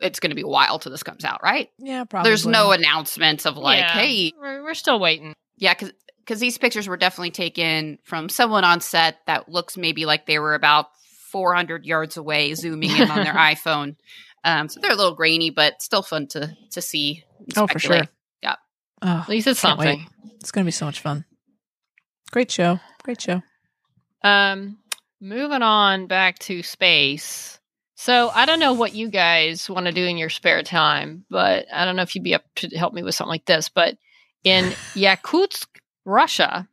It's 0.00 0.20
going 0.20 0.32
to 0.32 0.36
be 0.36 0.42
a 0.42 0.46
while 0.46 0.78
till 0.80 0.92
this 0.92 1.02
comes 1.02 1.24
out, 1.24 1.42
right? 1.42 1.70
yeah, 1.78 2.04
probably. 2.04 2.28
There's 2.28 2.44
no 2.44 2.72
announcements 2.72 3.46
of 3.46 3.56
like, 3.56 3.78
Yeah. 3.78 3.92
hey, 3.92 4.32
We're, 4.38 4.64
we're 4.64 4.74
still 4.74 5.00
waiting. 5.00 5.34
Yeah, 5.56 5.74
because 5.74 5.92
because 6.18 6.38
these 6.40 6.56
pictures 6.58 6.86
were 6.88 6.96
definitely 6.96 7.30
taken 7.32 7.98
from 8.04 8.28
someone 8.28 8.64
on 8.64 8.80
set 8.80 9.18
that 9.26 9.48
looks 9.48 9.76
maybe 9.76 10.04
like 10.06 10.24
they 10.26 10.38
were 10.38 10.54
about 10.54 10.86
400 11.32 11.84
yards 11.84 12.16
away, 12.16 12.54
zooming 12.54 12.90
in 12.90 13.10
on 13.10 13.24
their 13.24 13.34
iPhone. 13.34 13.96
Um, 14.44 14.68
so 14.68 14.80
they're 14.80 14.92
a 14.92 14.96
little 14.96 15.14
grainy, 15.14 15.50
but 15.50 15.82
still 15.82 16.02
fun 16.02 16.26
to 16.28 16.56
to 16.72 16.80
see. 16.82 17.24
Oh, 17.56 17.66
for 17.66 17.78
sure. 17.78 18.02
Yeah. 18.42 18.56
Oh, 19.02 19.08
At 19.22 19.28
least 19.28 19.46
it's 19.48 19.60
Can't 19.60 19.78
wait. 19.78 19.98
something. 19.98 20.06
it's 20.40 20.50
gonna 20.52 20.64
be 20.64 20.70
so 20.70 20.86
much 20.86 21.00
fun. 21.00 21.24
Great 22.30 22.50
show. 22.50 22.78
Great 23.02 23.20
show. 23.20 23.42
Um, 24.22 24.78
moving 25.20 25.62
on 25.62 26.06
back 26.06 26.38
to 26.40 26.62
space. 26.62 27.58
So 27.96 28.30
I 28.34 28.46
don't 28.46 28.58
know 28.58 28.72
what 28.72 28.94
you 28.94 29.08
guys 29.10 29.68
want 29.70 29.86
to 29.86 29.92
do 29.92 30.04
in 30.04 30.16
your 30.16 30.28
spare 30.30 30.62
time, 30.62 31.24
but 31.30 31.66
I 31.72 31.84
don't 31.84 31.94
know 31.94 32.02
if 32.02 32.14
you'd 32.14 32.24
be 32.24 32.34
up 32.34 32.42
to 32.56 32.68
help 32.76 32.92
me 32.94 33.02
with 33.02 33.14
something 33.14 33.30
like 33.30 33.44
this. 33.44 33.68
But 33.68 33.96
in 34.44 34.72
Yakutsk, 34.94 35.66
Russia, 36.04 36.68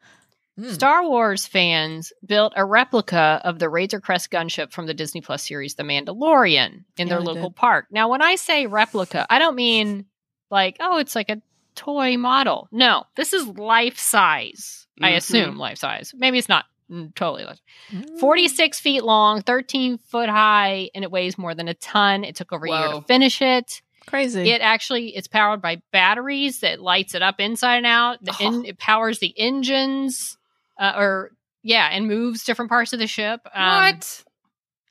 Mm. 0.60 0.73
Star 0.73 1.08
Wars 1.08 1.47
fans 1.47 2.12
built 2.25 2.51
a 2.58 2.65
replica 2.65 3.39
of 3.45 3.60
the 3.60 3.69
Razor 3.69 4.01
Crest 4.01 4.29
gunship 4.29 4.73
from 4.73 4.88
the 4.88 4.93
Disney 4.93 5.21
Plus 5.21 5.41
series 5.47 5.75
The 5.75 5.84
Mandalorian 5.84 6.84
in 6.97 7.08
Yeah, 7.08 7.13
their 7.13 7.21
local 7.21 7.49
did. 7.49 7.55
park. 7.55 7.86
Now, 7.91 8.10
when 8.10 8.21
I 8.21 8.36
say 8.36 8.65
replica, 8.65 9.25
I 9.29 9.39
don't 9.39 9.55
mean 9.55 10.08
like, 10.51 10.75
oh, 10.82 10.97
it's 10.97 11.15
like 11.15 11.29
a 11.29 11.41
toy 11.75 12.17
model. 12.17 12.67
No, 12.73 13.05
this 13.15 13.32
is 13.32 13.47
life 13.47 13.97
size. 13.97 14.86
I 15.01 15.12
Mhm. 15.12 15.15
assume 15.15 15.58
life 15.58 15.77
size. 15.77 16.13
Maybe 16.13 16.38
it's 16.38 16.49
not 16.49 16.65
mm, 16.91 17.13
totally 17.15 17.45
life. 17.45 17.59
Mm. 17.93 18.20
46 18.20 18.80
feet 18.82 19.03
long, 19.03 19.41
13 19.43 19.97
foot 19.99 20.28
high, 20.28 20.89
and 20.93 21.05
it 21.05 21.11
weighs 21.11 21.38
more 21.38 21.55
than 21.55 21.67
a 21.70 21.74
ton. 21.76 22.24
It 22.26 22.36
took 22.36 22.51
over 22.51 22.65
a 22.65 22.70
year 22.70 22.88
to 22.95 23.01
finish 23.03 23.41
it. 23.41 23.82
Crazy. 24.10 24.49
It 24.49 24.62
actually 24.62 25.16
it's 25.16 25.28
powered 25.28 25.62
by 25.62 25.82
batteries 25.91 26.62
that 26.62 26.82
lights 26.82 27.14
it 27.16 27.22
up 27.22 27.39
inside 27.39 27.78
and 27.78 27.86
out. 27.86 28.24
The 28.24 28.36
Oh. 28.39 28.45
in, 28.45 28.66
it 28.66 28.78
powers 28.80 29.20
the 29.20 29.34
engines, 29.38 30.38
uh, 30.80 30.93
or 30.97 31.32
yeah, 31.62 31.88
and 31.91 32.07
moves 32.07 32.43
different 32.43 32.70
parts 32.70 32.91
of 32.93 32.99
the 32.99 33.07
ship. 33.07 33.41
Um, 33.53 33.84
what? 33.86 34.24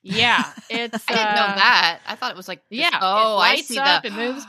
Yeah, 0.02 0.44
it's. 0.70 1.04
I 1.08 1.12
didn't 1.12 1.26
uh, 1.26 1.32
know 1.32 1.54
that. 1.56 2.00
I 2.06 2.14
thought 2.14 2.30
it 2.30 2.36
was 2.36 2.46
like 2.48 2.60
just- 2.70 2.92
Yeah. 2.92 2.98
Oh, 3.02 3.38
it 3.38 3.42
I 3.42 3.56
see 3.56 3.78
up, 3.78 4.02
the 4.02 4.08
It 4.08 4.12
moves. 4.14 4.44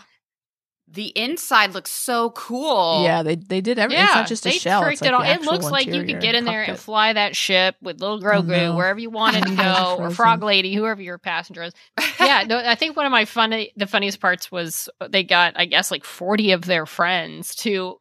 The 0.92 1.08
inside 1.16 1.76
looks 1.76 1.92
so 1.92 2.32
cool. 2.32 3.04
yeah, 3.04 3.22
they 3.22 3.36
they 3.36 3.62
did 3.62 3.78
everything. 3.78 4.02
Yeah, 4.02 4.08
it's 4.08 4.16
not 4.16 4.28
just 4.28 4.48
a 4.48 4.52
shell. 4.52 4.82
like 4.82 5.00
it 5.04 5.14
all. 5.14 5.22
It 5.22 5.42
looks 5.44 5.70
like 5.70 5.86
you 5.86 6.04
could 6.04 6.20
get 6.20 6.34
in 6.34 6.46
there 6.46 6.64
and 6.64 6.80
fly 6.80 7.14
that 7.14 7.36
ship 7.36 7.76
with 7.80 8.02
little 8.02 8.20
Grogu 8.20 8.48
no. 8.48 8.76
wherever 8.76 8.98
you 9.00 9.12
wanted 9.12 9.44
to 9.46 9.52
You 9.52 9.56
guys 9.58 9.78
are 9.78 9.98
go, 9.98 10.04
or. 10.06 10.10
Frog 10.10 10.42
Lady, 10.42 10.74
whoever 10.74 11.00
your 11.00 11.20
passenger 11.20 11.62
is. 11.62 11.74
yeah, 12.20 12.44
no, 12.48 12.58
I 12.58 12.74
think 12.74 12.98
one 12.98 13.06
of 13.06 13.12
my 13.12 13.26
funny, 13.26 13.72
the 13.78 13.86
funniest 13.86 14.20
parts 14.20 14.52
was 14.52 14.90
they 15.10 15.24
got, 15.24 15.54
I 15.56 15.66
guess, 15.66 15.92
like 15.92 16.04
forty 16.04 16.54
of 16.54 16.64
their 16.66 16.88
friends 16.88 17.54
to 17.58 17.99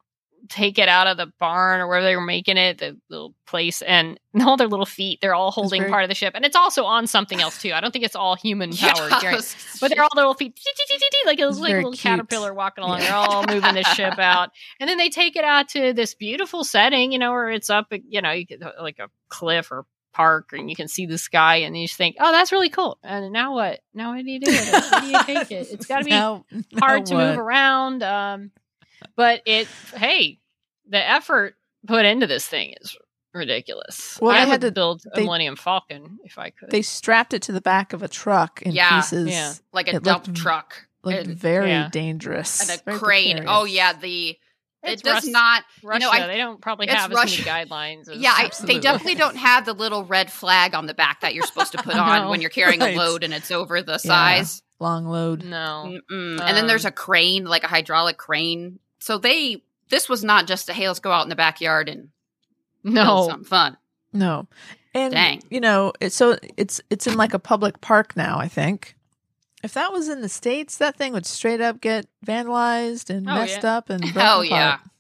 take 0.48 0.78
it 0.78 0.88
out 0.88 1.06
of 1.06 1.16
the 1.16 1.32
barn 1.40 1.80
or 1.80 1.88
where 1.88 2.02
they 2.02 2.14
were 2.16 2.22
making 2.24 2.56
it, 2.56 2.78
the 2.78 2.96
little 3.10 3.34
place, 3.46 3.82
and 3.82 4.18
all 4.40 4.56
their 4.56 4.68
little 4.68 4.86
feet, 4.86 5.18
they're 5.20 5.34
all 5.34 5.50
holding 5.50 5.80
very- 5.82 5.90
part 5.90 6.04
of 6.04 6.08
the 6.08 6.14
ship. 6.14 6.32
And 6.34 6.44
it's 6.44 6.56
also 6.56 6.84
on 6.84 7.06
something 7.06 7.40
else 7.40 7.60
too. 7.60 7.72
I 7.72 7.80
don't 7.80 7.90
think 7.92 8.04
it's 8.04 8.16
all 8.16 8.36
human 8.36 8.72
powered. 8.76 9.12
Carrying- 9.20 9.40
But 9.80 9.90
they're 9.90 10.02
all 10.02 10.08
little 10.14 10.34
feet, 10.34 10.58
like 11.26 11.38
like 11.38 11.40
a 11.40 11.48
little 11.48 11.92
cute. 11.92 12.00
caterpillar 12.02 12.54
walking 12.54 12.84
along. 12.84 13.00
Yeah. 13.00 13.06
They're 13.06 13.14
all 13.16 13.44
moving 13.46 13.74
the 13.74 13.82
ship 13.84 14.14
out, 14.18 14.50
and 14.80 14.88
then 14.88 14.98
they 14.98 15.08
take 15.10 15.36
it 15.36 15.44
out 15.44 15.68
to 15.70 15.92
this 15.92 16.14
beautiful 16.14 16.64
setting, 16.64 17.12
you 17.12 17.18
know, 17.18 17.32
where 17.32 17.50
it's 17.50 17.70
up, 17.70 17.86
you 17.90 18.22
know, 18.22 18.30
you 18.30 18.46
could, 18.46 18.64
like 18.80 18.98
a 18.98 19.08
cliff 19.28 19.70
or 19.70 19.84
park, 20.14 20.48
and 20.52 20.68
you 20.68 20.74
can 20.74 20.88
see 20.88 21.06
the 21.06 21.18
sky, 21.18 21.56
and 21.56 21.76
you 21.78 21.86
just 21.86 21.96
think, 21.96 22.16
oh, 22.18 22.32
that's 22.32 22.50
really 22.50 22.70
cool. 22.70 22.98
And 23.04 23.32
now 23.32 23.54
what? 23.54 23.80
Now 23.94 24.14
what 24.14 24.24
do 24.24 24.30
you 24.30 24.40
do 24.40 24.50
with 24.50 24.74
it? 24.74 24.84
How 24.84 25.00
do 25.00 25.06
you 25.06 25.22
take 25.24 25.52
it? 25.52 25.68
It's 25.70 25.86
got 25.86 25.98
to 25.98 26.04
be 26.04 26.10
Now- 26.10 26.44
hard 26.78 27.00
now 27.00 27.04
to 27.04 27.14
move 27.14 27.38
around. 27.38 28.02
Um, 28.02 28.50
but 29.18 29.42
it, 29.44 29.66
hey, 29.94 30.38
the 30.88 30.96
effort 31.10 31.56
put 31.86 32.04
into 32.06 32.26
this 32.26 32.46
thing 32.46 32.74
is 32.80 32.96
ridiculous. 33.34 34.18
Well, 34.20 34.30
I 34.34 34.44
they 34.44 34.50
had 34.50 34.62
would 34.62 34.68
to- 34.68 34.72
build 34.72 35.02
a 35.12 35.16
they- 35.16 35.24
Millennium 35.24 35.56
Falcon 35.56 36.18
if 36.24 36.38
I 36.38 36.50
could. 36.50 36.70
They 36.70 36.82
strapped 36.82 37.34
it 37.34 37.42
to 37.42 37.52
the 37.52 37.60
back 37.60 37.92
of 37.92 38.02
a 38.02 38.08
truck 38.08 38.62
in 38.62 38.72
Yeah, 38.72 39.00
pieces. 39.00 39.28
yeah. 39.28 39.52
like 39.72 39.88
a 39.88 39.96
It 39.96 40.02
dump 40.02 40.26
looked- 40.28 40.38
truck 40.38 40.84
Looked 41.04 41.28
And- 41.28 41.36
very 41.38 41.70
yeah. 41.70 41.88
dangerous. 41.92 42.60
and 42.68 42.80
a 42.80 42.82
very 42.84 42.98
crane. 42.98 43.36
precarious. 43.36 43.54
Oh 43.56 43.64
yeah, 43.66 43.92
the 43.92 44.36
It's 44.82 45.00
it 45.00 45.04
does 45.04 45.24
Rus- 45.24 45.26
not. 45.32 45.64
Russia, 45.84 46.00
know, 46.00 46.10
I- 46.10 46.26
they 46.26 46.36
don't 46.38 46.60
probably 46.60 46.86
it's 46.86 46.94
have 46.94 47.12
as 47.12 47.16
many 47.16 47.36
guidelines. 47.36 48.08
As, 48.08 48.18
Yeah, 48.18 48.32
I, 48.32 48.50
they 48.64 48.78
definitely 48.80 49.14
don't 49.16 49.36
have 49.36 49.64
the 49.64 49.74
little 49.74 50.04
red 50.04 50.30
flag 50.32 50.74
on 50.74 50.86
the 50.86 50.94
back 50.94 51.20
that 51.20 51.34
you're 51.34 51.46
supposed 51.46 51.72
to 51.72 51.78
put 51.82 51.94
on 51.96 52.22
No. 52.24 52.30
when 52.30 52.40
you're 52.40 52.50
carrying 52.50 52.80
Right. 52.80 52.94
a 52.94 52.98
load 52.98 53.22
and 53.24 53.32
it's 53.34 53.50
over 53.52 53.80
the 53.82 53.98
size. 53.98 54.60
Long 54.80 55.06
load. 55.06 55.44
no. 55.44 55.84
Mm-mm. 56.10 56.40
and 56.40 56.56
then 56.56 56.66
there's 56.66 56.84
Um, 56.84 56.88
a 56.90 56.92
crane, 56.92 57.44
like 57.44 57.62
a 57.64 57.68
hydraulic 57.68 58.16
crane. 58.16 58.78
So 58.98 59.18
they 59.18 59.62
this 59.90 60.08
was 60.08 60.22
not 60.24 60.46
just 60.46 60.68
a 60.68 60.72
hey, 60.72 60.86
let's 60.88 61.00
go 61.00 61.10
out 61.12 61.22
in 61.22 61.28
the 61.28 61.36
backyard 61.36 61.88
and 61.88 62.08
No. 62.84 63.28
something 63.28 63.44
fun. 63.44 63.76
No. 64.12 64.46
And 64.94 65.12
Dang. 65.12 65.42
you 65.50 65.60
know, 65.60 65.92
it's 66.00 66.14
so 66.16 66.38
it's 66.56 66.80
it's 66.90 67.06
in 67.06 67.14
like 67.16 67.34
a 67.34 67.38
public 67.38 67.80
park 67.80 68.16
now, 68.16 68.38
I 68.38 68.48
think. 68.48 68.94
If 69.62 69.74
that 69.74 69.92
was 69.92 70.08
in 70.08 70.20
the 70.22 70.28
States, 70.28 70.76
that 70.78 70.96
thing 70.96 71.12
would 71.12 71.26
straight 71.26 71.60
up 71.60 71.80
get 71.80 72.06
vandalized 72.24 73.10
and 73.10 73.28
Oh, 73.28 73.34
messed 73.34 73.62
yeah. 73.64 73.76
up 73.76 73.90
and 73.90 74.04
Hell 74.04 74.38
broken 74.40 74.50
yeah. 74.56 74.74
apart. 74.74 74.90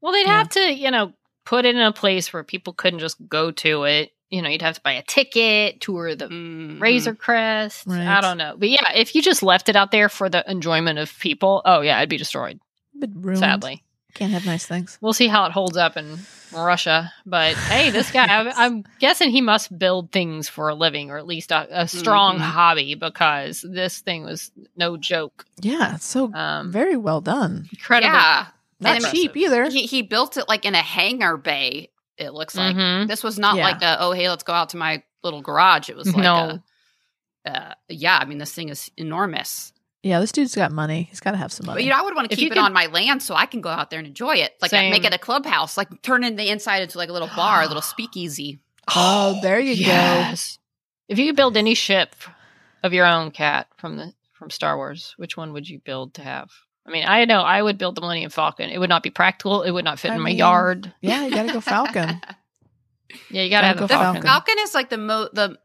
Well, 0.00 0.12
they'd 0.12 0.26
Yeah. 0.26 0.38
have 0.38 0.48
to, 0.50 0.72
you 0.72 0.90
know, 0.90 1.12
put 1.44 1.64
it 1.64 1.74
in 1.76 1.80
a 1.80 1.92
place 1.92 2.32
where 2.32 2.42
people 2.44 2.72
couldn't 2.72 2.98
just 3.00 3.16
go 3.28 3.50
to 3.52 3.84
it. 3.84 4.12
You 4.30 4.42
know, 4.42 4.48
you'd 4.48 4.62
have 4.62 4.76
to 4.76 4.80
buy 4.82 4.92
a 4.92 5.02
ticket, 5.02 5.80
tour 5.80 6.14
the 6.14 6.28
Mhm. 6.28 6.80
Razor 6.80 7.14
Crest. 7.14 7.88
I 7.88 8.20
don't 8.20 8.38
know. 8.38 8.54
But 8.56 8.68
yeah, 8.70 8.92
if 8.94 9.14
you 9.14 9.22
just 9.22 9.42
left 9.42 9.68
it 9.68 9.76
out 9.76 9.90
there 9.90 10.08
for 10.08 10.28
the 10.28 10.48
enjoyment 10.50 10.98
of 10.98 11.16
people, 11.18 11.62
oh 11.64 11.80
yeah, 11.80 11.98
it'd 11.98 12.08
be 12.08 12.16
destroyed, 12.16 12.60
But 12.94 13.10
ruined. 13.14 13.38
sadly. 13.40 13.82
Can't 14.14 14.32
have 14.32 14.44
nice 14.44 14.66
things. 14.66 14.98
We'll 15.00 15.12
see 15.12 15.28
how 15.28 15.44
it 15.44 15.52
holds 15.52 15.76
up 15.76 15.96
in 15.96 16.18
Russia. 16.52 17.12
But 17.24 17.54
hey, 17.56 17.90
this 17.90 18.10
guy, 18.10 18.24
I'm, 18.40 18.48
I'm 18.56 18.84
guessing 18.98 19.30
he 19.30 19.40
must 19.40 19.78
build 19.78 20.10
things 20.10 20.48
for 20.48 20.68
a 20.68 20.74
living 20.74 21.10
or 21.12 21.16
at 21.18 21.26
least 21.26 21.52
a, 21.52 21.82
a 21.82 21.86
strong 21.86 22.38
Mhm. 22.38 22.40
hobby 22.40 22.94
because 22.96 23.64
this 23.66 24.00
thing 24.00 24.24
was 24.24 24.50
no 24.76 24.96
joke. 24.96 25.44
Yeah, 25.60 25.96
so 25.98 26.32
Um, 26.34 26.72
very 26.72 26.96
well 26.96 27.20
done. 27.20 27.68
incredible. 27.72 28.12
Yeah. 28.12 28.46
Not 28.80 28.96
And 28.96 29.04
cheap 29.06 29.36
either. 29.36 29.68
He 29.70 29.86
he 29.86 30.02
built 30.02 30.36
it 30.36 30.48
like 30.48 30.64
in 30.64 30.74
a 30.74 30.82
hangar 30.82 31.36
bay, 31.36 31.90
it 32.16 32.30
looks 32.32 32.56
like. 32.56 32.74
Mhm. 32.74 33.06
This 33.06 33.22
was 33.22 33.38
not 33.38 33.56
Yeah. 33.56 33.62
like 33.62 33.82
a 33.82 33.98
oh 34.00 34.10
hey, 34.12 34.28
let's 34.28 34.42
go 34.42 34.52
out 34.54 34.70
to 34.70 34.76
my 34.76 35.02
little 35.22 35.42
garage. 35.42 35.88
It 35.88 35.96
was 35.96 36.12
like 36.12 36.24
No. 36.24 36.60
a 37.44 37.50
uh, 37.50 37.74
yeah, 37.88 38.18
I 38.18 38.24
mean 38.24 38.38
this 38.38 38.52
thing 38.52 38.70
is 38.70 38.90
enormous. 38.96 39.72
Yeah, 40.02 40.18
this 40.20 40.32
dude's 40.32 40.54
got 40.54 40.72
money. 40.72 41.08
He's 41.10 41.20
got 41.20 41.32
to 41.32 41.36
have 41.36 41.52
some 41.52 41.66
money. 41.66 41.78
But 41.78 41.84
you 41.84 41.90
know, 41.90 41.98
I 41.98 42.02
would 42.02 42.14
want 42.14 42.28
to 42.30 42.32
If 42.32 42.38
keep 42.38 42.52
it 42.52 42.54
could- 42.54 42.62
on 42.64 42.72
my 42.72 42.86
land 42.86 43.22
so 43.22 43.34
I 43.34 43.44
can 43.46 43.60
go 43.60 43.68
out 43.68 43.90
there 43.90 43.98
and 43.98 44.08
enjoy 44.08 44.36
it. 44.36 44.54
Like 44.62 44.70
Same. 44.70 44.90
make 44.90 45.04
it 45.04 45.12
a 45.12 45.18
clubhouse, 45.18 45.76
like 45.76 46.00
turn 46.02 46.24
in 46.24 46.36
the 46.36 46.48
inside 46.48 46.82
into 46.82 46.96
like 46.98 47.10
a 47.10 47.12
little 47.12 47.28
bar, 47.36 47.62
a 47.62 47.66
little 47.66 47.82
speakeasy. 47.94 48.60
oh, 48.94 49.38
there 49.42 49.60
you 49.60 49.72
Yes. 49.74 50.58
If 51.08 51.18
you 51.18 51.26
could 51.26 51.36
build 51.36 51.56
any 51.56 51.74
ship 51.74 52.14
of 52.82 52.92
your 52.94 53.04
own, 53.04 53.30
cat 53.30 53.66
from 53.76 53.96
the 53.96 54.14
from 54.32 54.48
Star 54.48 54.76
Wars, 54.76 55.12
which 55.18 55.36
one 55.36 55.52
would 55.52 55.68
you 55.68 55.80
build 55.80 56.14
to 56.14 56.22
have? 56.22 56.50
I 56.86 56.90
mean, 56.90 57.04
I 57.06 57.26
know 57.26 57.40
I 57.42 57.60
would 57.60 57.76
build 57.76 57.94
the 57.94 58.00
Millennium 58.00 58.30
Falcon. 58.30 58.70
It 58.70 58.78
would 58.78 58.88
not 58.88 59.02
be 59.02 59.10
practical. 59.10 59.62
It 59.62 59.70
would 59.70 59.84
not 59.84 59.98
fit 59.98 60.12
I 60.12 60.14
in 60.14 60.20
my 60.22 60.30
mean, 60.30 60.38
yard. 60.38 60.94
Yeah, 61.02 61.24
you 61.26 61.30
got 61.30 61.46
to 61.46 61.52
go 61.52 61.60
Falcon. 61.60 62.20
Yeah, 63.28 63.42
you 63.42 63.50
gotta 63.50 63.66
gotta 63.66 63.66
have 63.66 63.76
go 63.78 63.86
The 63.86 63.94
Falcon. 63.94 64.22
Falcon. 64.22 64.22
Falcon 64.22 64.54
is 64.62 64.72
like 64.74 64.88
the 64.88 64.96
mo 64.98 65.28
the 65.32 65.58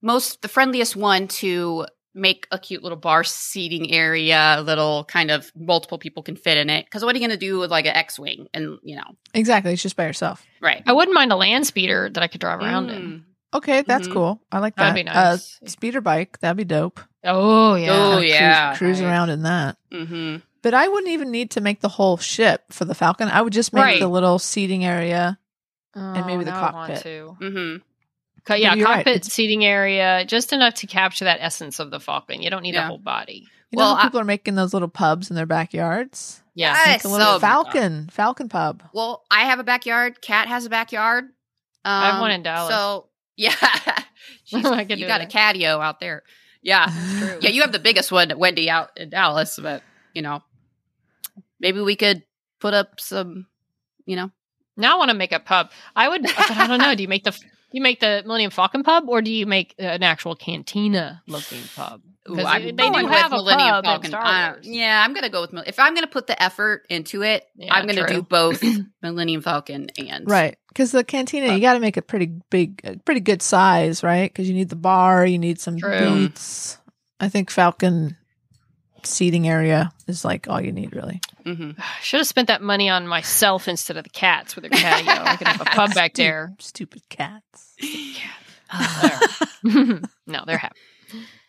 most 0.00 0.42
the 0.42 0.48
friendliest 0.48 0.94
one 0.94 1.26
to 1.28 1.86
make 2.14 2.46
a 2.52 2.58
cute 2.58 2.82
little 2.82 2.98
bar 2.98 3.24
seating 3.24 3.90
area, 3.92 4.62
little 4.64 5.04
kind 5.04 5.30
of 5.30 5.50
multiple 5.56 5.98
people 5.98 6.22
can 6.22 6.36
fit 6.36 6.56
in 6.56 6.70
it. 6.70 6.84
Because 6.84 7.04
what 7.04 7.14
are 7.14 7.18
you 7.18 7.26
going 7.26 7.38
to 7.38 7.46
do 7.46 7.58
with 7.58 7.70
like 7.70 7.86
an 7.86 7.94
X 7.96 8.18
wing? 8.18 8.46
And 8.54 8.78
you 8.82 8.96
know, 8.96 9.04
exactly. 9.34 9.72
It's 9.72 9.82
just 9.82 9.96
by 9.96 10.06
yourself. 10.06 10.44
right? 10.60 10.82
I 10.86 10.92
wouldn't 10.92 11.14
mind 11.14 11.32
a 11.32 11.36
land 11.36 11.66
speeder 11.66 12.08
that 12.10 12.22
I 12.22 12.26
could 12.28 12.40
drive 12.40 12.60
around 12.60 12.90
in. 12.90 13.02
Mm. 13.02 13.22
Okay, 13.54 13.82
that's 13.82 14.08
Mhm. 14.08 14.12
cool. 14.12 14.40
I 14.50 14.58
like 14.58 14.74
that. 14.76 14.94
That'd 14.94 15.04
be 15.06 15.10
Uh, 15.10 15.30
nice. 15.32 15.60
speeder 15.66 16.00
bike. 16.00 16.38
That'd 16.40 16.56
be 16.56 16.64
dope. 16.64 17.00
Oh 17.22 17.74
yeah. 17.76 17.90
Oh, 17.92 18.16
Cruise- 18.18 18.30
yeah. 18.30 18.76
Cruise, 18.76 19.00
Right. 19.00 19.06
around 19.08 19.30
in 19.30 19.42
that. 19.42 19.76
hmm 19.92 20.36
But 20.62 20.74
I 20.74 20.88
wouldn't 20.88 21.12
even 21.12 21.30
need 21.30 21.50
to 21.52 21.60
make 21.60 21.80
the 21.80 21.88
whole 21.90 22.16
ship 22.16 22.62
for 22.70 22.84
the 22.84 22.94
Falcon. 22.94 23.28
I 23.28 23.42
would 23.42 23.52
just 23.52 23.72
make 23.72 23.82
Right. 23.84 24.00
the 24.00 24.08
little 24.08 24.38
seating 24.38 24.84
area. 24.84 25.38
and 25.96 26.26
maybe 26.26 26.42
the 26.42 26.50
Oh, 26.50 26.54
now 26.54 26.60
I 26.60 26.72
want 26.72 26.92
cockpit. 26.94 27.02
to. 27.04 27.80
Co- 28.46 28.54
yeah, 28.54 28.70
But 28.70 28.78
you're 28.78 28.86
right, 28.88 29.04
cockpit 29.06 29.24
seating 29.24 29.64
area, 29.64 30.24
just 30.26 30.52
enough 30.52 30.74
to 30.74 30.86
capture 30.86 31.24
that 31.24 31.38
essence 31.40 31.78
of 31.78 31.90
the 31.90 31.98
Falcon. 32.00 32.42
You 32.42 32.50
don't 32.50 32.62
need 32.62 32.74
a 32.74 32.86
whole 32.86 32.98
body. 32.98 33.46
You 33.70 33.78
know 33.78 33.84
Well, 33.84 33.94
how 33.96 34.02
I- 34.02 34.04
people 34.04 34.20
are 34.20 34.24
making 34.24 34.54
those 34.54 34.72
little 34.74 34.88
pubs 34.88 35.30
in 35.30 35.36
their 35.36 35.46
backyards? 35.46 36.42
Yeah. 36.54 36.74
Yes. 36.74 37.04
Make 37.04 37.04
a 37.04 37.08
little 37.16 37.34
so- 37.34 37.38
Falcon, 37.40 38.08
Falcon 38.10 38.48
pub. 38.48 38.82
Well, 38.92 39.24
I 39.30 39.44
have 39.46 39.58
a 39.60 39.64
backyard. 39.64 40.20
Cat 40.20 40.46
has 40.48 40.66
a 40.66 40.70
backyard. 40.70 41.24
Um, 41.24 41.30
I 41.84 42.10
have 42.12 42.20
one 42.20 42.30
in 42.30 42.42
Dallas. 42.42 42.72
So 42.72 43.08
yeah, 43.36 43.54
She's- 44.44 44.64
I 44.64 44.84
could 44.84 44.98
you 44.98 45.06
do 45.06 45.08
got 45.08 45.20
a 45.22 45.26
that. 45.26 45.32
catio 45.32 45.82
out 45.82 45.98
there. 46.00 46.22
Yeah, 46.62 46.86
True. 47.18 47.38
yeah. 47.40 47.50
You 47.50 47.62
have 47.62 47.72
the 47.72 47.78
biggest 47.78 48.12
one, 48.12 48.32
Wendy, 48.38 48.68
out 48.70 48.90
in 48.96 49.10
Dallas. 49.10 49.58
But 49.60 49.82
you 50.14 50.22
know, 50.22 50.42
maybe 51.60 51.80
we 51.80 51.96
could 51.96 52.22
put 52.60 52.74
up 52.74 53.00
some. 53.00 53.46
You 54.06 54.16
know, 54.16 54.30
Now 54.76 54.94
I 54.94 54.98
want 54.98 55.10
to 55.10 55.16
make 55.16 55.32
a 55.32 55.40
pub. 55.40 55.70
I 55.96 56.08
would, 56.10 56.22
but 56.22 56.50
I 56.50 56.66
don't 56.66 56.78
know. 56.78 56.94
Do 56.94 57.02
you 57.02 57.08
make 57.08 57.24
the 57.24 57.30
do 57.30 57.38
you 57.74 57.82
make 57.82 57.98
the 58.00 58.22
Millennium 58.24 58.50
Falcon 58.52 58.82
pub, 58.84 59.08
or 59.08 59.20
do 59.20 59.30
you 59.32 59.46
make 59.46 59.74
an 59.78 60.02
actual 60.02 60.36
cantina 60.36 61.22
looking 61.26 61.62
pub? 61.76 62.00
Ooh, 62.30 62.36
'Cause 62.36 62.46
I'm 62.46 62.62
they 62.62 62.70
going 62.72 62.92
do 63.00 63.04
with 63.04 63.12
have 63.12 63.32
a 63.32 63.36
Millennium 63.36 63.82
pub 63.82 63.84
in 63.84 63.84
Falcon. 63.90 64.10
Star 64.10 64.24
Uh, 64.24 64.56
yeah, 64.62 65.02
I'm 65.04 65.12
gonna 65.12 65.28
go 65.28 65.42
with 65.42 65.52
if 65.66 65.78
I'm 65.78 65.94
gonna 65.94 66.06
put 66.06 66.26
the 66.26 66.40
effort 66.42 66.86
into 66.88 67.22
it. 67.22 67.44
Yeah, 67.56 67.74
I'm 67.74 67.86
gonna 67.86 68.06
true. 68.06 68.16
do 68.16 68.22
both 68.22 68.62
Millennium 69.02 69.42
Falcon 69.42 69.90
and 69.98 70.26
Right. 70.28 70.56
Because 70.68 70.92
the 70.92 71.04
cantina, 71.04 71.52
you 71.54 71.60
got 71.60 71.74
to 71.74 71.80
make 71.80 71.96
it 71.96 72.08
pretty 72.08 72.32
big, 72.50 72.80
uh, 72.84 72.94
pretty 73.04 73.20
good 73.20 73.42
size, 73.42 74.02
right? 74.02 74.28
Because 74.32 74.48
you 74.48 74.54
need 74.54 74.70
the 74.70 74.74
bar, 74.76 75.24
you 75.24 75.38
need 75.38 75.60
some 75.60 75.76
True. 75.78 75.98
beats. 75.98 76.78
I 77.20 77.28
think 77.28 77.48
Falcon 77.50 78.16
seating 79.06 79.48
area 79.48 79.92
is 80.06 80.24
like 80.24 80.48
all 80.48 80.60
you 80.60 80.72
need, 80.72 80.94
really. 80.94 81.20
Mhm. 81.44 81.76
Should 82.00 82.20
have 82.20 82.26
spent 82.26 82.48
that 82.48 82.62
money 82.62 82.88
on 82.88 83.06
myself 83.06 83.68
instead 83.68 83.98
of 83.98 84.04
the 84.04 84.08
cats 84.10 84.56
with 84.56 84.62
their 84.62 84.70
catio. 84.70 85.08
I 85.26 85.36
could 85.36 85.46
have 85.46 85.60
a 85.60 85.64
pub 85.66 85.92
back 85.92 86.14
there. 86.14 86.54
Stupid 86.58 87.02
cats. 87.10 87.74
no, 89.62 90.42
they're 90.46 90.56
happy. 90.58 90.78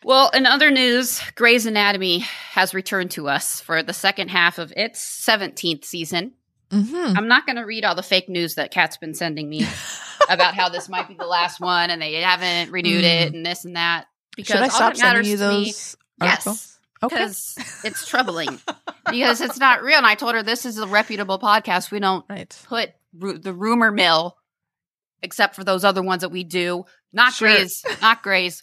Well, 0.04 0.30
in 0.34 0.46
other 0.46 0.70
news, 0.70 1.20
Grey's 1.34 1.66
Anatomy 1.66 2.18
has 2.52 2.74
returned 2.74 3.10
to 3.12 3.28
us 3.28 3.60
for 3.60 3.82
the 3.82 3.92
second 3.94 4.28
half 4.28 4.58
of 4.58 4.72
its 4.76 5.00
17th 5.26 5.84
season. 5.84 6.32
hmm 6.70 7.12
I'm 7.16 7.28
not 7.28 7.46
going 7.46 7.56
to 7.56 7.62
read 7.64 7.84
all 7.84 7.94
the 7.94 8.02
fake 8.02 8.28
news 8.28 8.54
that 8.56 8.70
Kat's 8.70 8.98
been 8.98 9.14
sending 9.14 9.48
me 9.48 9.66
about 10.28 10.54
how 10.54 10.68
this 10.68 10.88
might 10.88 11.08
be 11.08 11.14
the 11.14 11.26
last 11.26 11.58
one 11.60 11.90
and 11.90 12.00
they 12.00 12.12
haven't 12.20 12.70
renewed 12.70 13.04
it 13.04 13.32
and 13.34 13.44
this 13.44 13.64
and 13.64 13.76
that. 13.76 14.06
Because 14.36 14.52
Should 14.52 14.60
I 14.60 14.64
all 14.64 14.70
stop 14.70 14.94
that 14.94 15.00
matters 15.02 15.26
sending 15.26 15.30
you 15.30 15.36
to 15.38 15.48
me- 15.58 15.64
those 15.64 15.96
articles? 16.20 16.44
Yes, 16.46 16.75
Okay. 17.02 17.16
because 17.16 17.54
it's 17.84 18.06
troubling. 18.08 18.58
because 19.10 19.40
it's 19.40 19.58
not 19.58 19.82
real. 19.82 19.98
And 19.98 20.06
I 20.06 20.14
told 20.14 20.34
her 20.34 20.42
this 20.42 20.64
is 20.64 20.78
a 20.78 20.86
reputable 20.86 21.38
podcast. 21.38 21.90
We 21.90 22.00
don't 22.00 22.24
Right. 22.28 22.56
put 22.66 22.90
ru- 23.16 23.38
the 23.38 23.52
rumor 23.52 23.90
mill, 23.92 24.36
except 25.22 25.54
for 25.56 25.64
those 25.64 25.84
other 25.84 26.02
ones 26.02 26.22
that 26.22 26.30
we 26.30 26.42
do. 26.44 26.84
Not 27.12 27.32
Sure. 27.34 27.48
Grey's, 27.48 27.84
not 28.00 28.22
Grey's. 28.22 28.62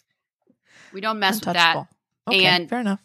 We 0.92 1.00
don't 1.00 1.18
mess 1.18 1.36
with 1.44 1.54
that 1.54 1.86
Okay, 2.28 2.44
And- 2.46 2.68
fair 2.68 2.80
enough. 2.80 3.00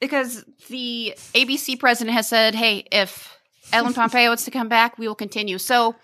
because 0.00 0.44
the 0.68 1.14
ABC 1.34 1.76
president 1.78 2.14
has 2.16 2.28
said, 2.28 2.54
"Hey, 2.54 2.86
if 2.90 3.36
Ellen 3.72 3.94
Pompeo 3.94 4.28
wants 4.28 4.44
to 4.46 4.50
come 4.50 4.68
back, 4.68 4.98
we 4.98 5.06
will 5.08 5.14
continue." 5.14 5.58
So, 5.58 5.94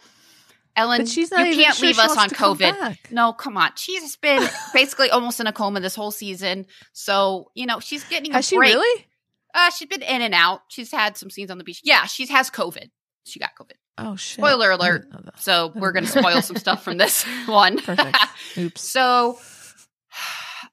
Ellen, 0.75 1.01
But 1.03 1.09
she's 1.09 1.31
not 1.31 1.47
you 1.47 1.57
can't 1.57 1.77
sure 1.77 1.89
leave 1.89 1.99
us 1.99 2.17
on 2.17 2.31
come 2.31 2.57
COVID. 2.57 3.11
No, 3.11 3.33
come 3.33 3.57
on. 3.59 3.73
She's 3.77 4.17
been 4.17 4.49
basically 4.75 5.11
almost 5.11 5.39
in 5.39 5.47
a 5.47 5.53
coma 5.53 5.81
this 5.81 5.95
whole 5.95 6.11
season. 6.11 6.67
So, 6.93 7.51
you 7.55 7.67
know, 7.67 7.79
she's 7.81 8.05
getting 8.05 8.31
a 8.33 8.37
Has 8.37 8.49
she 8.49 8.57
break. 8.57 8.73
really? 8.73 9.07
Uh, 9.55 9.71
she's 9.71 9.89
been 9.89 10.01
in 10.03 10.23
and 10.23 10.33
out. 10.33 10.63
She's 10.69 10.91
had 10.91 11.17
some 11.19 11.29
scenes 11.29 11.51
on 11.51 11.59
the 11.59 11.65
beach. 11.65 11.83
Yeah, 11.85 12.07
she 12.07 12.27
has 12.29 12.51
COVID. 12.51 12.91
She 13.25 13.39
got 13.39 13.51
COVID. 13.61 13.73
Oh 13.99 14.17
shit! 14.17 14.39
Spoiler 14.39 14.71
alert. 14.71 15.03
didn't 15.03 15.13
know 15.13 15.21
that. 15.27 15.39
So 15.41 15.73
we're 15.75 15.93
going 15.93 16.07
to 16.07 16.11
spoil 16.11 16.41
some 16.41 16.57
stuff 16.57 16.83
from 16.83 16.97
this 16.97 17.25
one. 17.47 17.79
Perfect. 17.79 18.17
Oops. 18.57 18.81
So, 18.81 19.39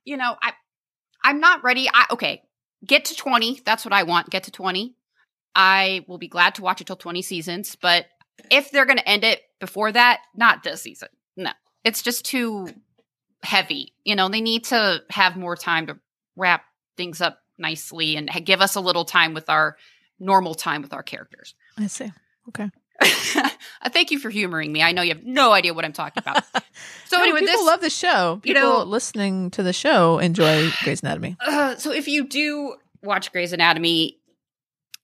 you 0.06 0.16
know, 0.18 0.36
I 0.42 0.54
I'm 1.24 1.42
not 1.42 1.62
ready. 1.64 1.90
I 1.94 2.06
okay, 2.12 2.42
get 2.86 3.06
to 3.06 3.16
20. 3.16 3.62
That's 3.66 3.84
what 3.86 3.94
I 3.94 4.04
want. 4.04 4.30
Get 4.30 4.44
to 4.44 4.52
20. 4.52 4.96
I 5.56 6.06
will 6.08 6.18
be 6.18 6.30
glad 6.30 6.56
to 6.56 6.62
watch 6.62 6.80
it 6.80 6.88
till 6.88 6.96
20 6.96 7.22
seasons, 7.22 7.76
but 7.76 8.06
if 8.52 8.72
they're 8.72 8.86
going 8.86 8.98
to 8.98 9.08
end 9.10 9.24
it 9.24 9.42
before 9.60 9.92
that, 9.92 10.22
not 10.36 10.64
this 10.64 10.82
season. 10.82 11.10
No, 11.38 11.52
it's 11.84 12.02
just 12.02 12.26
too 12.26 12.68
heavy. 13.44 13.94
You 14.04 14.16
know, 14.16 14.30
they 14.30 14.42
need 14.42 14.66
to 14.66 15.02
have 15.10 15.36
more 15.38 15.56
time 15.56 15.88
to 15.88 15.98
wrap 16.36 16.64
things 16.98 17.22
up 17.22 17.40
nicely 17.58 18.16
and 18.16 18.30
give 18.46 18.62
us 18.62 18.76
a 18.76 18.82
little 18.82 19.06
time 19.06 19.34
with 19.34 19.50
our 19.50 19.78
normal 20.20 20.56
time 20.56 20.82
with 20.82 20.94
our 20.94 21.04
characters. 21.04 21.56
I 21.78 21.88
see. 21.88 22.12
Okay. 22.50 22.70
I 23.02 23.52
thank 23.90 24.12
you 24.12 24.20
for 24.20 24.30
humoring 24.30 24.72
me. 24.74 24.84
I 24.84 24.92
know 24.92 25.02
you 25.02 25.14
have 25.14 25.24
no 25.24 25.54
idea 25.54 25.74
what 25.74 25.86
I'm 25.86 25.94
talking 25.94 26.22
about. 26.22 26.44
So 27.08 27.18
No, 27.18 27.24
anyway, 27.24 27.40
people 27.40 27.54
this 27.58 27.66
love 27.66 27.82
the 27.82 27.90
show. 27.90 28.36
you 28.44 28.54
People 28.54 28.62
know- 28.70 28.84
listening 28.84 29.50
to 29.52 29.64
the 29.64 29.74
show 29.74 30.20
enjoy 30.20 30.70
Grey's 30.84 31.02
Anatomy. 31.02 31.38
Uh, 31.40 31.76
so 31.78 31.92
if 31.92 32.08
you 32.08 32.28
do 32.28 32.76
watch 33.02 33.32
Grey's 33.32 33.52
Anatomy, 33.52 34.20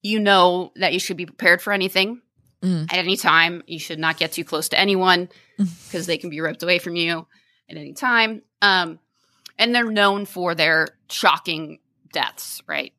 you 0.04 0.20
know 0.20 0.72
that 0.76 0.94
you 0.94 1.00
should 1.00 1.18
be 1.18 1.26
prepared 1.26 1.62
for 1.64 1.74
anything 1.74 2.22
Mm. 2.66 2.92
at 2.92 2.98
any 2.98 3.16
time. 3.16 3.64
You 3.68 3.78
should 3.80 4.00
not 4.00 4.18
get 4.18 4.32
too 4.32 4.44
close 4.44 4.70
to 4.70 4.80
anyone 4.80 5.30
because 5.58 6.08
they 6.08 6.18
can 6.18 6.30
be 6.32 6.42
ripped 6.42 6.64
away 6.64 6.80
from 6.80 6.96
you 6.96 7.28
at 7.70 7.78
any 7.78 7.94
time. 7.94 8.42
Um, 8.62 9.00
and 9.60 9.74
they're 9.74 9.92
known 9.92 10.26
for 10.26 10.56
their 10.56 10.88
shocking 11.10 11.80
deaths, 12.12 12.62
right? 12.68 12.92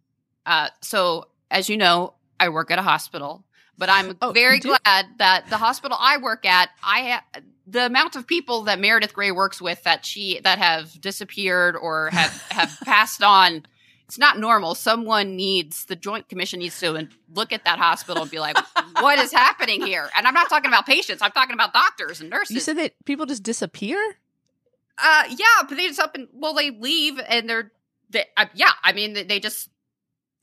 Uh, 0.46 0.68
so 0.80 1.26
as 1.50 1.68
you 1.68 1.76
know, 1.76 2.14
I 2.38 2.48
work 2.50 2.70
at 2.70 2.78
a 2.78 2.82
hospital, 2.82 3.44
but 3.76 3.88
I'm 3.90 4.16
Oh, 4.22 4.30
very 4.32 4.60
glad 4.60 5.06
that 5.18 5.46
the 5.50 5.56
hospital 5.56 5.96
I 6.00 6.18
work 6.18 6.46
at, 6.46 6.70
I 6.84 7.00
ha- 7.34 7.40
the 7.66 7.86
amount 7.86 8.14
of 8.14 8.26
people 8.26 8.62
that 8.62 8.78
Meredith 8.78 9.12
Grey 9.14 9.32
works 9.32 9.60
with 9.60 9.82
that 9.82 10.04
she 10.06 10.40
that 10.44 10.58
have 10.58 10.98
disappeared 11.00 11.76
or 11.76 12.10
have 12.10 12.40
have 12.50 12.78
passed 12.84 13.22
on. 13.22 13.66
It's 14.06 14.18
not 14.18 14.38
normal. 14.38 14.76
Someone 14.76 15.34
needs 15.34 15.86
the 15.86 15.96
Joint 15.96 16.28
Commission 16.28 16.60
needs 16.60 16.78
to 16.78 17.08
look 17.34 17.52
at 17.52 17.64
that 17.64 17.78
hospital 17.78 18.22
and 18.22 18.30
be 18.30 18.38
like, 18.38 18.56
"What 19.00 19.18
is 19.18 19.32
happening 19.32 19.84
here?" 19.84 20.08
And 20.16 20.28
I'm 20.28 20.34
not 20.34 20.48
talking 20.48 20.68
about 20.68 20.86
patients. 20.86 21.22
I'm 21.22 21.32
talking 21.32 21.54
about 21.54 21.72
doctors 21.72 22.20
and 22.20 22.30
nurses. 22.30 22.54
You 22.54 22.60
said 22.60 22.78
that 22.78 22.94
people 23.04 23.26
just 23.26 23.42
disappear? 23.42 23.98
Uh, 24.96 25.24
yeah, 25.28 25.46
but 25.68 25.76
they 25.76 25.88
just 25.88 25.98
up 25.98 26.14
and 26.14 26.28
well, 26.32 26.54
they 26.54 26.70
leave 26.70 27.20
and 27.28 27.50
they're, 27.50 27.72
they, 28.10 28.24
uh, 28.36 28.46
yeah. 28.54 28.70
I 28.84 28.92
mean, 28.92 29.12
they, 29.12 29.24
they 29.24 29.40
just 29.40 29.68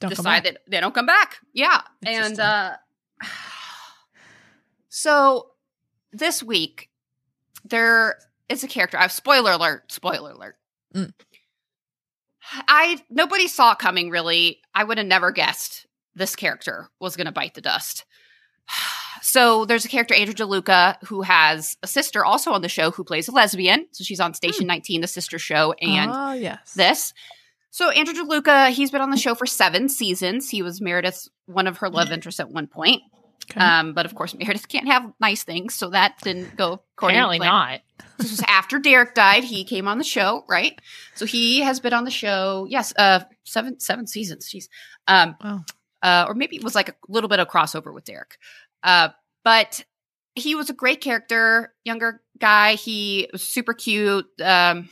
Don't 0.01 0.09
decide 0.09 0.43
that 0.43 0.57
they 0.67 0.81
don't 0.81 0.93
come 0.93 1.05
back. 1.05 1.37
Yeah, 1.53 1.81
and 2.05 2.37
uh, 2.39 2.73
so 4.89 5.51
this 6.11 6.43
week 6.43 6.89
there 7.63 8.17
is 8.49 8.63
a 8.63 8.67
character. 8.67 8.97
I 8.97 9.03
have 9.03 9.11
spoiler 9.11 9.53
alert. 9.53 9.91
Spoiler 9.91 10.31
alert. 10.31 10.57
Mm. 10.93 11.13
I 12.67 13.01
nobody 13.09 13.47
saw 13.47 13.73
it 13.73 13.79
coming. 13.79 14.09
Really, 14.09 14.61
I 14.73 14.83
would 14.83 14.97
have 14.97 15.07
never 15.07 15.31
guessed 15.31 15.87
this 16.15 16.35
character 16.35 16.89
was 16.99 17.15
going 17.15 17.25
to 17.25 17.31
bite 17.31 17.53
the 17.53 17.61
dust. 17.61 18.05
So 19.21 19.63
there's 19.63 19.85
a 19.85 19.87
character, 19.87 20.13
Andrew 20.13 20.33
DeLuca, 20.33 20.97
who 21.05 21.21
has 21.21 21.77
a 21.81 21.87
sister 21.87 22.25
also 22.25 22.51
on 22.51 22.61
the 22.61 22.67
show 22.67 22.91
who 22.91 23.05
plays 23.05 23.29
a 23.29 23.31
lesbian. 23.31 23.87
So 23.91 24.03
she's 24.03 24.19
on 24.19 24.33
Station 24.33 24.63
hmm. 24.63 24.69
19, 24.69 24.99
the 24.99 25.07
sister 25.07 25.39
show, 25.39 25.71
and 25.81 26.11
oh 26.13 26.33
yes, 26.33 26.73
this. 26.73 27.13
So 27.69 27.89
Andrew 27.89 28.13
DeLuca, 28.13 28.71
he's 28.71 28.91
been 28.91 28.99
on 28.99 29.11
the 29.11 29.17
show 29.17 29.33
for 29.33 29.45
seven 29.45 29.87
seasons. 29.87 30.49
He 30.49 30.61
was 30.61 30.81
Meredith's 30.81 31.29
one 31.45 31.67
of 31.67 31.77
her 31.77 31.89
love 31.89 32.11
interests 32.11 32.41
at 32.41 32.51
one 32.51 32.67
point. 32.67 33.01
Okay. 33.51 33.59
Um, 33.59 33.93
but 33.93 34.05
of 34.05 34.15
course, 34.15 34.33
Meredith 34.33 34.67
can't 34.67 34.87
have 34.87 35.11
nice 35.19 35.43
things, 35.43 35.73
so 35.75 35.89
that 35.89 36.15
didn't 36.23 36.55
go 36.55 36.81
according 36.97 37.17
Apparently 37.17 37.39
to 37.39 37.43
plan. 37.43 37.51
not. 37.53 37.79
This 38.19 38.29
was 38.31 38.43
after 38.47 38.77
Derek 38.79 39.15
died. 39.15 39.43
He 39.43 39.63
came 39.63 39.87
on 39.87 39.97
the 39.97 40.03
show, 40.03 40.45
right? 40.47 40.79
So 41.15 41.25
he 41.25 41.61
has 41.61 41.79
been 41.79 41.93
on 41.93 42.03
the 42.05 42.11
show. 42.11 42.67
Yes, 42.69 42.93
uh, 42.95 43.21
seven 43.43 43.79
seven 43.79 44.05
seasons. 44.07 44.47
Jeez, 44.49 44.65
um, 45.07 45.35
Wow. 45.43 45.61
uh, 46.03 46.25
or 46.27 46.35
maybe 46.35 46.55
it 46.55 46.63
was 46.63 46.75
like 46.75 46.89
a 46.89 46.95
little 47.09 47.27
bit 47.27 47.39
of 47.39 47.47
crossover 47.47 47.91
with 47.93 48.05
Derek. 48.05 48.37
Uh, 48.83 49.09
but 49.43 49.83
he 50.35 50.53
was 50.55 50.69
a 50.69 50.73
great 50.73 51.01
character, 51.01 51.73
younger 51.83 52.21
guy. 52.39 52.75
He 52.75 53.27
was 53.33 53.41
super 53.43 53.73
cute. 53.73 54.25
Um, 54.41 54.89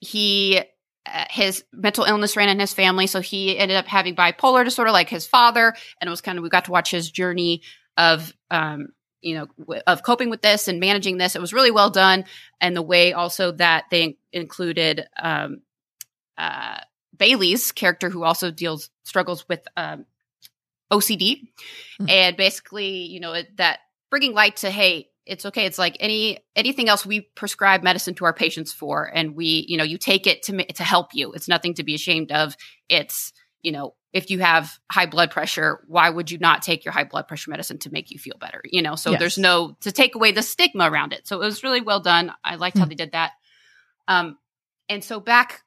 he 0.00 0.60
uh, 1.04 1.24
his 1.30 1.64
mental 1.72 2.04
illness 2.04 2.36
ran 2.36 2.48
in 2.48 2.60
his 2.60 2.72
family, 2.72 3.08
so 3.08 3.20
he 3.20 3.58
ended 3.58 3.76
up 3.76 3.86
having 3.86 4.14
bipolar 4.14 4.64
disorder, 4.64 4.92
like 4.92 5.08
his 5.08 5.26
father. 5.26 5.74
And 6.00 6.06
it 6.06 6.10
was 6.12 6.20
kind 6.20 6.38
of 6.38 6.44
we 6.44 6.48
got 6.48 6.66
to 6.66 6.70
watch 6.70 6.92
his 6.92 7.10
journey 7.10 7.62
of 7.96 8.32
um, 8.50 8.88
you 9.20 9.34
know 9.34 9.46
w- 9.58 9.82
of 9.86 10.02
coping 10.02 10.30
with 10.30 10.42
this 10.42 10.68
and 10.68 10.80
managing 10.80 11.18
this. 11.18 11.36
It 11.36 11.40
was 11.40 11.52
really 11.52 11.70
well 11.70 11.90
done, 11.90 12.24
and 12.60 12.76
the 12.76 12.82
way 12.82 13.12
also 13.12 13.52
that 13.52 13.84
they 13.90 14.16
included 14.32 15.06
um, 15.20 15.62
uh, 16.38 16.78
Bailey's 17.16 17.72
character, 17.72 18.10
who 18.10 18.24
also 18.24 18.50
deals 18.50 18.90
struggles 19.04 19.46
with 19.48 19.60
um, 19.76 20.06
OCD, 20.92 21.48
Mm. 22.00 22.10
and 22.10 22.36
basically, 22.36 23.04
you 23.04 23.20
know, 23.20 23.32
it, 23.34 23.56
that 23.58 23.80
bringing 24.10 24.34
light 24.34 24.56
to 24.56 24.70
hey, 24.70 25.08
it's 25.24 25.46
okay. 25.46 25.66
It's 25.66 25.78
like 25.78 25.96
any 26.00 26.38
anything 26.56 26.88
else 26.88 27.06
we 27.06 27.20
prescribe 27.36 27.82
medicine 27.82 28.14
to 28.14 28.24
our 28.24 28.32
patients 28.34 28.72
for, 28.72 29.04
and 29.14 29.36
we, 29.36 29.64
you 29.68 29.76
know, 29.76 29.84
you 29.84 29.98
take 29.98 30.26
it 30.26 30.42
to 30.44 30.64
to 30.64 30.82
help 30.82 31.08
you. 31.14 31.32
It's 31.32 31.48
nothing 31.48 31.74
to 31.74 31.84
be 31.84 31.94
ashamed 31.94 32.32
of. 32.32 32.56
It's 32.88 33.32
you 33.62 33.72
know, 33.72 33.94
if 34.12 34.30
you 34.30 34.40
have 34.40 34.78
high 34.90 35.06
blood 35.06 35.30
pressure, 35.30 35.82
why 35.86 36.10
would 36.10 36.30
you 36.30 36.38
not 36.38 36.62
take 36.62 36.84
your 36.84 36.92
high 36.92 37.04
blood 37.04 37.26
pressure 37.28 37.50
medicine 37.50 37.78
to 37.78 37.90
make 37.90 38.10
you 38.10 38.18
feel 38.18 38.36
better? 38.38 38.60
You 38.64 38.82
know, 38.82 38.94
so 38.94 39.12
Yes. 39.12 39.20
there's 39.20 39.38
no 39.38 39.76
to 39.80 39.92
take 39.92 40.14
away 40.14 40.32
the 40.32 40.42
stigma 40.42 40.90
around 40.90 41.12
it. 41.12 41.26
So 41.26 41.40
it 41.40 41.44
was 41.46 41.62
really 41.62 41.80
well 41.80 42.00
done. 42.00 42.32
I 42.44 42.56
liked 42.56 42.76
how 42.76 42.84
Hmm. 42.84 42.90
they 42.90 42.94
did 42.96 43.12
that. 43.12 43.32
Um, 44.08 44.38
and 44.88 45.02
so 45.02 45.20
back, 45.20 45.62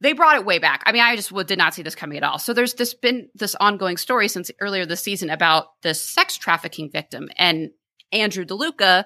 they 0.00 0.12
brought 0.12 0.36
it 0.36 0.44
way 0.44 0.58
back. 0.58 0.82
I 0.86 0.92
mean, 0.92 1.02
I 1.02 1.16
just 1.16 1.32
did 1.46 1.58
not 1.58 1.74
see 1.74 1.82
this 1.82 1.94
coming 1.94 2.18
at 2.18 2.22
all. 2.24 2.38
So 2.38 2.52
there's 2.52 2.74
this 2.74 2.94
been 2.94 3.30
this 3.34 3.54
ongoing 3.58 3.96
story 3.96 4.28
since 4.28 4.50
earlier 4.60 4.84
this 4.86 5.00
season 5.02 5.30
about 5.30 5.80
this 5.82 6.02
sex 6.02 6.36
trafficking 6.36 6.90
victim, 6.90 7.30
and 7.36 7.70
Andrew 8.12 8.44
DeLuca 8.44 9.04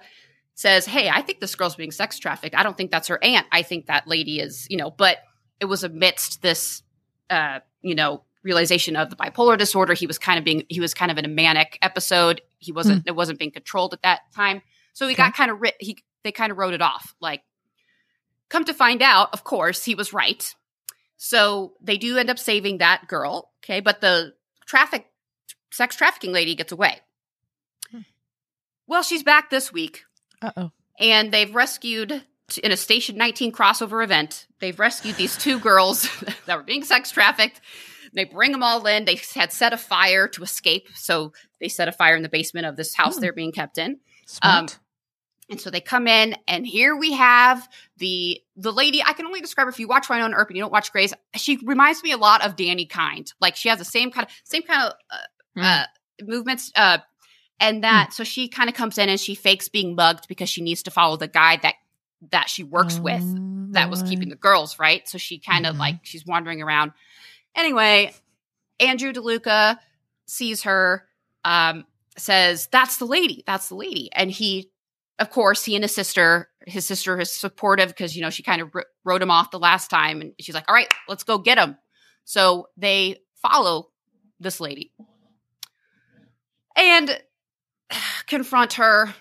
says, 0.55 0.87
"Hey, 0.87 1.09
I 1.09 1.23
think 1.23 1.41
this 1.41 1.55
girl's 1.55 1.77
being 1.77 1.93
sex 1.93 2.19
trafficked. 2.19 2.57
I 2.57 2.65
don't 2.65 2.77
think 2.77 2.91
that's 2.91 3.09
her 3.09 3.23
aunt. 3.23 3.47
I 3.53 3.63
think 3.63 3.87
that 3.87 4.09
lady 4.09 4.41
is, 4.41 4.67
you 4.69 4.77
know." 4.77 4.91
But 4.91 5.19
it 5.61 5.67
was 5.67 5.85
amidst 5.85 6.43
this, 6.43 6.83
uh, 7.31 7.61
you 7.83 7.95
know, 7.95 8.23
realization 8.43 8.97
of 8.97 9.11
the 9.11 9.17
bipolar 9.17 9.59
disorder. 9.59 9.95
He 9.95 10.07
was 10.07 10.19
kind 10.19 10.39
of 10.39 10.45
being, 10.45 10.65
he 10.69 10.81
was 10.81 10.95
kind 10.95 11.11
of 11.11 11.19
in 11.19 11.25
a 11.25 11.29
manic 11.29 11.79
episode. 11.83 12.41
He 12.59 12.73
wasn't, 12.73 13.07
it 13.07 13.15
wasn't 13.17 13.39
being 13.39 13.51
controlled 13.51 13.93
at 13.95 14.03
that 14.03 14.21
time. 14.35 14.63
So 14.95 15.07
he 15.07 15.15
Okay. 15.15 15.23
got 15.25 15.35
kind 15.35 15.51
of 15.51 15.61
writ. 15.61 15.75
He 15.81 15.99
they 16.25 16.33
kind 16.33 16.51
of 16.51 16.59
wrote 16.59 16.75
it 16.75 16.83
off. 16.83 17.15
Like, 17.21 17.43
come 18.49 18.65
to 18.65 18.75
find 18.75 19.03
out, 19.03 19.29
of 19.33 19.45
course, 19.45 19.85
he 19.85 19.95
was 19.95 20.13
right. 20.13 20.55
So 21.17 21.75
they 21.81 21.97
do 21.99 22.17
end 22.19 22.31
up 22.31 22.39
saving 22.39 22.79
that 22.79 23.07
girl. 23.09 23.51
Okay, 23.63 23.81
but 23.81 24.01
the 24.01 24.35
traffic, 24.67 25.07
sex 25.71 25.95
trafficking 25.97 26.33
lady 26.33 26.55
gets 26.55 26.73
away. 26.73 26.99
Hmm. 27.91 28.01
Well, 28.87 29.03
she's 29.03 29.23
back 29.23 29.51
this 29.51 29.73
week 29.73 30.05
Uh 30.43 30.51
oh. 30.57 30.71
and 30.99 31.33
they've 31.33 31.55
rescued 31.55 32.25
in 32.57 32.73
a 32.73 32.77
station 32.77 33.17
19 33.19 33.53
crossover 33.53 34.03
event 34.03 34.47
they've 34.61 34.79
rescued 34.79 35.17
these 35.17 35.37
two 35.37 35.59
girls 35.61 36.09
that 36.47 36.57
were 36.57 36.63
being 36.63 36.83
sex 36.85 37.11
trafficked 37.11 37.61
they 38.15 38.25
bring 38.25 38.53
them 38.53 38.63
all 38.63 38.87
in 38.87 39.05
they 39.05 39.21
had 39.35 39.53
set 39.53 39.75
a 39.75 39.77
fire 39.77 40.27
to 40.29 40.43
escape 40.43 40.89
so 40.95 41.33
they 41.61 41.69
set 41.69 41.89
a 41.89 41.93
fire 41.93 42.17
in 42.17 42.23
the 42.23 42.29
basement 42.31 42.65
of 42.67 42.77
this 42.77 42.95
house 42.95 43.17
Hmm. 43.17 43.21
they're 43.21 43.33
being 43.35 43.53
kept 43.53 43.77
in 43.77 43.99
Smart. 44.27 44.79
and 45.51 45.61
so 45.61 45.69
they 45.71 45.81
come 45.83 46.07
in 46.07 46.37
and 46.47 46.67
here 46.67 46.97
we 46.97 47.13
have 47.13 47.69
the 47.99 48.41
the 48.57 48.73
lady 48.73 49.03
i 49.05 49.13
can 49.13 49.27
only 49.27 49.41
describe 49.41 49.67
her 49.67 49.71
if 49.71 49.79
you 49.79 49.89
watch 49.89 50.09
Wynonna 50.09 50.33
Earp 50.35 50.49
and 50.49 50.57
you 50.57 50.63
don't 50.63 50.73
watch 50.73 50.91
Grey's. 50.91 51.13
she 51.35 51.59
reminds 51.65 52.03
me 52.03 52.13
a 52.13 52.17
lot 52.19 52.45
of 52.47 52.57
Danny 52.57 52.87
Kind 52.87 53.33
like 53.43 53.57
she 53.57 53.69
has 53.69 53.79
the 53.79 53.85
same 53.85 54.11
kind 54.11 54.27
of 54.27 54.33
same 54.45 54.63
kind 54.63 54.85
of 54.85 54.93
uh, 55.11 55.17
Hmm. 55.57 55.63
uh, 55.65 55.85
movements 56.23 56.71
uh 56.77 56.99
and 57.61 57.83
that 57.85 58.13
so 58.13 58.23
she 58.25 58.49
kind 58.49 58.69
of 58.69 58.75
comes 58.77 58.97
in 58.99 59.09
and 59.09 59.19
she 59.19 59.35
fakes 59.35 59.69
being 59.69 59.95
mugged 59.97 60.29
because 60.29 60.49
she 60.49 60.63
needs 60.63 60.83
to 60.85 60.91
follow 60.91 61.17
the 61.17 61.27
guy 61.29 61.57
that 61.63 61.75
that 62.31 62.49
she 62.49 62.63
works 62.65 63.03
with 63.03 63.25
Oh, 63.37 63.73
that 63.75 63.91
was 63.91 64.03
keeping 64.03 64.29
the 64.31 64.37
girls 64.37 64.79
right? 64.79 65.07
So 65.09 65.19
she 65.19 65.39
kind 65.39 65.67
of 65.67 65.77
Mhm. 65.77 65.79
like 65.79 65.97
she's 66.03 66.25
wandering 66.27 66.63
around. 66.63 66.93
Anyway 67.55 68.15
andrew 68.81 69.13
deluca 69.13 69.79
sees 70.27 70.63
her 70.63 71.07
um 71.45 71.85
says 72.17 72.69
that's 72.73 72.97
the 72.99 73.05
lady 73.07 73.43
that's 73.47 73.69
the 73.69 73.75
lady. 73.75 74.09
And 74.13 74.31
he 74.31 74.71
of 75.19 75.31
course 75.31 75.65
he 75.65 75.75
and 75.75 75.85
his 75.85 75.95
sister 75.95 76.49
his 76.67 76.87
sister 76.87 77.19
is 77.21 77.33
supportive 77.33 77.89
because 77.89 78.15
you 78.17 78.23
know 78.23 78.31
she 78.31 78.43
kind 78.43 78.61
of 78.63 78.75
wr- 78.75 78.83
wrote 79.05 79.23
him 79.23 79.31
off 79.31 79.51
the 79.51 79.59
last 79.59 79.89
time 79.89 80.21
and 80.21 80.33
she's 80.41 80.55
like 80.55 80.65
all 80.69 80.75
right 80.75 80.93
let's 81.09 81.25
go 81.25 81.39
get 81.39 81.59
him. 81.59 81.77
So 82.25 82.69
they 82.77 83.21
follow 83.43 83.89
this 84.41 84.61
lady 84.61 84.93
and 86.77 87.21
confront 88.27 88.75
her 88.75 89.15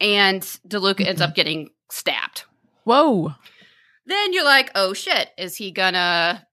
and 0.00 0.42
deluca 0.66 1.06
ends 1.06 1.20
up 1.20 1.34
getting 1.34 1.70
stabbed 1.92 2.44
Whoa. 2.84 3.34
then 4.06 4.32
you're 4.32 4.44
like, 4.44 4.70
oh 4.74 4.92
shit, 4.92 5.28
is 5.38 5.56
he 5.56 5.70
gonna 5.70 6.44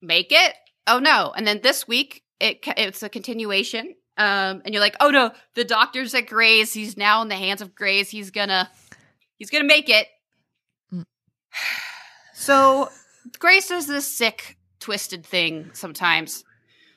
make 0.00 0.30
it? 0.30 0.54
Oh 0.86 0.98
no! 1.00 1.32
And 1.36 1.46
then 1.46 1.60
this 1.62 1.88
week, 1.88 2.22
it 2.38 2.58
it's 2.76 3.02
a 3.02 3.08
continuation, 3.08 3.94
um, 4.16 4.62
and 4.64 4.72
you're 4.72 4.80
like, 4.80 4.96
oh 5.00 5.10
no, 5.10 5.32
the 5.54 5.64
doctor's 5.64 6.14
at 6.14 6.26
Grey's. 6.28 6.72
He's 6.72 6.96
now 6.96 7.22
in 7.22 7.28
the 7.28 7.34
hands 7.34 7.60
of 7.60 7.74
Grey's. 7.74 8.08
He's 8.08 8.30
gonna, 8.30 8.70
he's 9.38 9.50
gonna 9.50 9.64
make 9.64 9.88
it. 9.88 10.06
Mm. 10.92 11.04
So 12.34 12.88
Grey's 13.38 13.68
does 13.68 13.86
this 13.86 14.06
sick, 14.16 14.56
twisted 14.80 15.24
thing 15.24 15.70
sometimes, 15.74 16.44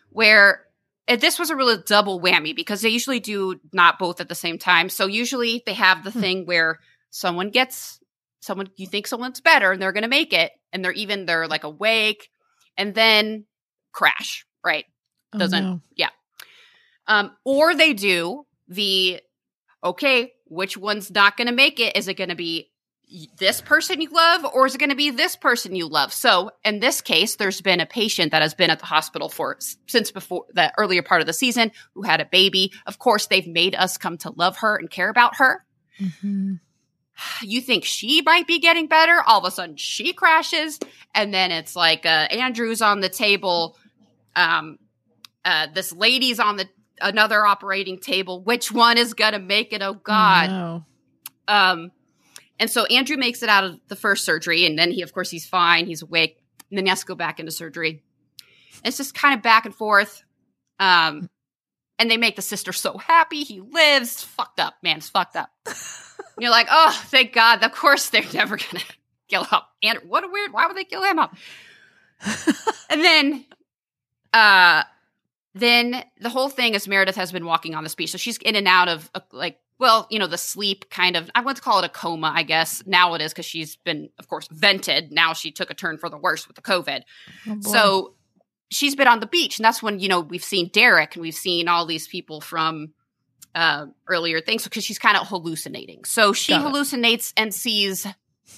where 0.09 0.65
this 1.07 1.37
was 1.37 1.51
a 1.51 1.55
real 1.55 1.77
double 1.81 2.19
whammy 2.19 2.55
because 2.55 2.81
they 2.81 2.89
usually 2.89 3.19
do 3.19 3.59
not 3.71 3.99
both 3.99 4.19
at 4.21 4.27
the 4.29 4.33
same 4.35 4.57
time. 4.57 4.89
So 4.89 5.05
usually 5.05 5.61
they 5.65 5.73
have 5.73 6.03
the 6.03 6.11
Hmm. 6.11 6.19
thing 6.21 6.45
where 6.45 6.79
someone 7.15 7.49
gets 7.49 7.99
someone 8.41 8.67
you 8.75 8.85
think 8.87 9.07
someone's 9.07 9.39
better 9.39 9.71
and 9.71 9.81
they're 9.81 9.93
going 9.93 10.03
to 10.03 10.09
make 10.09 10.33
it 10.33 10.51
and 10.73 10.83
they're 10.83 10.91
even 10.91 11.25
they're 11.25 11.47
like 11.47 11.63
awake 11.63 12.29
and 12.77 12.93
then 12.93 13.45
crash, 13.93 14.45
right? 14.65 14.85
Oh, 15.33 15.39
Doesn't- 15.39 15.63
no. 15.63 15.81
Um 17.07 17.31
or 17.45 17.73
they 17.75 17.93
do 17.93 18.45
the 18.67 19.21
okay, 19.83 20.33
which 20.45 20.75
one's 20.75 21.09
not 21.11 21.37
going 21.37 21.47
to 21.47 21.53
make 21.53 21.79
it? 21.79 21.95
Is 21.95 22.07
it 22.07 22.15
going 22.15 22.29
to 22.31 22.35
be 22.35 22.71
this 23.37 23.61
person 23.61 24.01
you 24.01 24.09
love 24.09 24.43
or 24.53 24.65
is 24.65 24.73
it 24.73 24.79
going 24.79 24.89
to 24.89 24.95
be 24.95 25.11
this 25.11 25.35
person 25.35 25.75
you 25.75 25.87
love? 25.87 26.11
So, 26.11 26.49
in 26.63 26.79
this 26.79 27.01
case, 27.01 27.35
there's 27.35 27.61
been 27.61 27.79
a 27.79 27.85
patient 27.85 28.31
that 28.31 28.41
has 28.41 28.55
been 28.55 28.71
at 28.71 28.79
the 28.79 28.87
hospital 28.87 29.29
for 29.29 29.57
since 29.87 30.11
before 30.11 30.45
the 30.53 30.73
earlier 30.79 31.03
part 31.03 31.21
of 31.21 31.27
the 31.27 31.33
season 31.33 31.71
who 31.93 32.01
had 32.01 32.19
a 32.21 32.25
baby. 32.25 32.71
Of 32.87 32.97
course, 32.97 33.27
they've 33.27 33.47
made 33.47 33.75
us 33.75 33.97
come 33.97 34.17
to 34.19 34.31
love 34.35 34.57
her 34.57 34.75
and 34.75 34.89
care 34.89 35.09
about 35.09 35.35
her. 35.37 35.63
Mhm. 35.99 36.59
You 37.41 37.61
think 37.61 37.85
she 37.85 38.21
might 38.21 38.47
be 38.47 38.59
getting 38.59 38.87
better, 38.87 39.21
all 39.25 39.39
of 39.39 39.45
a 39.45 39.51
sudden 39.51 39.77
she 39.77 40.13
crashes 40.13 40.79
and 41.13 41.33
then 41.33 41.51
it's 41.51 41.75
like 41.75 42.05
uh, 42.05 42.27
Andrew's 42.29 42.81
on 42.81 42.99
the 42.99 43.09
table 43.09 43.77
um 44.35 44.77
uh 45.45 45.67
this 45.73 45.93
lady's 45.93 46.39
on 46.39 46.57
the 46.57 46.67
another 47.01 47.45
operating 47.45 47.99
table. 47.99 48.41
Which 48.41 48.71
one 48.71 48.97
is 48.97 49.13
going 49.13 49.33
to 49.33 49.39
make 49.39 49.73
it? 49.73 49.81
Oh 49.81 49.93
god. 49.93 50.49
Oh, 50.49 50.53
no. 50.53 50.85
Um, 51.47 51.91
and 52.59 52.71
so 52.71 52.85
Andrew 52.85 53.17
makes 53.17 53.43
it 53.43 53.49
out 53.49 53.63
of 53.63 53.79
the 53.87 53.95
first 53.95 54.25
surgery, 54.25 54.65
and 54.65 54.79
then 54.79 54.91
he, 54.91 55.01
of 55.01 55.13
course, 55.13 55.29
he's 55.29 55.45
fine, 55.45 55.85
he's 55.87 56.01
awake, 56.01 56.41
and 56.69 56.77
then 56.77 56.85
he 56.85 56.89
has 56.89 57.01
to 57.01 57.05
go 57.05 57.15
back 57.15 57.39
into 57.39 57.51
surgery. 57.51 58.01
It's 58.83 58.97
just 58.97 59.13
kind 59.13 59.35
of 59.35 59.43
back 59.43 59.65
and 59.65 59.75
forth. 59.75 60.23
Um, 60.79 61.29
and 61.97 62.11
they 62.11 62.17
make 62.17 62.35
the 62.35 62.41
sister 62.41 62.73
so 62.73 62.97
happy. 62.97 63.43
He 63.43 63.61
lives. 63.61 64.13
It's 64.13 64.23
fucked 64.23 64.59
up, 64.59 64.75
man. 64.83 64.97
It's 64.97 65.09
fucked 65.09 65.35
up. 65.35 65.49
And 66.35 66.43
you're 66.43 66.51
like, 66.51 66.67
oh, 66.69 67.01
thank 67.05 67.33
God. 67.33 67.63
Of 67.63 67.71
course, 67.71 68.09
they're 68.09 68.23
never 68.33 68.57
gonna 68.57 68.83
kill 69.27 69.43
him. 69.45 69.59
And 69.83 69.99
what 70.07 70.23
a 70.23 70.27
weird. 70.27 70.53
Why 70.53 70.67
would 70.67 70.75
they 70.75 70.83
kill 70.83 71.03
him 71.03 71.19
up? 71.19 71.35
and 72.89 73.03
then, 73.03 73.45
uh, 74.33 74.83
then 75.53 76.03
the 76.19 76.29
whole 76.29 76.49
thing 76.49 76.73
is 76.73 76.87
Meredith 76.87 77.15
has 77.15 77.31
been 77.31 77.45
walking 77.45 77.75
on 77.75 77.83
the 77.83 77.93
beach, 77.95 78.11
so 78.11 78.17
she's 78.17 78.37
in 78.37 78.55
and 78.55 78.67
out 78.67 78.87
of 78.87 79.09
uh, 79.15 79.21
like, 79.31 79.59
well, 79.79 80.07
you 80.09 80.19
know, 80.19 80.27
the 80.27 80.37
sleep 80.37 80.89
kind 80.89 81.15
of. 81.15 81.29
I 81.35 81.41
want 81.41 81.57
to 81.57 81.63
call 81.63 81.79
it 81.79 81.85
a 81.85 81.89
coma, 81.89 82.31
I 82.33 82.43
guess. 82.43 82.83
Now 82.85 83.13
it 83.13 83.21
is 83.21 83.33
because 83.33 83.45
she's 83.45 83.75
been, 83.77 84.09
of 84.19 84.27
course, 84.27 84.47
vented. 84.51 85.11
Now 85.11 85.33
she 85.33 85.51
took 85.51 85.69
a 85.69 85.73
turn 85.73 85.97
for 85.97 86.09
the 86.09 86.17
worse 86.17 86.47
with 86.47 86.55
the 86.55 86.61
COVID. 86.61 87.01
Oh. 87.47 87.59
So 87.61 88.13
she's 88.69 88.95
been 88.95 89.07
on 89.07 89.19
the 89.19 89.27
beach, 89.27 89.57
and 89.57 89.65
that's 89.65 89.81
when 89.81 89.99
you 89.99 90.07
know 90.07 90.21
we've 90.21 90.43
seen 90.43 90.69
Derek 90.69 91.15
and 91.15 91.21
we've 91.21 91.33
seen 91.33 91.67
all 91.67 91.85
these 91.85 92.07
people 92.07 92.41
from 92.41 92.93
uh, 93.55 93.87
earlier 94.07 94.41
things 94.41 94.63
because 94.65 94.83
she's 94.83 94.99
kind 94.99 95.17
of 95.17 95.27
hallucinating. 95.27 96.03
So 96.05 96.33
she 96.33 96.51
Got 96.53 96.67
it. 96.67 96.73
hallucinates 96.73 97.33
and 97.37 97.53
sees 97.53 98.05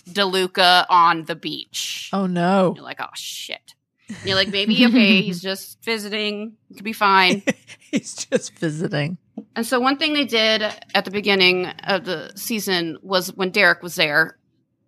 DeLuca 0.09 0.85
on 0.89 1.25
the 1.25 1.35
beach. 1.35 2.09
oh 2.13 2.25
no. 2.27 2.73
You're 2.75 2.83
like, 2.83 2.99
oh 3.01 3.07
shit. 3.15 3.73
And 4.09 4.17
you're 4.25 4.35
like, 4.35 4.49
maybe 4.49 4.85
okay, 4.85 5.21
he's 5.21 5.41
just 5.41 5.83
visiting. 5.83 6.55
It 6.71 6.75
could 6.75 6.83
be 6.83 6.93
fine. 6.93 7.43
He's 7.91 8.13
just 8.15 8.53
visiting. 8.59 9.17
And 9.55 9.65
so 9.65 9.79
one 9.79 9.97
thing 9.97 10.13
they 10.13 10.25
did 10.25 10.61
at 10.93 11.05
the 11.05 11.11
beginning 11.11 11.67
of 11.67 12.03
the 12.03 12.31
season 12.35 12.97
was 13.01 13.33
when 13.33 13.49
Derek 13.51 13.81
was 13.81 13.95
there, 13.95 14.37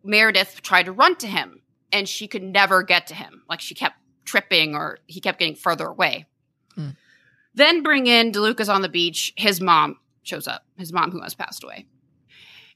Meredith 0.04 0.62
tried 0.62 0.84
to 0.84 0.92
run 0.92 1.16
to 1.18 1.28
him 1.28 1.62
and 1.94 2.08
she 2.10 2.28
could 2.28 2.44
never 2.44 2.84
get 2.84 3.08
to 3.08 3.16
him. 3.16 3.44
Like 3.50 3.62
she 3.62 3.74
kept 3.76 3.96
tripping 4.26 4.76
or 4.76 5.00
he 5.08 5.22
kept 5.22 5.40
getting 5.40 5.56
further 5.56 5.86
away. 5.88 6.26
Hmm. 6.76 6.90
Then 7.60 7.84
bring 7.84 8.08
in 8.08 8.32
DeLuca's 8.32 8.70
on 8.70 8.82
the 8.82 8.90
beach. 8.90 9.34
His 9.36 9.60
mom 9.60 9.98
shows 10.24 10.48
up, 10.48 10.64
his 10.78 10.94
mom 10.94 11.12
who 11.12 11.22
has 11.22 11.36
passed 11.36 11.62
away. 11.64 11.86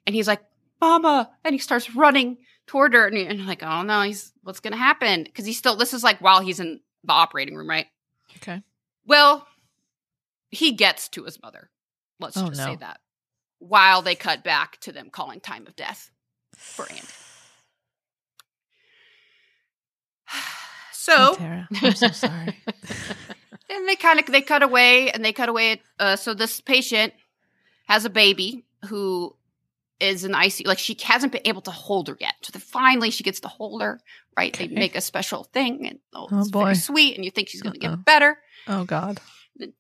And 0.05 0.13
he's 0.13 0.27
like, 0.27 0.41
Mama. 0.81 1.29
And 1.45 1.55
he 1.55 1.59
starts 1.59 1.95
running 1.95 2.38
toward 2.67 2.93
her. 2.93 3.07
And 3.07 3.17
you're 3.17 3.47
like, 3.47 3.63
oh 3.63 3.84
no, 3.84 4.01
he's 4.01 4.34
what's 4.43 4.59
going 4.59 4.73
to 4.73 4.77
happen? 4.77 5.23
Because 5.23 5.45
he's 5.45 5.57
still, 5.57 5.77
this 5.77 5.93
is 5.93 6.03
like 6.03 6.19
while 6.19 6.41
he's 6.41 6.59
in 6.59 6.81
the 7.05 7.13
operating 7.13 7.55
room, 7.55 7.69
right? 7.69 7.88
Okay. 8.38 8.61
Well, 9.05 9.47
he 10.49 10.73
gets 10.73 11.07
to 11.09 11.23
his 11.23 11.41
mother. 11.41 11.69
Let's 12.19 12.36
Oh, 12.38 12.47
just 12.49 12.57
no. 12.59 12.65
say 12.65 12.75
that. 12.75 12.99
While 13.59 14.01
they 14.01 14.15
cut 14.15 14.43
back 14.43 14.77
to 14.81 14.91
them 14.91 15.09
calling 15.09 15.39
time 15.39 15.65
of 15.65 15.77
death 15.77 16.11
for 16.57 16.84
Andrew. 16.91 17.07
So 20.91 21.13
Oh, 21.17 21.36
Tara, 21.36 21.67
I'm 21.81 21.95
so 21.95 22.07
sorry. 22.09 22.57
and 23.76 23.88
they 23.88 23.95
kind 23.95 24.19
of 24.19 24.26
they 24.28 24.41
cut 24.41 24.63
away 24.63 25.09
and 25.11 25.24
they 25.24 25.34
cut 25.34 25.49
away. 25.49 25.82
Uh, 25.99 26.15
so 26.15 26.34
this 26.34 26.61
patient 26.61 27.13
has 27.88 28.05
a 28.05 28.09
baby 28.09 28.65
who 28.89 29.36
is 29.99 30.24
in 30.26 30.32
ICU. 30.32 30.67
Like 30.67 30.80
she 30.80 30.97
hasn't 31.03 31.32
been 31.32 31.41
able 31.45 31.61
to 31.61 31.71
hold 31.71 32.07
her 32.07 32.17
yet. 32.19 32.36
So 32.41 32.51
then 32.51 32.61
finally 32.61 33.09
she 33.11 33.24
gets 33.24 33.39
to 33.41 33.47
hold 33.47 33.82
her. 33.82 33.99
Right? 34.36 34.55
They 34.57 34.67
make 34.67 34.95
a 34.95 35.01
special 35.01 35.43
thing, 35.43 35.86
and 35.88 35.99
oh, 36.13 36.28
Oh, 36.32 36.39
it's 36.39 36.49
boy. 36.49 36.63
very 36.63 36.76
sweet. 36.76 37.15
And 37.15 37.24
you 37.24 37.30
think 37.32 37.49
she's 37.49 37.61
going 37.61 37.74
to 37.74 37.80
get 37.80 38.03
better. 38.03 38.39
Oh 38.67 38.84
God. 38.84 39.19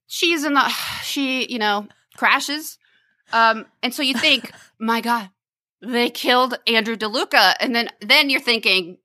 she's 0.07 0.43
in 0.43 0.53
the 0.53 0.67
she 1.03 1.51
you 1.51 1.57
know 1.57 1.87
crashes 2.15 2.77
um 3.31 3.65
and 3.81 3.91
so 3.91 4.03
you 4.03 4.13
think 4.13 4.51
my 4.79 5.01
god 5.01 5.31
they 5.81 6.11
killed 6.11 6.53
andrew 6.67 6.95
deluca 6.95 7.55
and 7.59 7.73
then 7.75 7.89
then 7.99 8.29
you're 8.29 8.39
thinking 8.39 8.97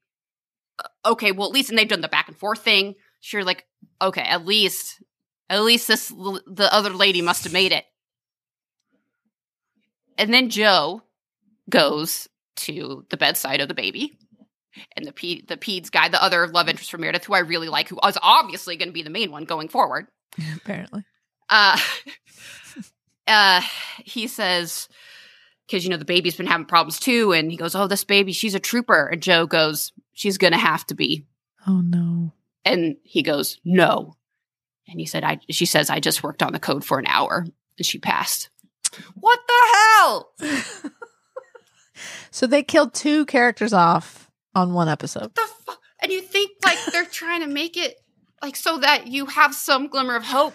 okay 1.06 1.32
well 1.32 1.48
at 1.48 1.54
least 1.54 1.70
and 1.70 1.78
they've 1.78 1.88
done 1.88 2.02
the 2.02 2.08
back 2.08 2.28
and 2.28 2.36
forth 2.36 2.58
thing 2.62 2.94
sure 3.20 3.44
like 3.44 3.66
okay 4.00 4.22
at 4.22 4.44
least 4.46 5.02
at 5.50 5.62
least 5.62 5.88
this 5.88 6.08
the 6.08 6.68
other 6.72 6.90
lady 6.90 7.22
must 7.22 7.44
have 7.44 7.52
made 7.52 7.72
it 7.72 7.84
and 10.16 10.32
then 10.32 10.50
jo 10.50 11.02
goes 11.70 12.28
to 12.56 13.04
the 13.10 13.16
bedside 13.16 13.60
of 13.60 13.68
the 13.68 13.74
baby 13.74 14.18
and 14.96 15.06
the 15.06 15.12
P- 15.12 15.44
the 15.46 15.56
peds 15.56 15.90
guy 15.90 16.08
the 16.08 16.22
other 16.22 16.46
love 16.48 16.68
interest 16.68 16.90
for 16.90 16.98
meredith 16.98 17.24
who 17.24 17.34
i 17.34 17.40
really 17.40 17.68
like 17.68 17.88
who 17.88 17.98
is 18.06 18.18
obviously 18.22 18.76
going 18.76 18.88
to 18.88 18.92
be 18.92 19.02
the 19.02 19.10
main 19.10 19.30
one 19.30 19.44
going 19.44 19.68
forward 19.68 20.06
Apparently. 20.56 21.02
uh, 21.48 21.78
uh, 23.26 23.62
he 24.04 24.26
says, 24.28 24.88
because 25.66 25.82
you 25.84 25.90
know 25.90 25.96
the 25.96 26.04
baby's 26.04 26.36
been 26.36 26.46
having 26.46 26.66
problems 26.66 27.00
too, 27.00 27.32
and 27.32 27.50
he 27.50 27.56
goes, 27.56 27.74
"Oh, 27.74 27.86
this 27.86 28.04
baby, 28.04 28.32
she's 28.32 28.54
a 28.54 28.60
trooper." 28.60 29.06
And 29.06 29.22
Jo 29.22 29.46
goes, 29.46 29.90
"She's 30.12 30.38
gonna 30.38 30.58
have 30.58 30.86
to 30.86 30.94
be," 30.94 31.26
Oh 31.66 31.80
no. 31.80 32.32
And 32.64 32.96
he 33.02 33.22
goes, 33.22 33.58
"No," 33.64 34.16
and 34.88 34.98
he 35.00 35.06
said, 35.06 35.24
"I." 35.24 35.38
She 35.50 35.66
says, 35.66 35.90
"I 35.90 36.00
just 36.00 36.22
worked 36.22 36.42
on 36.42 36.52
the 36.52 36.58
code 36.58 36.84
for 36.84 36.98
an 36.98 37.06
hour, 37.06 37.46
and 37.78 37.86
she 37.86 37.98
passed." 37.98 38.50
What 39.14 39.40
the 39.46 39.62
hell? 39.74 40.32
So 42.30 42.46
they 42.46 42.62
killed 42.62 42.94
two 42.94 43.26
characters 43.26 43.72
off 43.72 44.30
on 44.54 44.72
one 44.72 44.88
episode. 44.88 45.34
the 45.34 45.48
fu- 45.66 45.72
and 46.00 46.12
you 46.12 46.20
think 46.20 46.52
like 46.64 46.78
they're 46.92 47.04
trying 47.10 47.40
to 47.40 47.48
make 47.48 47.76
it 47.76 47.96
like 48.40 48.54
so 48.54 48.78
that 48.78 49.08
you 49.08 49.26
have 49.26 49.52
some 49.54 49.88
glimmer 49.88 50.14
of 50.14 50.22
hope 50.24 50.54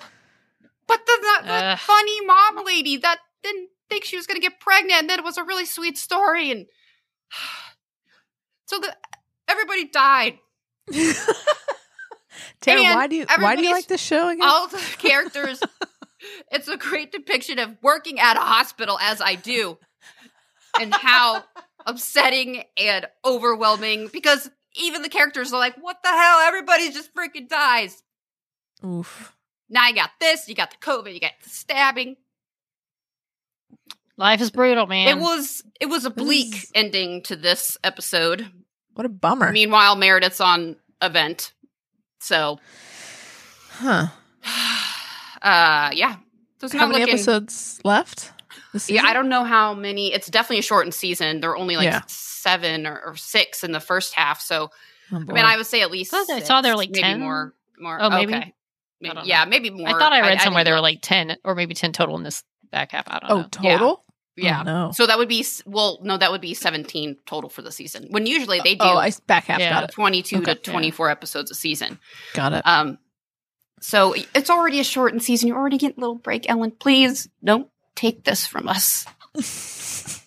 but 0.87 1.05
the, 1.05 1.17
the, 1.21 1.47
the 1.47 1.53
Ugh. 1.53 1.79
funny 1.79 2.25
mom 2.25 2.65
lady 2.65 2.95
that 2.97 3.17
didn't 3.43 3.69
think 3.89 4.05
she 4.05 4.15
was 4.15 4.25
going 4.25 4.39
to 4.39 4.41
get 4.41 4.59
pregnant 4.61 5.01
and 5.01 5.09
then 5.09 5.19
it 5.19 5.25
was 5.25 5.37
a 5.37 5.43
really 5.43 5.65
sweet 5.65 5.97
story 5.97 6.49
and 6.49 6.65
so 8.65 8.79
the 8.79 8.95
everybody 9.49 9.89
died 9.89 10.37
Tara, 12.63 12.81
And 12.81 12.95
why 12.95 13.07
do 13.07 13.15
you 13.15 13.25
why 13.39 13.55
do 13.55 13.63
you 13.63 13.71
like 13.71 13.87
this 13.87 14.01
show 14.01 14.29
again? 14.29 14.41
all 14.43 14.67
the 14.67 14.77
characters 14.97 15.61
it's 16.51 16.67
a 16.67 16.77
great 16.77 17.11
depiction 17.11 17.59
of 17.59 17.75
working 17.81 18.19
at 18.19 18.37
a 18.37 18.39
hospital 18.39 18.97
as 19.01 19.19
i 19.21 19.35
do 19.35 19.77
and 20.79 20.93
how 20.93 21.43
upsetting 21.85 22.63
and 22.77 23.05
overwhelming 23.25 24.09
because 24.13 24.49
even 24.75 25.01
the 25.01 25.09
characters 25.09 25.51
are 25.53 25.59
like 25.59 25.75
what 25.75 25.97
the 26.03 26.09
hell 26.09 26.39
everybody 26.39 26.89
just 26.91 27.13
freaking 27.13 27.47
dies 27.49 28.01
Oof. 28.85 29.35
now 29.69 29.87
you 29.89 29.95
got 29.95 30.11
this 30.21 30.47
you 30.47 30.55
got 30.55 30.71
the 30.71 30.77
covid 30.77 31.13
you 31.13 31.19
got 31.19 31.33
the 31.43 31.49
stabbing 31.49 32.15
Life 34.15 34.41
is 34.41 34.51
brutal, 34.51 34.85
man. 34.85 35.07
it 35.07 35.19
was 35.21 35.63
it 35.81 35.87
was 35.87 36.05
a 36.05 36.09
bleak 36.11 36.55
is- 36.55 36.71
ending 36.75 37.23
to 37.23 37.35
this 37.35 37.77
episode 37.83 38.47
What 38.93 39.05
a 39.05 39.09
bummer. 39.09 39.51
meanwhile 39.51 39.95
meredith's 39.95 40.39
on 40.39 40.77
event 41.01 41.51
so 42.23 42.59
huh. 43.71 44.07
uh 45.41 45.89
yeah 45.93 46.15
so 46.59 46.65
it's 46.65 46.73
How 46.73 46.81
not 46.81 46.89
many 46.89 46.99
looking 47.01 47.15
episodes 47.15 47.81
left? 47.83 48.31
this 48.71 48.89
Yeah. 48.89 49.03
I 49.03 49.13
don't 49.13 49.27
know 49.27 49.43
how 49.43 49.73
many. 49.73 50.13
It's 50.13 50.29
definitely 50.29 50.59
a 50.59 50.63
shortened 50.63 50.93
season. 50.93 51.41
There 51.41 51.51
are 51.51 51.57
only 51.57 51.75
like 51.75 51.85
Yeah. 51.85 52.01
seven 52.07 52.87
or, 52.87 53.01
or 53.05 53.15
six 53.17 53.63
in 53.63 53.71
the 53.73 53.79
first 53.81 54.13
half. 54.13 54.39
So 54.39 54.69
Oh, 55.11 55.17
I 55.17 55.19
mean, 55.19 55.45
I 55.45 55.57
would 55.57 55.65
say 55.65 55.81
at 55.81 55.91
least. 55.91 56.13
I 56.13 56.23
thought 56.23 56.35
I 56.37 56.39
saw 56.39 56.61
there 56.61 56.71
were, 56.73 56.77
like, 56.77 56.89
maybe 56.89 57.03
10. 57.03 57.19
more. 57.19 57.53
More. 57.77 58.01
Oh, 58.01 58.09
maybe? 58.09 58.33
Okay. 58.33 58.53
Maybe- 59.01 59.19
yeah, 59.25 59.43
maybe 59.45 59.69
more. 59.69 59.89
I 59.89 59.91
thought 59.91 60.13
I 60.13 60.21
read 60.21 60.29
didn't 60.29 60.41
somewhere 60.43 60.63
there 60.63 60.73
know. 60.73 60.77
were 60.79 60.83
like 60.83 60.99
10 61.01 61.37
or 61.43 61.53
maybe 61.55 61.73
10 61.73 61.91
total 61.91 62.15
in 62.15 62.23
this 62.23 62.43
back 62.71 62.93
half. 62.93 63.03
I 63.07 63.19
don't 63.19 63.29
oh, 63.31 63.35
know. 63.37 63.47
Yeah. 63.61 63.77
total? 63.77 64.05
Yeah. 64.35 64.61
Oh, 64.61 64.63
no. 64.63 64.91
So 64.93 65.05
that 65.05 65.17
would 65.17 65.29
be 65.29 65.45
well, 65.65 65.99
no, 66.01 66.17
that 66.17 66.31
would 66.31 66.41
be 66.41 66.53
seventeen 66.53 67.17
total 67.25 67.49
for 67.49 67.61
the 67.61 67.71
season. 67.71 68.07
When 68.09 68.25
usually 68.25 68.59
they 68.63 68.73
do 68.75 68.79
Oh, 68.85 68.97
I 68.97 69.11
back 69.27 69.45
half. 69.45 69.59
Yeah. 69.59 69.81
Got 69.81 69.91
twenty-two 69.91 70.37
Okay. 70.37 70.55
to 70.55 70.59
twenty-four 70.71 71.09
episodes 71.09 71.51
a 71.51 71.55
season. 71.55 71.99
Got 72.33 72.53
it. 72.53 72.61
Um, 72.65 72.97
So 73.79 74.15
it's 74.33 74.49
already 74.49 74.79
a 74.79 74.83
shortened 74.83 75.21
season. 75.23 75.47
You're 75.49 75.57
already 75.57 75.77
getting 75.77 75.97
a 75.97 76.01
little 76.01 76.15
break. 76.15 76.49
Ellen, 76.49 76.71
please 76.71 77.27
don't 77.43 77.67
take 77.95 78.23
this 78.23 78.45
from 78.45 78.67
us. 78.67 79.05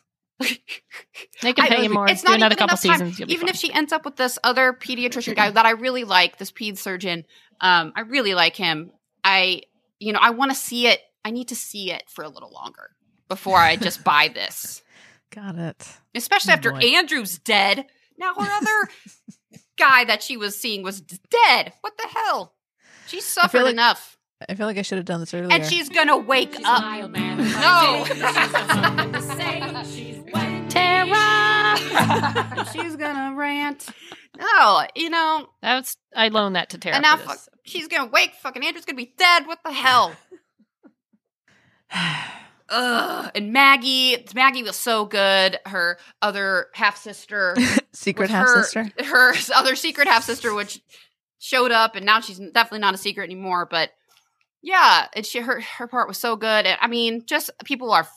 They 1.42 1.52
can 1.52 1.64
I- 1.66 1.68
pay 1.68 1.82
you 1.84 1.90
more. 1.90 2.08
It's 2.08 2.22
Do 2.22 2.28
not 2.28 2.36
another 2.36 2.54
even 2.54 2.68
couple 2.68 2.72
enough 2.90 2.98
time. 2.98 3.08
seasons. 3.10 3.18
you'll 3.18 3.30
Even 3.30 3.46
fine. 3.46 3.54
if 3.54 3.56
she 3.56 3.72
ends 3.72 3.92
up 3.92 4.04
with 4.04 4.16
this 4.16 4.38
other 4.44 4.72
pediatrician 4.72 5.34
guy 5.36 5.50
that 5.50 5.66
I 5.66 5.70
really 5.70 6.04
like, 6.04 6.38
this 6.38 6.50
ped 6.50 6.78
surgeon, 6.78 7.24
um, 7.60 7.92
I 7.96 8.00
really 8.02 8.34
like 8.34 8.56
him. 8.56 8.90
I, 9.24 9.62
you 9.98 10.12
know, 10.12 10.18
I 10.20 10.30
want 10.30 10.50
to 10.50 10.54
see 10.56 10.86
it. 10.86 11.00
I 11.24 11.30
need 11.30 11.48
to 11.48 11.56
see 11.56 11.90
it 11.92 12.04
for 12.08 12.22
a 12.24 12.28
little 12.28 12.50
longer 12.52 12.90
before 13.28 13.58
I 13.58 13.76
just 13.76 14.02
buy 14.04 14.28
this. 14.32 14.82
Got 15.30 15.56
it. 15.56 15.88
Especially 16.14 16.52
Oh, 16.52 16.54
after 16.54 16.72
boy. 16.72 16.78
Andrew's 16.78 17.38
dead. 17.38 17.86
Now 18.18 18.34
her 18.34 18.40
other 18.50 18.88
guy 19.76 20.04
that 20.04 20.22
she 20.22 20.36
was 20.36 20.58
seeing 20.58 20.82
was 20.82 21.00
d- 21.00 21.18
dead. 21.30 21.72
What 21.82 21.96
the 21.98 22.08
hell? 22.08 22.54
She 23.08 23.20
suffered 23.20 23.62
like- 23.64 23.72
enough, 23.72 24.16
I 24.48 24.54
feel 24.54 24.66
like 24.66 24.76
I 24.78 24.82
should 24.82 24.98
have 24.98 25.04
done 25.06 25.20
this 25.20 25.32
earlier. 25.34 25.48
and 25.52 25.64
she's 25.64 25.88
gonna 25.88 26.16
wake 26.18 26.54
up. 26.64 26.82
No. 27.10 28.04
Tara. 30.68 31.76
she's 32.72 32.96
gonna 32.96 33.34
rant. 33.34 33.88
No, 34.38 34.86
you 34.94 35.08
know, 35.10 35.48
That's 35.62 35.96
I 36.14 36.28
loaned 36.28 36.56
that 36.56 36.70
to 36.70 36.78
Tara. 36.78 36.96
and 36.96 37.02
now 37.02 37.16
fuck, 37.16 37.38
she's 37.64 37.88
gonna 37.88 38.10
wake. 38.10 38.34
Fucking 38.42 38.64
Andrew's 38.64 38.84
gonna 38.84 38.96
be 38.96 39.12
dead. 39.16 39.46
What 39.46 39.60
the 39.64 39.72
hell? 39.72 40.14
Ugh. 42.68 43.30
And 43.34 43.52
Maggie, 43.52 44.24
Maggie 44.34 44.62
was 44.64 44.76
so 44.76 45.04
good. 45.04 45.58
Her 45.66 45.98
other 46.20 46.66
half 46.74 46.96
sister, 46.96 47.56
Secret 47.92 48.28
half 48.30 48.46
her, 48.48 48.62
sister. 48.62 48.90
her 49.04 49.34
other 49.54 49.76
secret 49.76 50.08
half 50.08 50.24
sister, 50.24 50.52
which 50.54 50.82
showed 51.38 51.70
up, 51.70 51.94
and 51.96 52.04
now 52.04 52.20
she's 52.20 52.38
definitely 52.38 52.80
not 52.80 52.94
a 52.94 52.98
secret 52.98 53.24
anymore. 53.24 53.66
But 53.70 53.90
yeah, 54.62 55.06
and 55.14 55.24
she 55.24 55.38
her 55.40 55.60
her 55.60 55.86
part 55.86 56.08
was 56.08 56.18
so 56.18 56.34
good. 56.36 56.66
And, 56.66 56.76
I 56.80 56.88
mean, 56.88 57.24
just 57.26 57.50
people 57.64 57.92
are 57.92 58.08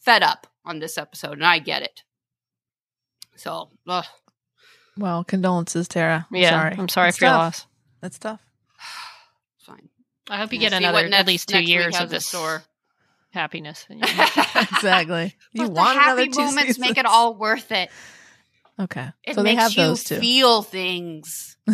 fed 0.00 0.22
up 0.24 0.46
on 0.64 0.80
this 0.80 0.98
episode, 0.98 1.34
and 1.34 1.46
I 1.46 1.60
get 1.60 1.82
it. 1.82 2.02
So, 3.36 3.70
ugh. 3.88 4.04
Well, 4.96 5.24
condolences, 5.24 5.88
Tara. 5.88 6.26
I'm 6.30 6.36
Yeah, 6.36 6.50
sorry. 6.50 6.76
I'm 6.78 6.88
sorry 6.88 7.08
That's 7.08 7.18
for 7.18 7.24
your 7.26 7.34
loss. 7.34 7.66
That's 8.00 8.18
tough. 8.18 8.40
fine. 9.58 9.88
I 10.30 10.36
hope 10.36 10.52
you 10.52 10.58
We'll 10.60 10.70
get 10.70 10.76
another 10.78 11.02
next- 11.08 11.20
at 11.20 11.26
least 11.26 11.48
two 11.48 11.62
years 11.62 11.98
of 11.98 12.10
this 12.10 12.26
store. 12.26 12.62
Happiness. 13.34 13.86
Exactly. 14.54 15.34
You 15.52 15.64
But 15.64 15.72
want 15.72 15.94
the 15.96 16.00
happy 16.00 16.22
another 16.22 16.26
two 16.32 16.44
moments 16.56 16.78
make 16.78 16.96
it 16.98 17.06
all 17.06 17.34
worth 17.34 17.70
it. 17.72 17.90
Okay. 18.80 19.08
It 19.22 19.34
so 19.34 19.42
they 19.42 19.54
have 19.54 19.72
you 19.72 19.76
those 19.84 20.02
two. 20.04 20.18
feel 20.18 20.62
things. 20.62 21.56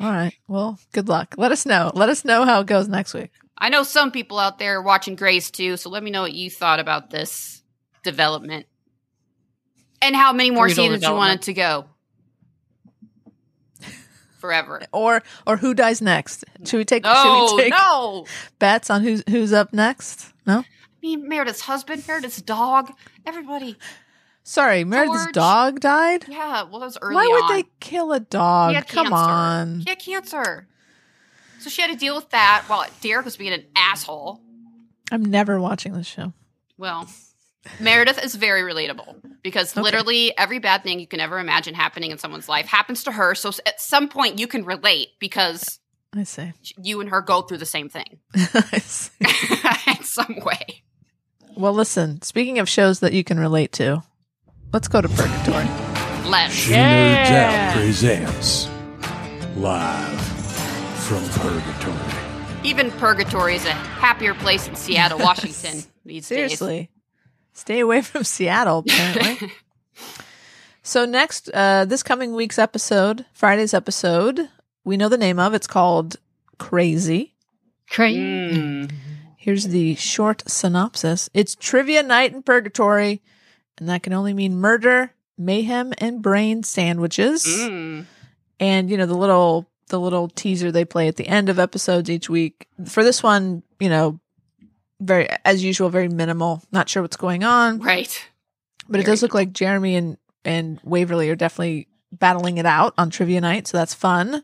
All 0.00 0.10
right. 0.12 0.34
Well, 0.46 0.78
good 0.92 1.08
luck. 1.08 1.34
Let 1.36 1.50
us 1.52 1.66
know. 1.66 1.90
Let 1.94 2.08
us 2.08 2.24
know 2.24 2.44
how 2.44 2.60
it 2.60 2.66
goes 2.66 2.88
next 2.88 3.14
week. 3.14 3.30
I 3.56 3.68
know 3.68 3.82
some 3.82 4.12
people 4.12 4.38
out 4.38 4.58
there 4.58 4.80
watching 4.80 5.16
Grey's 5.16 5.50
too, 5.50 5.76
so 5.76 5.90
let 5.90 6.02
me 6.02 6.10
know 6.10 6.22
what 6.22 6.32
you 6.32 6.50
thought 6.50 6.78
about 6.80 7.10
this 7.10 7.62
development. 8.04 8.66
And 10.00 10.14
how 10.14 10.32
many 10.32 10.50
more 10.52 10.66
Brutal 10.66 10.84
seasons 10.84 11.02
you 11.02 11.12
wanted 11.12 11.42
to 11.42 11.52
go. 11.54 11.86
Forever. 14.38 14.82
Or 14.92 15.22
or 15.46 15.56
who 15.58 15.74
dies 15.74 16.00
next? 16.00 16.44
Should 16.64 16.78
we 16.78 16.84
take 16.84 17.04
No, 17.04 17.48
should 17.48 17.56
we 17.56 17.62
take 17.62 17.72
no. 17.72 18.24
bets 18.58 18.88
on 18.90 19.02
who's 19.02 19.22
who's 19.28 19.52
up 19.52 19.72
next? 19.72 20.32
No? 20.46 20.58
I 20.60 20.64
mean, 21.02 21.28
Meredith's 21.28 21.60
husband, 21.62 22.04
Meredith's 22.08 22.40
dog, 22.42 22.92
everybody. 23.26 23.76
Sorry, 24.44 24.82
Meredith's 24.84 25.24
George. 25.26 25.34
dog 25.34 25.80
died? 25.80 26.24
Yeah, 26.28 26.62
well, 26.62 26.80
that 26.80 26.86
was 26.86 26.98
early 27.02 27.16
Why 27.16 27.26
would 27.26 27.44
on. 27.44 27.52
they 27.56 27.64
kill 27.80 28.12
a 28.12 28.20
dog? 28.20 28.70
He 28.70 28.74
had 28.76 28.88
Come 28.88 29.06
cancer. 29.08 29.14
on. 29.14 29.80
He 29.80 29.90
had 29.90 29.98
cancer. 29.98 30.68
So 31.60 31.68
she 31.68 31.82
had 31.82 31.90
to 31.90 31.96
deal 31.96 32.14
with 32.16 32.30
that 32.30 32.64
while 32.68 32.86
Derek 33.00 33.24
was 33.24 33.36
being 33.36 33.52
an 33.52 33.64
asshole. 33.76 34.40
I'm 35.12 35.24
never 35.24 35.60
watching 35.60 35.92
this 35.92 36.06
show. 36.06 36.32
Well, 36.78 37.08
Meredith 37.80 38.22
is 38.24 38.34
very 38.34 38.62
relatable 38.62 39.16
because 39.42 39.72
Okay. 39.72 39.80
literally 39.82 40.36
every 40.38 40.58
bad 40.58 40.82
thing 40.82 41.00
you 41.00 41.06
can 41.06 41.20
ever 41.20 41.38
imagine 41.38 41.74
happening 41.74 42.10
in 42.10 42.18
someone's 42.18 42.48
life 42.48 42.66
happens 42.66 43.04
to 43.04 43.12
her. 43.12 43.34
So 43.34 43.50
at 43.66 43.80
some 43.80 44.08
point 44.08 44.38
you 44.38 44.46
can 44.46 44.64
relate 44.64 45.08
because 45.20 45.78
I 46.16 46.24
see. 46.24 46.52
you 46.82 47.00
and 47.00 47.10
her 47.10 47.20
go 47.20 47.42
through 47.42 47.58
the 47.58 47.66
same 47.66 47.88
thing 47.88 48.18
in 48.34 50.02
some 50.02 50.38
way. 50.44 50.82
Well, 51.56 51.72
listen, 51.72 52.22
speaking 52.22 52.58
of 52.58 52.68
shows 52.68 53.00
that 53.00 53.12
you 53.12 53.24
can 53.24 53.38
relate 53.38 53.72
to, 53.72 54.02
let's 54.72 54.88
go 54.88 55.00
to 55.00 55.08
Purgatory. 55.08 55.64
Let's. 56.28 56.54
She 56.54 56.70
Yeah. 56.72 57.26
Nerds 57.26 57.68
Out 57.68 57.74
presents 57.76 58.68
live 59.56 60.20
from 61.00 61.24
Purgatory. 61.40 62.14
Even 62.64 62.90
Purgatory 62.92 63.54
is 63.54 63.64
a 63.64 63.72
happier 63.72 64.34
place 64.34 64.68
in 64.68 64.74
Seattle, 64.76 65.18
Washington 65.20 65.82
these 66.04 66.28
days, 66.28 66.58
Seriously. 66.58 66.90
Stay 67.58 67.80
away 67.80 68.02
from 68.02 68.22
Seattle, 68.22 68.84
apparently. 68.86 69.50
so 70.84 71.04
next, 71.04 71.50
uh, 71.52 71.84
this 71.84 72.04
coming 72.04 72.34
week's 72.34 72.58
episode, 72.58 73.26
Friday's 73.32 73.74
episode, 73.74 74.48
we 74.84 74.96
know 74.96 75.08
the 75.08 75.18
name 75.18 75.40
of. 75.40 75.54
It's 75.54 75.66
called 75.66 76.16
Crazy. 76.58 77.34
Crazy. 77.90 78.20
Mm. 78.20 78.92
Here's 79.36 79.64
the 79.64 79.96
short 79.96 80.44
synopsis. 80.46 81.28
It's 81.34 81.56
trivia 81.56 82.04
night 82.04 82.32
in 82.32 82.44
purgatory, 82.44 83.22
and 83.78 83.88
that 83.88 84.04
can 84.04 84.12
only 84.12 84.34
mean 84.34 84.56
murder, 84.56 85.12
mayhem, 85.36 85.92
and 85.98 86.22
brain 86.22 86.62
sandwiches. 86.62 87.44
Mm. 87.44 88.06
And 88.60 88.88
you 88.88 88.96
know 88.96 89.06
the 89.06 89.16
little 89.16 89.68
the 89.88 89.98
little 89.98 90.28
teaser 90.28 90.70
they 90.70 90.84
play 90.84 91.08
at 91.08 91.16
the 91.16 91.26
end 91.26 91.48
of 91.48 91.58
episodes 91.58 92.08
each 92.08 92.30
week. 92.30 92.68
For 92.84 93.02
this 93.02 93.20
one, 93.20 93.64
you 93.80 93.88
know, 93.88 94.20
very 95.00 95.28
as 95.44 95.62
usual, 95.62 95.88
very 95.90 96.08
minimal. 96.08 96.62
Not 96.72 96.88
sure 96.88 97.02
what's 97.02 97.16
going 97.16 97.44
on, 97.44 97.78
Right. 97.80 98.28
but 98.88 99.00
it 99.00 99.06
does 99.06 99.22
look 99.22 99.34
like 99.34 99.52
Jeremy 99.52 99.96
and 99.96 100.18
and 100.44 100.80
Waverly 100.82 101.28
are 101.30 101.36
definitely 101.36 101.88
battling 102.12 102.58
it 102.58 102.66
out 102.66 102.94
on 102.96 103.10
trivia 103.10 103.40
night, 103.40 103.66
so 103.66 103.76
that's 103.78 103.94
fun. 103.94 104.42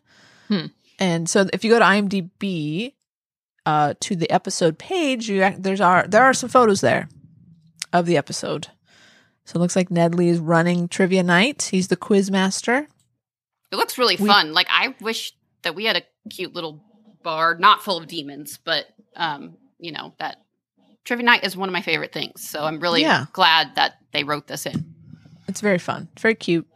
Hmm. 0.48 0.66
And 0.98 1.28
so 1.28 1.46
if 1.52 1.64
you 1.64 1.70
go 1.70 1.78
to 1.78 1.84
IMDb 1.84 2.92
uh, 3.66 3.94
to 4.00 4.14
the 4.16 4.30
episode 4.30 4.78
page, 4.78 5.28
you 5.28 5.54
there's 5.58 5.80
are 5.80 6.06
there 6.06 6.22
are 6.24 6.34
some 6.34 6.48
photos 6.50 6.80
there 6.80 7.08
of 7.92 8.06
the 8.06 8.16
episode. 8.16 8.68
So 9.46 9.56
it 9.56 9.60
looks 9.60 9.76
like 9.76 9.88
Nedley 9.90 10.28
is 10.28 10.38
running 10.38 10.88
trivia 10.88 11.22
night. 11.22 11.68
He's 11.70 11.88
the 11.88 11.96
quiz 11.96 12.30
master. 12.30 12.86
It 13.72 13.76
looks 13.76 13.98
really 13.98 14.16
We- 14.16 14.26
fun. 14.28 14.52
Like 14.52 14.68
I 14.70 14.94
wish 15.00 15.32
that 15.62 15.74
we 15.74 15.84
had 15.86 15.96
a 15.96 16.02
cute 16.30 16.54
little 16.54 16.82
bar, 17.22 17.56
not 17.58 17.82
full 17.82 17.96
of 17.98 18.06
demons, 18.06 18.58
but 18.62 18.86
um, 19.16 19.56
you 19.78 19.92
know, 19.92 20.14
that 20.18 20.36
trivia 21.04 21.24
night 21.24 21.44
is 21.44 21.56
one 21.56 21.68
of 21.68 21.72
my 21.72 21.82
favorite 21.82 22.12
things. 22.12 22.48
So 22.48 22.64
I'm 22.64 22.80
really 22.80 23.02
Yeah. 23.02 23.26
glad 23.32 23.74
that 23.76 23.98
they 24.12 24.24
wrote 24.24 24.46
this 24.46 24.66
in. 24.66 24.94
It's 25.48 25.60
very 25.60 25.78
fun, 25.78 26.08
It's 26.14 26.22
very 26.22 26.34
cute. 26.34 26.66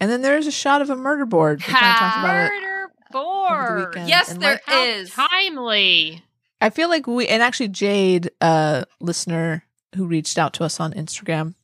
And 0.00 0.10
then 0.10 0.22
there's 0.22 0.46
a 0.46 0.52
shot 0.52 0.82
of 0.82 0.90
a 0.90 0.96
murder 0.96 1.26
board. 1.26 1.58
We 1.66 1.72
kind 1.72 1.86
of 1.86 1.96
talked 1.96 2.18
about 2.18 2.36
it. 2.46 2.52
Murder 2.52 2.92
board. 3.12 3.88
weekend. 3.90 4.08
Yes, 4.08 4.30
And 4.30 4.40
there 4.42 4.60
like- 4.66 4.76
is. 4.86 5.10
Timely. 5.10 6.22
I 6.60 6.70
feel 6.70 6.88
like 6.88 7.06
we 7.06 7.26
and 7.28 7.42
actually 7.42 7.68
Jade, 7.68 8.30
uh, 8.40 8.84
listener 9.00 9.64
who 9.96 10.06
reached 10.06 10.38
out 10.38 10.52
to 10.54 10.64
us 10.64 10.80
on 10.80 10.92
Instagram, 10.94 11.54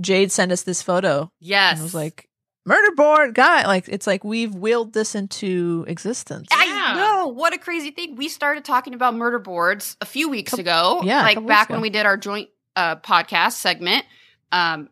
Jade 0.00 0.30
sent 0.32 0.52
us 0.52 0.62
this 0.62 0.82
photo 0.82 1.30
Yes. 1.40 1.74
and 1.74 1.82
was 1.82 1.94
like, 1.94 2.28
"Murder 2.66 2.94
board 2.94 3.34
guy." 3.34 3.66
Like 3.66 3.88
it's 3.88 4.06
like 4.06 4.24
we've 4.24 4.54
willed 4.54 4.92
this 4.92 5.14
into 5.14 5.84
existence. 5.88 6.48
I 6.50 6.94
know. 6.94 7.28
What 7.28 7.54
a 7.54 7.58
crazy 7.58 7.90
thing. 7.92 8.16
We 8.16 8.28
started 8.28 8.64
talking 8.64 8.92
about 8.94 9.14
murder 9.14 9.38
boards 9.38 9.96
a 10.00 10.06
few 10.06 10.28
weeks 10.28 10.52
ago. 10.52 11.00
yeah, 11.04 11.22
Like 11.22 11.46
back 11.46 11.68
weeks 11.68 11.70
when 11.70 11.80
we 11.80 11.90
did 11.90 12.04
our 12.06 12.16
joint 12.16 12.50
uh, 12.74 12.96
podcast 12.96 13.52
segment. 13.52 14.04
Um, 14.52 14.90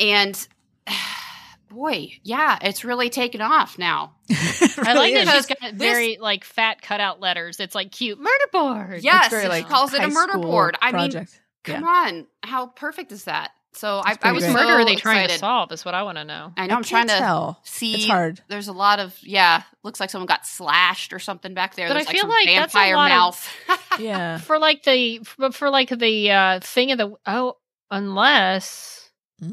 and 0.00 0.48
boy, 1.68 2.12
yeah, 2.22 2.58
it's 2.62 2.84
really 2.84 3.10
taken 3.10 3.40
off 3.40 3.78
now. 3.78 4.14
It 4.78 4.78
I 4.86 4.92
like 4.94 5.12
really 5.12 5.24
that 5.24 5.26
is. 5.28 5.34
she's 5.34 5.46
got 5.46 5.58
This- 5.60 5.72
very 5.78 6.18
like 6.18 6.44
fat 6.44 6.82
cutout 6.82 7.20
letters. 7.20 7.60
It's 7.60 7.74
like 7.74 7.90
cute 7.92 8.18
murder 8.18 8.30
board. 8.52 9.02
Yes, 9.02 9.30
very, 9.30 9.50
she 9.54 9.62
calls 9.64 9.94
it 9.94 10.02
a 10.02 10.08
murder 10.08 10.32
school 10.32 10.42
board. 10.42 10.76
I 10.82 10.86
mean, 10.92 11.10
project. 11.10 11.40
come 11.64 11.84
on. 11.84 12.26
How 12.42 12.66
perfect 12.66 13.10
is 13.12 13.24
that? 13.24 13.52
So 13.76 14.00
I, 14.04 14.16
I 14.22 14.32
was 14.32 14.42
great. 14.44 14.52
so 14.52 14.58
murder 14.58 14.72
are 14.80 14.84
they 14.86 14.96
trying 14.96 15.28
to 15.28 15.38
solve? 15.38 15.70
Is 15.70 15.84
what 15.84 15.94
I 15.94 16.02
want 16.02 16.16
to 16.18 16.24
know. 16.24 16.52
I 16.56 16.66
know. 16.66 16.74
I 16.74 16.76
I'm 16.78 16.82
trying 16.82 17.08
to 17.08 17.14
tell. 17.18 17.60
see. 17.62 17.94
It's 17.94 18.06
hard. 18.06 18.40
There's 18.48 18.68
a 18.68 18.72
lot 18.72 18.98
of 19.00 19.14
yeah. 19.22 19.62
Looks 19.84 20.00
like 20.00 20.08
someone 20.10 20.26
got 20.26 20.46
slashed 20.46 21.12
or 21.12 21.18
something 21.18 21.52
back 21.54 21.74
there. 21.74 21.88
But 21.88 21.94
There's 21.94 22.06
I 22.06 22.12
feel 22.12 22.20
some 22.22 22.30
like 22.30 22.46
that's 22.46 22.74
a 22.74 22.78
vampire 22.78 22.96
lot 22.96 23.10
of- 23.10 23.16
mouth. 23.16 23.80
Yeah. 24.00 24.38
For 24.38 24.58
like 24.58 24.82
the 24.82 25.18
for, 25.24 25.52
for 25.52 25.70
like 25.70 25.90
the 25.90 26.30
uh 26.30 26.60
thing 26.60 26.90
of 26.92 26.98
the 26.98 27.14
oh 27.26 27.56
unless. 27.90 29.10
Hmm? 29.40 29.52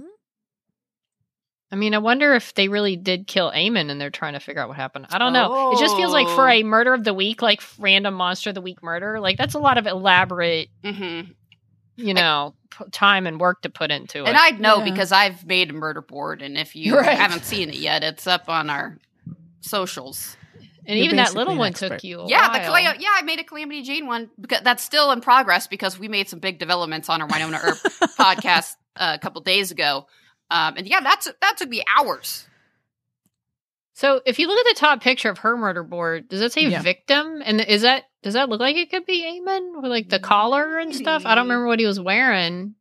I 1.71 1.75
mean, 1.75 1.95
I 1.95 1.97
wonder 1.97 2.35
if 2.35 2.53
they 2.53 2.67
really 2.67 2.95
did 2.95 3.25
kill 3.25 3.51
Eamon 3.51 3.89
and 3.89 3.99
they're 3.99 4.11
trying 4.11 4.33
to 4.33 4.39
figure 4.39 4.61
out 4.61 4.67
what 4.67 4.77
happened. 4.77 5.07
I 5.09 5.17
don't 5.17 5.33
know. 5.33 5.71
It 5.71 5.79
just 5.79 5.95
feels 5.95 6.13
like 6.13 6.27
for 6.27 6.47
Oh. 6.47 6.51
a 6.53 6.61
murder 6.63 6.93
of 6.93 7.03
the 7.03 7.15
week, 7.15 7.41
like 7.41 7.61
random 7.79 8.13
monster 8.13 8.51
of 8.51 8.53
the 8.53 8.61
week 8.61 8.83
murder, 8.83 9.19
like 9.19 9.37
that's 9.37 9.55
a 9.55 9.59
lot 9.59 9.77
of 9.79 9.87
elaborate, 9.87 10.69
hmm 10.85 11.21
you 11.95 12.13
know, 12.13 12.53
p- 12.71 12.85
time 12.91 13.27
and 13.27 13.39
work 13.39 13.61
to 13.63 13.69
put 13.69 13.91
into 13.91 14.23
it. 14.23 14.27
And 14.27 14.37
I 14.37 14.51
know 14.51 14.79
Yeah. 14.79 14.83
because 14.91 15.11
I've 15.11 15.45
made 15.45 15.69
a 15.69 15.73
murder 15.73 16.01
board, 16.01 16.41
and 16.41 16.57
if 16.57 16.75
you 16.75 16.97
Right. 16.97 17.17
haven't 17.17 17.45
seen 17.45 17.69
it 17.69 17.75
yet, 17.75 18.03
it's 18.03 18.25
up 18.27 18.49
on 18.49 18.69
our 18.69 18.97
socials. 19.61 20.35
And 20.85 20.97
You're 20.97 21.05
even 21.05 21.15
that 21.17 21.33
little 21.33 21.55
one 21.55 21.69
expert. 21.69 21.89
took 21.89 22.03
you 22.03 22.19
a 22.21 22.27
Yeah, 22.27 22.49
the 22.51 22.59
while. 22.69 22.81
Calam- 22.81 22.99
yeah, 22.99 23.09
I 23.15 23.21
made 23.21 23.39
a 23.39 23.43
Calamity 23.45 23.83
Jane 23.83 24.05
one 24.05 24.29
because 24.39 24.61
that's 24.63 24.83
still 24.83 25.11
in 25.11 25.21
progress 25.21 25.65
because 25.67 25.97
we 25.97 26.09
made 26.09 26.27
some 26.27 26.39
big 26.39 26.59
developments 26.59 27.07
on 27.07 27.21
our 27.21 27.27
Wynonna 27.29 27.63
Earp 27.63 27.77
podcast 28.17 28.75
uh, 28.97 29.13
a 29.15 29.19
couple 29.19 29.39
days 29.41 29.71
ago. 29.71 30.07
Um, 30.51 30.75
and 30.77 30.85
yeah, 30.85 30.99
that's 30.99 31.31
that 31.41 31.57
took 31.57 31.69
me 31.69 31.83
hours. 31.97 32.45
So 33.95 34.21
if 34.25 34.39
you 34.39 34.47
look 34.47 34.57
at 34.65 34.73
the 34.75 34.79
top 34.79 35.01
picture 35.01 35.29
of 35.29 35.39
her 35.39 35.55
murder 35.55 35.83
board, 35.83 36.27
does 36.27 36.41
it 36.41 36.51
say 36.51 36.63
Yeah. 36.67 36.81
victim? 36.81 37.41
And 37.45 37.61
is 37.61 37.83
that 37.83 38.05
does 38.23 38.33
that 38.35 38.49
look 38.49 38.59
like 38.61 38.75
it 38.77 38.89
could 38.89 39.05
be 39.05 39.23
Eamon 39.23 39.81
with 39.81 39.91
like 39.91 40.09
the 40.09 40.19
collar 40.19 40.79
and 40.79 40.95
stuff? 40.95 41.25
I 41.25 41.35
don't 41.35 41.45
remember 41.45 41.67
what 41.67 41.79
he 41.79 41.85
was 41.85 41.99
wearing. 41.99 42.75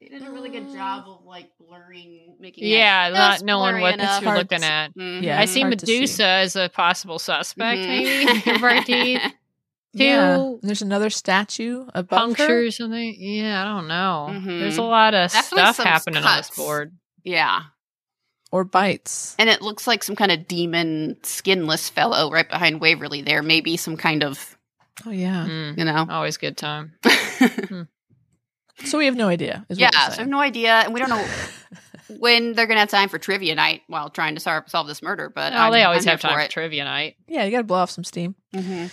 They 0.00 0.08
did 0.08 0.22
a 0.26 0.30
really 0.30 0.50
good 0.50 0.70
job 0.72 1.04
of 1.08 1.24
like 1.24 1.50
blurring, 1.58 2.36
making 2.38 2.66
Yeah, 2.68 3.08
it 3.08 3.12
not 3.12 3.42
knowing 3.42 3.80
what 3.80 3.94
enough. 3.94 4.20
you're 4.22 4.30
hard 4.30 4.38
looking 4.50 4.60
to- 4.60 4.66
at. 4.66 4.94
Mhm. 4.96 5.22
Yeah, 5.22 5.40
I 5.40 5.46
see 5.46 5.60
hard 5.62 5.78
to 5.78 5.86
see. 5.86 5.94
Medusa 6.00 6.24
as 6.26 6.56
a 6.56 6.68
possible 6.68 7.18
suspect, 7.18 7.80
Mhm. 7.80 7.86
maybe. 8.44 8.58
Bright 8.58 8.84
teeth, 8.86 9.22
Yeah. 9.94 10.36
two 10.36 10.58
There's 10.62 10.82
another 10.82 11.08
statue 11.10 11.86
above 11.94 12.20
her. 12.20 12.34
puncture 12.36 12.66
or 12.66 12.70
something. 12.70 13.16
Yeah, 13.18 13.62
I 13.62 13.64
don't 13.64 13.88
know. 13.88 14.28
Mhm. 14.30 14.60
There's 14.60 14.78
a 14.78 14.82
lot 14.82 15.14
of 15.14 15.32
Definitely 15.32 15.58
stuff 15.62 15.76
some 15.76 15.86
happening 15.86 16.24
on 16.24 16.36
this 16.36 16.50
board. 16.50 16.92
yeah, 17.24 17.62
or 18.52 18.62
bites. 18.64 19.34
and 19.38 19.48
it 19.50 19.62
looks 19.62 19.86
like 19.88 20.04
some 20.04 20.14
kind 20.14 20.30
of 20.30 20.46
demon, 20.46 21.16
skinless 21.24 21.88
fellow 21.88 22.30
right 22.30 22.48
behind 22.48 22.80
Waverly. 22.80 23.22
There, 23.22 23.42
maybe 23.42 23.76
some 23.76 23.96
kind 23.96 24.22
of 24.22 24.56
Oh 25.04 25.10
yeah. 25.10 25.46
Mm, 25.48 25.78
you 25.78 25.84
know. 25.84 26.06
always 26.08 26.36
good 26.36 26.56
time. 26.56 26.92
So 28.84 28.98
we 28.98 29.04
have 29.04 29.14
no 29.14 29.28
idea. 29.28 29.64
Is 29.68 29.78
yeah, 29.78 29.90
what 29.92 29.94
so 29.94 30.00
we're 30.08 30.12
I 30.14 30.16
have 30.22 30.28
no 30.28 30.40
idea, 30.40 30.72
and 30.72 30.94
we 30.94 30.98
don't 30.98 31.10
know 31.10 31.24
when 32.18 32.54
they're 32.54 32.66
gonna 32.66 32.80
have 32.80 32.88
time 32.90 33.08
for 33.08 33.18
trivia 33.18 33.54
night 33.54 33.82
while 33.86 34.08
trying 34.10 34.34
to 34.34 34.40
solve, 34.40 34.64
solve 34.68 34.88
this 34.88 35.02
murder. 35.02 35.28
But 35.32 35.52
Oh, 35.52 35.56
I'm- 35.56 35.72
they 35.72 35.82
always 35.84 36.04
I'm 36.06 36.12
have 36.12 36.20
time 36.20 36.34
for 36.36 36.42
for 36.44 36.50
trivia 36.50 36.84
night. 36.84 37.16
yeah, 37.28 37.44
you 37.44 37.50
got 37.52 37.58
to 37.58 37.64
blow 37.64 37.76
off 37.78 37.90
some 37.90 38.02
steam. 38.02 38.34
Mhm. 38.54 38.86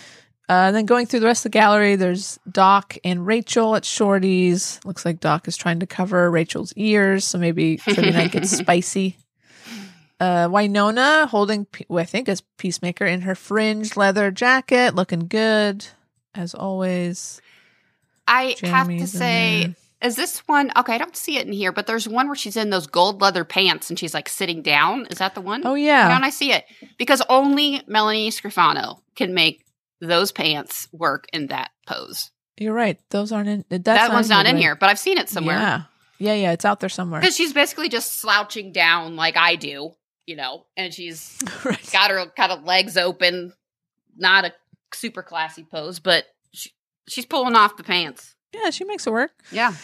Uh, 0.48 0.52
and 0.68 0.76
then 0.76 0.84
going 0.84 1.06
through 1.06 1.20
the 1.20 1.26
rest 1.26 1.40
of 1.46 1.52
the 1.52 1.58
gallery, 1.58 1.96
there's 1.96 2.38
Doc 2.50 2.98
and 3.04 3.26
Rachel 3.26 3.74
at 3.74 3.84
Shorty's. 3.84 4.80
Looks 4.84 5.04
like 5.04 5.18
Doc 5.18 5.48
is 5.48 5.56
trying 5.56 5.80
to 5.80 5.86
cover 5.86 6.30
Rachel's 6.30 6.72
ears, 6.76 7.24
so 7.24 7.38
maybe 7.38 7.76
trivia 7.78 8.12
night 8.12 8.32
gets 8.32 8.50
spicy. 8.58 9.16
Uh, 10.20 10.48
Wynonna 10.48 11.26
holding, 11.28 11.66
I 11.90 12.04
think, 12.04 12.28
as 12.28 12.42
Peacemaker 12.58 13.06
in 13.06 13.22
her 13.22 13.34
fringed 13.34 13.96
leather 13.96 14.30
jacket, 14.30 14.94
looking 14.94 15.28
good 15.28 15.86
as 16.34 16.54
always. 16.54 17.40
I 18.28 18.54
have 18.62 18.86
to 18.88 19.06
say, 19.06 19.74
is 20.02 20.16
this 20.16 20.40
one 20.40 20.70
okay? 20.76 20.94
I 20.94 20.98
don't 20.98 21.16
see 21.16 21.38
it 21.38 21.46
in 21.46 21.52
here, 21.52 21.72
but 21.72 21.86
there's 21.86 22.06
one 22.06 22.26
where 22.26 22.36
she's 22.36 22.56
in 22.56 22.70
those 22.70 22.86
gold 22.86 23.20
leather 23.20 23.44
pants 23.44 23.90
and 23.90 23.98
she's 23.98 24.14
like 24.14 24.28
sitting 24.28 24.62
down. 24.62 25.06
Is 25.06 25.18
that 25.18 25.34
the 25.34 25.40
one? 25.40 25.66
Oh 25.66 25.72
Why 25.72 25.78
yeah, 25.78 26.08
don't 26.08 26.22
I 26.24 26.30
see 26.30 26.52
it? 26.52 26.64
Because 26.98 27.22
only 27.28 27.82
Melanie 27.86 28.30
Scrofano 28.30 29.00
can 29.16 29.34
make 29.34 29.64
those 30.00 30.32
pants 30.32 30.88
work 30.92 31.26
in 31.32 31.48
that 31.48 31.70
pose. 31.86 32.30
you're 32.56 32.72
right. 32.72 32.98
Those 33.10 33.32
aren't 33.32 33.48
in. 33.48 33.64
That's 33.68 33.84
that 33.84 34.12
one's 34.12 34.28
not 34.28 34.46
in 34.46 34.54
right? 34.54 34.60
here, 34.62 34.76
but 34.76 34.88
I've 34.90 34.98
seen 34.98 35.18
it 35.18 35.28
somewhere. 35.28 35.56
Yeah, 35.56 35.82
yeah, 36.18 36.34
yeah. 36.34 36.52
It's 36.52 36.64
out 36.64 36.80
there 36.80 36.88
somewhere. 36.88 37.20
Because 37.20 37.36
she's 37.36 37.52
basically 37.52 37.88
just 37.88 38.20
slouching 38.20 38.72
down 38.72 39.16
like 39.16 39.36
I 39.36 39.56
do, 39.56 39.94
you 40.30 40.36
know, 40.36 40.64
and 40.76 40.94
she's 40.94 41.36
right. 41.64 41.90
got 41.92 42.12
her 42.12 42.24
kind 42.36 42.52
of 42.52 42.62
legs 42.62 42.96
open, 42.96 43.52
not 44.16 44.44
a 44.44 44.52
super 44.94 45.24
classy 45.24 45.64
pose, 45.64 45.98
but 45.98 46.24
she, 46.52 46.70
she's 47.08 47.26
pulling 47.26 47.56
off 47.56 47.76
the 47.76 47.82
pants. 47.82 48.36
Yeah, 48.54 48.70
she 48.70 48.84
makes 48.84 49.08
it 49.08 49.12
work. 49.12 49.32
Yeah. 49.50 49.74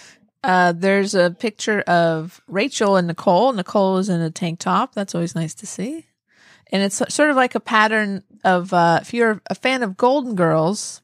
Uh, 0.45 0.73
there's 0.73 1.17
a 1.17 1.33
picture 1.33 1.81
of 1.81 2.41
Rachel 2.47 2.95
and 2.95 3.09
Nicole. 3.09 3.53
Nicole 3.53 3.99
is 3.99 4.09
in 4.09 4.21
a 4.21 4.31
tank 4.31 4.61
top. 4.61 4.95
That's 4.95 5.17
always 5.17 5.35
nice 5.35 5.55
to 5.55 5.67
see. 5.67 6.07
And 6.71 6.83
it's 6.85 7.03
sort 7.13 7.31
of 7.31 7.37
like 7.37 7.57
a 7.57 7.61
pattern 7.61 8.23
of 8.45 8.73
uh, 8.73 9.01
if 9.03 9.13
you're 9.13 9.43
a 9.51 9.57
fan 9.57 9.83
of 9.83 9.97
Golden 9.97 10.37
Girls, 10.37 11.03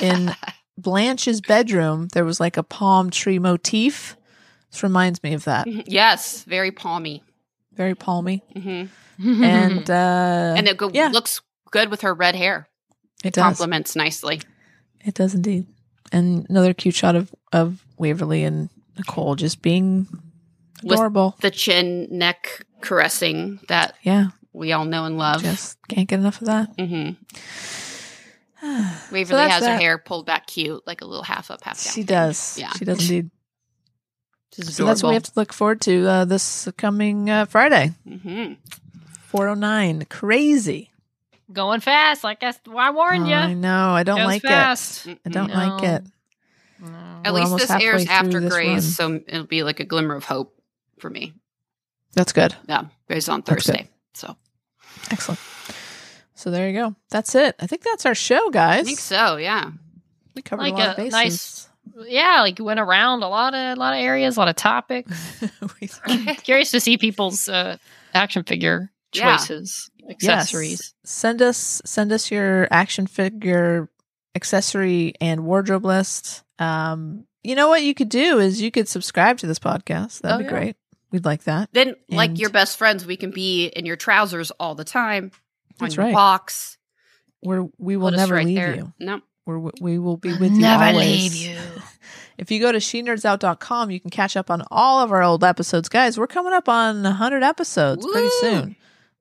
in 0.00 0.34
Blanche's 0.78 1.42
bedroom, 1.42 2.08
there 2.14 2.24
was 2.24 2.40
like 2.40 2.56
a 2.56 2.62
palm 2.62 3.10
tree 3.10 3.38
motif. 3.38 4.16
This 4.70 4.82
reminds 4.82 5.22
me 5.22 5.34
of 5.34 5.44
that. 5.44 5.66
yes, 5.90 6.44
very 6.44 6.70
palmy. 6.70 7.22
Very 7.78 7.94
palmy. 7.94 8.42
hmm 8.54 8.84
And 9.22 9.88
uh, 9.90 10.54
and 10.58 10.66
it 10.68 10.76
go- 10.76 10.90
yeah. 10.92 11.08
looks 11.08 11.40
good 11.70 11.90
with 11.90 12.00
her 12.02 12.12
red 12.12 12.34
hair. 12.34 12.68
it 13.24 13.32
does. 13.34 13.44
Compliments 13.44 13.94
nicely. 13.96 14.40
It 15.04 15.14
does 15.14 15.32
indeed. 15.32 15.66
And 16.10 16.44
another 16.50 16.74
cute 16.74 16.96
shot 16.96 17.14
of, 17.14 17.32
of 17.52 17.84
Waverly 17.96 18.42
and 18.42 18.68
Nicole 18.96 19.36
just 19.36 19.62
being 19.62 20.08
With- 20.82 20.94
adorable. 20.94 21.36
The 21.40 21.52
chin 21.52 22.08
neck 22.10 22.66
caressing 22.80 23.60
that 23.68 23.94
yeah, 24.02 24.28
we 24.52 24.72
all 24.72 24.84
know 24.84 25.04
and 25.04 25.16
love. 25.16 25.42
just 25.42 25.78
can't 25.88 26.08
get 26.08 26.18
enough 26.18 26.40
of 26.40 26.46
that. 26.48 26.68
hmm 26.78 27.10
Waverly 29.12 29.38
that's 29.46 29.54
has 29.54 29.66
her 29.66 29.76
hair 29.78 29.98
pulled 29.98 30.26
back 30.26 30.48
cute, 30.48 30.84
like 30.84 31.00
a 31.00 31.04
little 31.04 31.22
half 31.22 31.48
up, 31.52 31.62
half 31.62 31.82
down. 31.82 31.92
She 31.94 32.02
does. 32.02 32.58
Yeah. 32.58 32.70
She 32.72 32.84
does 32.84 33.00
indeed. 33.08 33.30
Which 34.56 34.66
So 34.68 34.84
that's 34.84 35.02
what 35.02 35.10
we 35.10 35.14
have 35.14 35.22
to 35.24 35.32
look 35.36 35.52
forward 35.52 35.80
to 35.82 36.06
uh, 36.06 36.24
this 36.24 36.68
coming 36.76 37.28
uh, 37.30 37.44
Friday, 37.46 37.92
hmm 38.06 38.54
409. 39.26 40.06
Crazy. 40.06 40.90
Going 41.52 41.80
fast, 41.80 42.24
like 42.24 42.42
I, 42.42 42.52
I 42.76 42.90
warned 42.90 43.24
Oh, 43.24 43.28
you. 43.28 43.34
I 43.34 43.54
know. 43.54 43.90
I 43.90 44.02
don't 44.02 44.18
Goes 44.18 44.26
like 44.26 44.42
fast. 44.42 45.06
it. 45.06 45.18
I 45.24 45.28
don't 45.30 45.48
No. 45.48 45.54
like 45.54 45.82
it. 45.82 46.04
No. 46.80 46.88
At 47.24 47.32
We're 47.32 47.40
least 47.40 47.56
this 47.58 47.70
airs 47.70 48.06
after 48.06 48.30
through 48.32 48.40
this 48.42 48.52
Grey's, 48.54 48.68
run. 49.00 49.20
so 49.20 49.20
it'll 49.26 49.46
be 49.46 49.62
like 49.62 49.80
a 49.80 49.84
glimmer 49.84 50.14
of 50.14 50.24
hope 50.24 50.54
for 50.98 51.08
me. 51.10 51.32
That's 52.14 52.32
good. 52.32 52.54
Yeah, 52.68 52.84
Grey's 53.06 53.28
on 53.28 53.42
Thursday. 53.42 53.88
So 54.14 54.36
Excellent. 55.10 55.40
So 56.34 56.50
there 56.50 56.68
you 56.68 56.78
go. 56.78 56.94
That's 57.10 57.34
it. 57.34 57.56
I 57.58 57.66
think 57.66 57.82
that's 57.82 58.06
our 58.06 58.14
show, 58.14 58.50
guys. 58.50 58.80
I 58.80 58.84
think 58.84 58.98
so. 59.00 59.36
Yeah. 59.36 59.70
We 60.34 60.42
covered 60.42 60.62
Like 60.62 60.74
a 60.74 60.76
lot 60.76 60.86
a 60.86 60.90
of 60.92 60.96
bases. 60.98 61.12
nice- 61.12 61.67
Yeah, 62.06 62.40
like 62.42 62.58
went 62.58 62.80
around 62.80 63.22
a 63.22 63.28
lot 63.28 63.54
of 63.54 63.76
a 63.76 63.80
lot 63.80 63.94
of 63.94 64.00
areas, 64.00 64.36
a 64.36 64.40
lot 64.40 64.48
of 64.48 64.56
topics. 64.56 65.42
We- 65.80 65.88
Curious 66.42 66.70
to 66.72 66.80
see 66.80 66.96
people's 66.98 67.48
uh, 67.48 67.76
action 68.14 68.42
figure 68.44 68.90
Yeah. 69.12 69.36
choices, 69.36 69.90
accessories. 70.10 70.70
Yes. 70.80 70.94
Send 71.04 71.42
us 71.42 71.82
send 71.84 72.12
us 72.12 72.30
your 72.30 72.68
action 72.70 73.06
figure 73.06 73.88
accessory 74.34 75.14
and 75.20 75.44
wardrobe 75.44 75.84
list. 75.84 76.42
Um, 76.58 77.24
you 77.42 77.54
know 77.54 77.68
what 77.68 77.82
you 77.82 77.94
could 77.94 78.08
do 78.08 78.38
is 78.38 78.60
you 78.60 78.70
could 78.70 78.88
subscribe 78.88 79.38
to 79.38 79.46
this 79.46 79.58
podcast. 79.58 80.20
That'd 80.20 80.34
Oh, 80.34 80.38
be 80.38 80.44
yeah. 80.44 80.50
great. 80.50 80.76
We'd 81.10 81.24
like 81.24 81.44
that. 81.44 81.70
Then, 81.72 81.94
like 82.10 82.38
your 82.38 82.50
best 82.50 82.76
friends, 82.76 83.06
we 83.06 83.16
can 83.16 83.30
be 83.30 83.66
in 83.66 83.86
your 83.86 83.96
trousers 83.96 84.50
all 84.52 84.74
the 84.74 84.84
time. 84.84 85.30
That's 85.78 85.94
on 85.94 85.96
your 85.96 86.04
right. 86.06 86.14
walks. 86.14 86.76
We're 87.42 87.66
we 87.78 87.96
will 87.96 88.10
Put 88.10 88.16
never 88.18 88.34
right 88.34 88.44
leave 88.46 88.56
there. 88.56 88.74
you. 88.76 88.92
No. 88.98 89.20
We're, 89.46 89.70
we 89.80 89.98
will 89.98 90.18
be 90.18 90.36
with 90.36 90.52
you 90.52 90.58
Never 90.60 90.84
always. 90.84 91.06
leave 91.40 91.52
you. 91.54 91.58
If 92.38 92.50
you 92.52 92.60
go 92.60 92.70
to 92.72 92.78
shenerds.out.com, 92.78 93.90
you 93.90 94.00
can 94.00 94.10
catch 94.10 94.36
up 94.36 94.50
on 94.50 94.62
all 94.70 95.00
of 95.00 95.10
our 95.12 95.22
old 95.22 95.42
episodes. 95.44 95.88
Guys, 95.88 96.16
we're 96.18 96.26
coming 96.28 96.52
up 96.52 96.68
on 96.68 97.02
100 97.02 97.42
episodes 97.42 98.06
pretty 98.06 98.28
soon. 98.40 98.76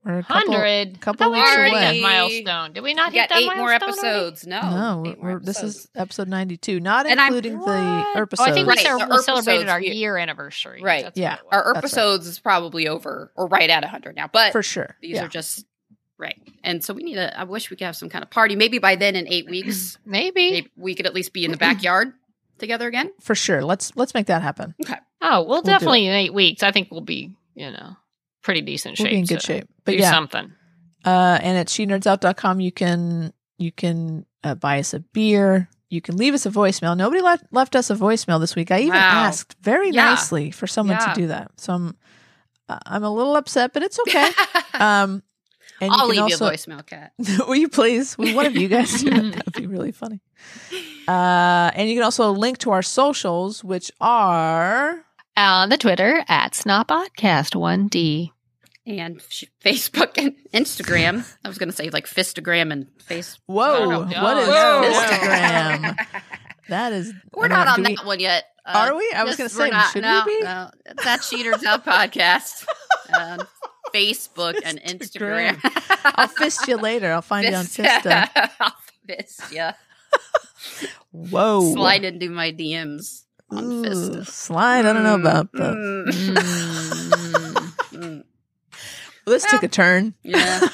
We're 0.06 0.20
a 0.20 0.24
couple, 0.24 0.54
Hundred. 0.54 1.02
couple 1.02 1.32
we 1.32 1.38
weeks 1.38 1.50
already 1.52 1.72
away. 1.72 2.00
that 2.00 2.02
milestone. 2.02 2.74
Did 2.74 2.82
we 2.84 2.94
not 2.94 3.12
We 3.12 3.18
hit 3.20 3.28
got 3.28 3.36
that 3.36 3.42
eight 3.42 3.46
more 3.58 3.68
milestone 3.68 3.90
already? 3.90 4.08
episodes. 4.08 4.48
No. 4.48 4.62
No, 4.62 5.04
eight 5.12 5.18
more 5.22 5.34
we're, 5.34 5.40
this 5.40 5.58
episodes. 5.58 5.76
is 5.76 5.90
episode 5.96 6.28
92, 6.30 6.80
not 6.80 7.08
And 7.08 7.20
I'm- 7.20 7.34
including 7.34 7.60
the 7.60 7.66
What? 7.66 8.18
episodes. 8.18 8.40
Oh, 8.40 8.44
I 8.52 8.54
think 8.54 8.68
we, 8.68 8.74
Right, 8.76 8.80
cel- 8.86 9.10
we 9.10 9.18
celebrated 9.18 9.68
our 9.68 9.82
year 9.82 10.16
anniversary. 10.16 10.82
Right. 10.82 11.04
That's 11.04 11.18
Yeah. 11.20 11.32
what 11.32 11.40
it 11.40 11.44
was. 11.46 11.52
Our 11.52 11.60
That's 11.64 11.74
right. 11.74 11.78
episodes 12.04 12.28
is 12.28 12.40
probably 12.40 12.88
over 12.88 13.34
or 13.36 13.48
right 13.48 13.70
at 13.70 13.84
100 13.84 14.16
now, 14.16 14.30
but 14.32 14.54
For 14.54 14.64
sure. 14.64 14.96
these 15.02 15.16
yeah. 15.16 15.26
are 15.26 15.28
just 15.28 15.66
right. 16.18 16.40
And 16.64 16.82
so 16.86 16.94
we 16.94 17.04
need 17.04 17.18
a, 17.18 17.38
I 17.38 17.44
wish 17.44 17.70
we 17.70 17.76
could 17.76 17.84
have 17.86 17.98
some 17.98 18.08
kind 18.10 18.24
of 18.24 18.30
party. 18.30 18.56
Maybe 18.56 18.78
by 18.80 18.96
then 18.96 19.18
in 19.18 19.28
eight 19.28 19.50
weeks, 19.50 19.98
Maybe. 20.06 20.52
maybe 20.52 20.72
we 20.78 20.96
could 20.96 21.06
at 21.08 21.14
least 21.16 21.34
be 21.34 21.44
in 21.44 21.52
the 21.52 21.58
backyard 21.58 22.14
together 22.60 22.88
again. 22.88 23.12
For 23.22 23.36
sure. 23.36 23.64
Let's 23.64 23.96
let's 23.96 24.14
make 24.14 24.28
that 24.28 24.42
happen. 24.42 24.76
Okay. 24.84 24.98
Oh, 25.22 25.44
we'll, 25.44 25.62
do 25.62 25.72
definitely 25.72 26.06
in 26.08 26.14
eight 26.14 26.34
weeks. 26.34 26.62
I 26.64 26.72
think 26.72 26.90
we'll 26.92 27.02
be, 27.02 27.34
you 27.56 27.72
know, 27.72 27.96
pretty 28.44 28.62
decent 28.62 29.00
We'll 29.00 29.08
shape. 29.08 29.14
be 29.14 29.20
in 29.20 29.26
good 29.26 29.42
so 29.42 29.54
shape. 29.54 29.68
But 29.84 29.92
do 29.94 29.98
yeah, 29.98 30.12
something. 30.12 30.52
Uh, 31.06 31.40
and 31.42 31.58
at 31.58 31.68
shenerds.out.com, 31.68 32.60
you 32.60 32.72
can 32.72 33.34
you 33.58 33.72
can 33.72 34.26
uh, 34.44 34.56
buy 34.56 34.80
us 34.80 34.94
a 34.94 35.00
beer. 35.00 35.70
You 35.90 36.02
can 36.02 36.18
leave 36.18 36.34
us 36.34 36.46
a 36.46 36.52
voicemail. 36.52 36.96
Nobody 36.98 37.22
left 37.22 37.46
left 37.52 37.76
us 37.76 37.90
a 37.90 37.96
voicemail 37.96 38.40
this 38.40 38.56
week. 38.56 38.72
I 38.72 38.80
even 38.82 38.94
Wow. 38.94 39.26
asked 39.26 39.56
very 39.62 39.90
Yeah. 39.90 40.06
nicely 40.10 40.52
for 40.52 40.68
someone 40.68 40.98
Yeah. 41.00 41.14
to 41.14 41.20
do 41.22 41.28
that. 41.28 41.52
So 41.60 41.74
I'm 41.74 41.98
uh, 42.70 42.80
I'm 42.86 43.04
a 43.04 43.10
little 43.10 43.36
upset, 43.38 43.74
but 43.74 43.84
it's 43.84 43.98
okay. 44.02 44.30
um, 44.74 45.24
and 45.82 45.92
I'll 45.92 46.06
you 46.14 46.22
leave 46.22 46.32
can 46.32 46.40
you 46.40 46.48
a 46.48 46.52
voicemail, 46.52 46.86
Kat. 46.86 47.14
Will 47.48 47.56
you 47.56 47.70
please? 47.70 48.18
Will 48.18 48.36
one 48.36 48.46
of 48.46 48.56
you 48.56 48.68
guys 48.68 49.02
do 49.02 49.10
it? 49.10 49.32
That'd 49.36 49.54
be 49.54 49.68
really 49.68 49.92
funny. 49.92 50.22
Uh, 51.08 51.72
and 51.74 51.90
you 51.90 51.96
can 51.96 52.04
also 52.04 52.32
link 52.32 52.58
to 52.60 52.72
our 52.72 52.82
socials, 52.82 53.64
which 53.64 53.92
are 54.02 55.04
On 55.36 55.70
the 55.70 55.78
Twitter 55.78 56.24
at 56.28 56.54
Snopodcast1D. 56.54 58.32
And 58.86 59.22
sh- 59.30 59.44
Facebook 59.64 60.18
and 60.18 60.34
Instagram. 60.54 61.30
I 61.44 61.48
was 61.50 61.58
going 61.58 61.70
to 61.70 61.76
say 61.76 61.90
like 61.90 62.08
Fistagram 62.08 62.72
and 62.72 62.88
Face. 63.02 63.38
whoa. 63.46 63.90
no, 63.90 64.00
what 64.00 64.10
no, 64.10 64.40
is 64.40 64.48
no, 64.48 64.82
no. 64.82 64.92
Instagram? 64.92 66.08
That 66.70 66.92
is. 66.92 67.14
We're 67.34 67.48
don't 67.48 67.66
know, 67.66 67.72
on 67.72 67.78
do 67.78 67.90
we- 67.90 67.96
that 67.96 68.06
one 68.06 68.20
yet. 68.20 68.44
Uh, 68.66 68.90
Are 68.90 68.96
we? 68.98 69.10
I 69.16 69.24
was 69.24 69.38
gonna 69.38 69.48
say, 69.48 69.70
not, 69.70 69.94
should 69.94 70.04
we 70.04 70.10
no, 70.10 70.24
be? 70.26 70.40
No, 70.42 70.70
it's 70.86 71.04
that 71.06 71.22
Cheaters 71.22 71.64
Out 71.64 71.86
podcast. 71.86 72.66
Um, 73.18 73.40
Facebook 73.94 74.56
and 74.66 74.80
Instagram. 74.82 75.60
I'll 76.04 76.28
fist 76.28 76.68
you 76.68 76.78
later. 76.78 77.12
I'll 77.12 77.22
find 77.22 77.48
you 77.48 77.56
on 77.56 77.66
Fist- 77.66 78.06
Fista. 78.06 78.30
I'll 78.60 78.74
fist 79.08 79.52
ya. 79.52 79.72
Whoa. 81.12 81.74
Slide 81.74 82.04
into 82.06 82.30
my 82.30 82.52
DMs 82.52 83.24
on 83.50 83.64
Ooh, 83.64 83.84
Fista. 83.84 84.28
Slide. 84.28 84.86
I 84.86 84.94
don't 84.94 85.04
know 85.04 85.16
about 85.16 85.52
that. 85.54 85.74
Mm. 85.74 87.64
Mm. 87.98 88.24
Well, 89.26 89.34
this 89.34 89.46
took 89.46 89.64
a 89.64 89.68
turn. 89.68 90.14
Yeah. 90.22 90.68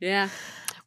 Yeah. 0.00 0.28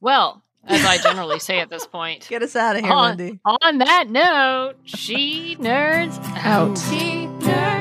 Well, 0.02 0.42
as 0.66 0.84
I 0.84 0.98
generally 0.98 1.38
say 1.40 1.60
at 1.60 1.70
this 1.70 1.86
point, 1.86 2.28
Get 2.30 2.42
us 2.42 2.56
out 2.56 2.76
of 2.78 2.82
here, 2.84 2.92
on, 2.92 3.18
Wendy. 3.18 3.40
on 3.46 3.78
that 3.78 4.10
note, 4.10 4.74
she 4.86 5.56
nerds 5.60 6.18
out. 6.38 6.78
She 6.80 7.28
nerds 7.28 7.48
out. 7.48 7.73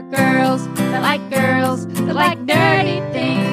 Girls 0.00 0.66
that 0.74 1.02
like 1.02 1.20
girls 1.28 1.86
that 1.86 2.14
like 2.14 2.46
dirty 2.46 3.00
things. 3.12 3.51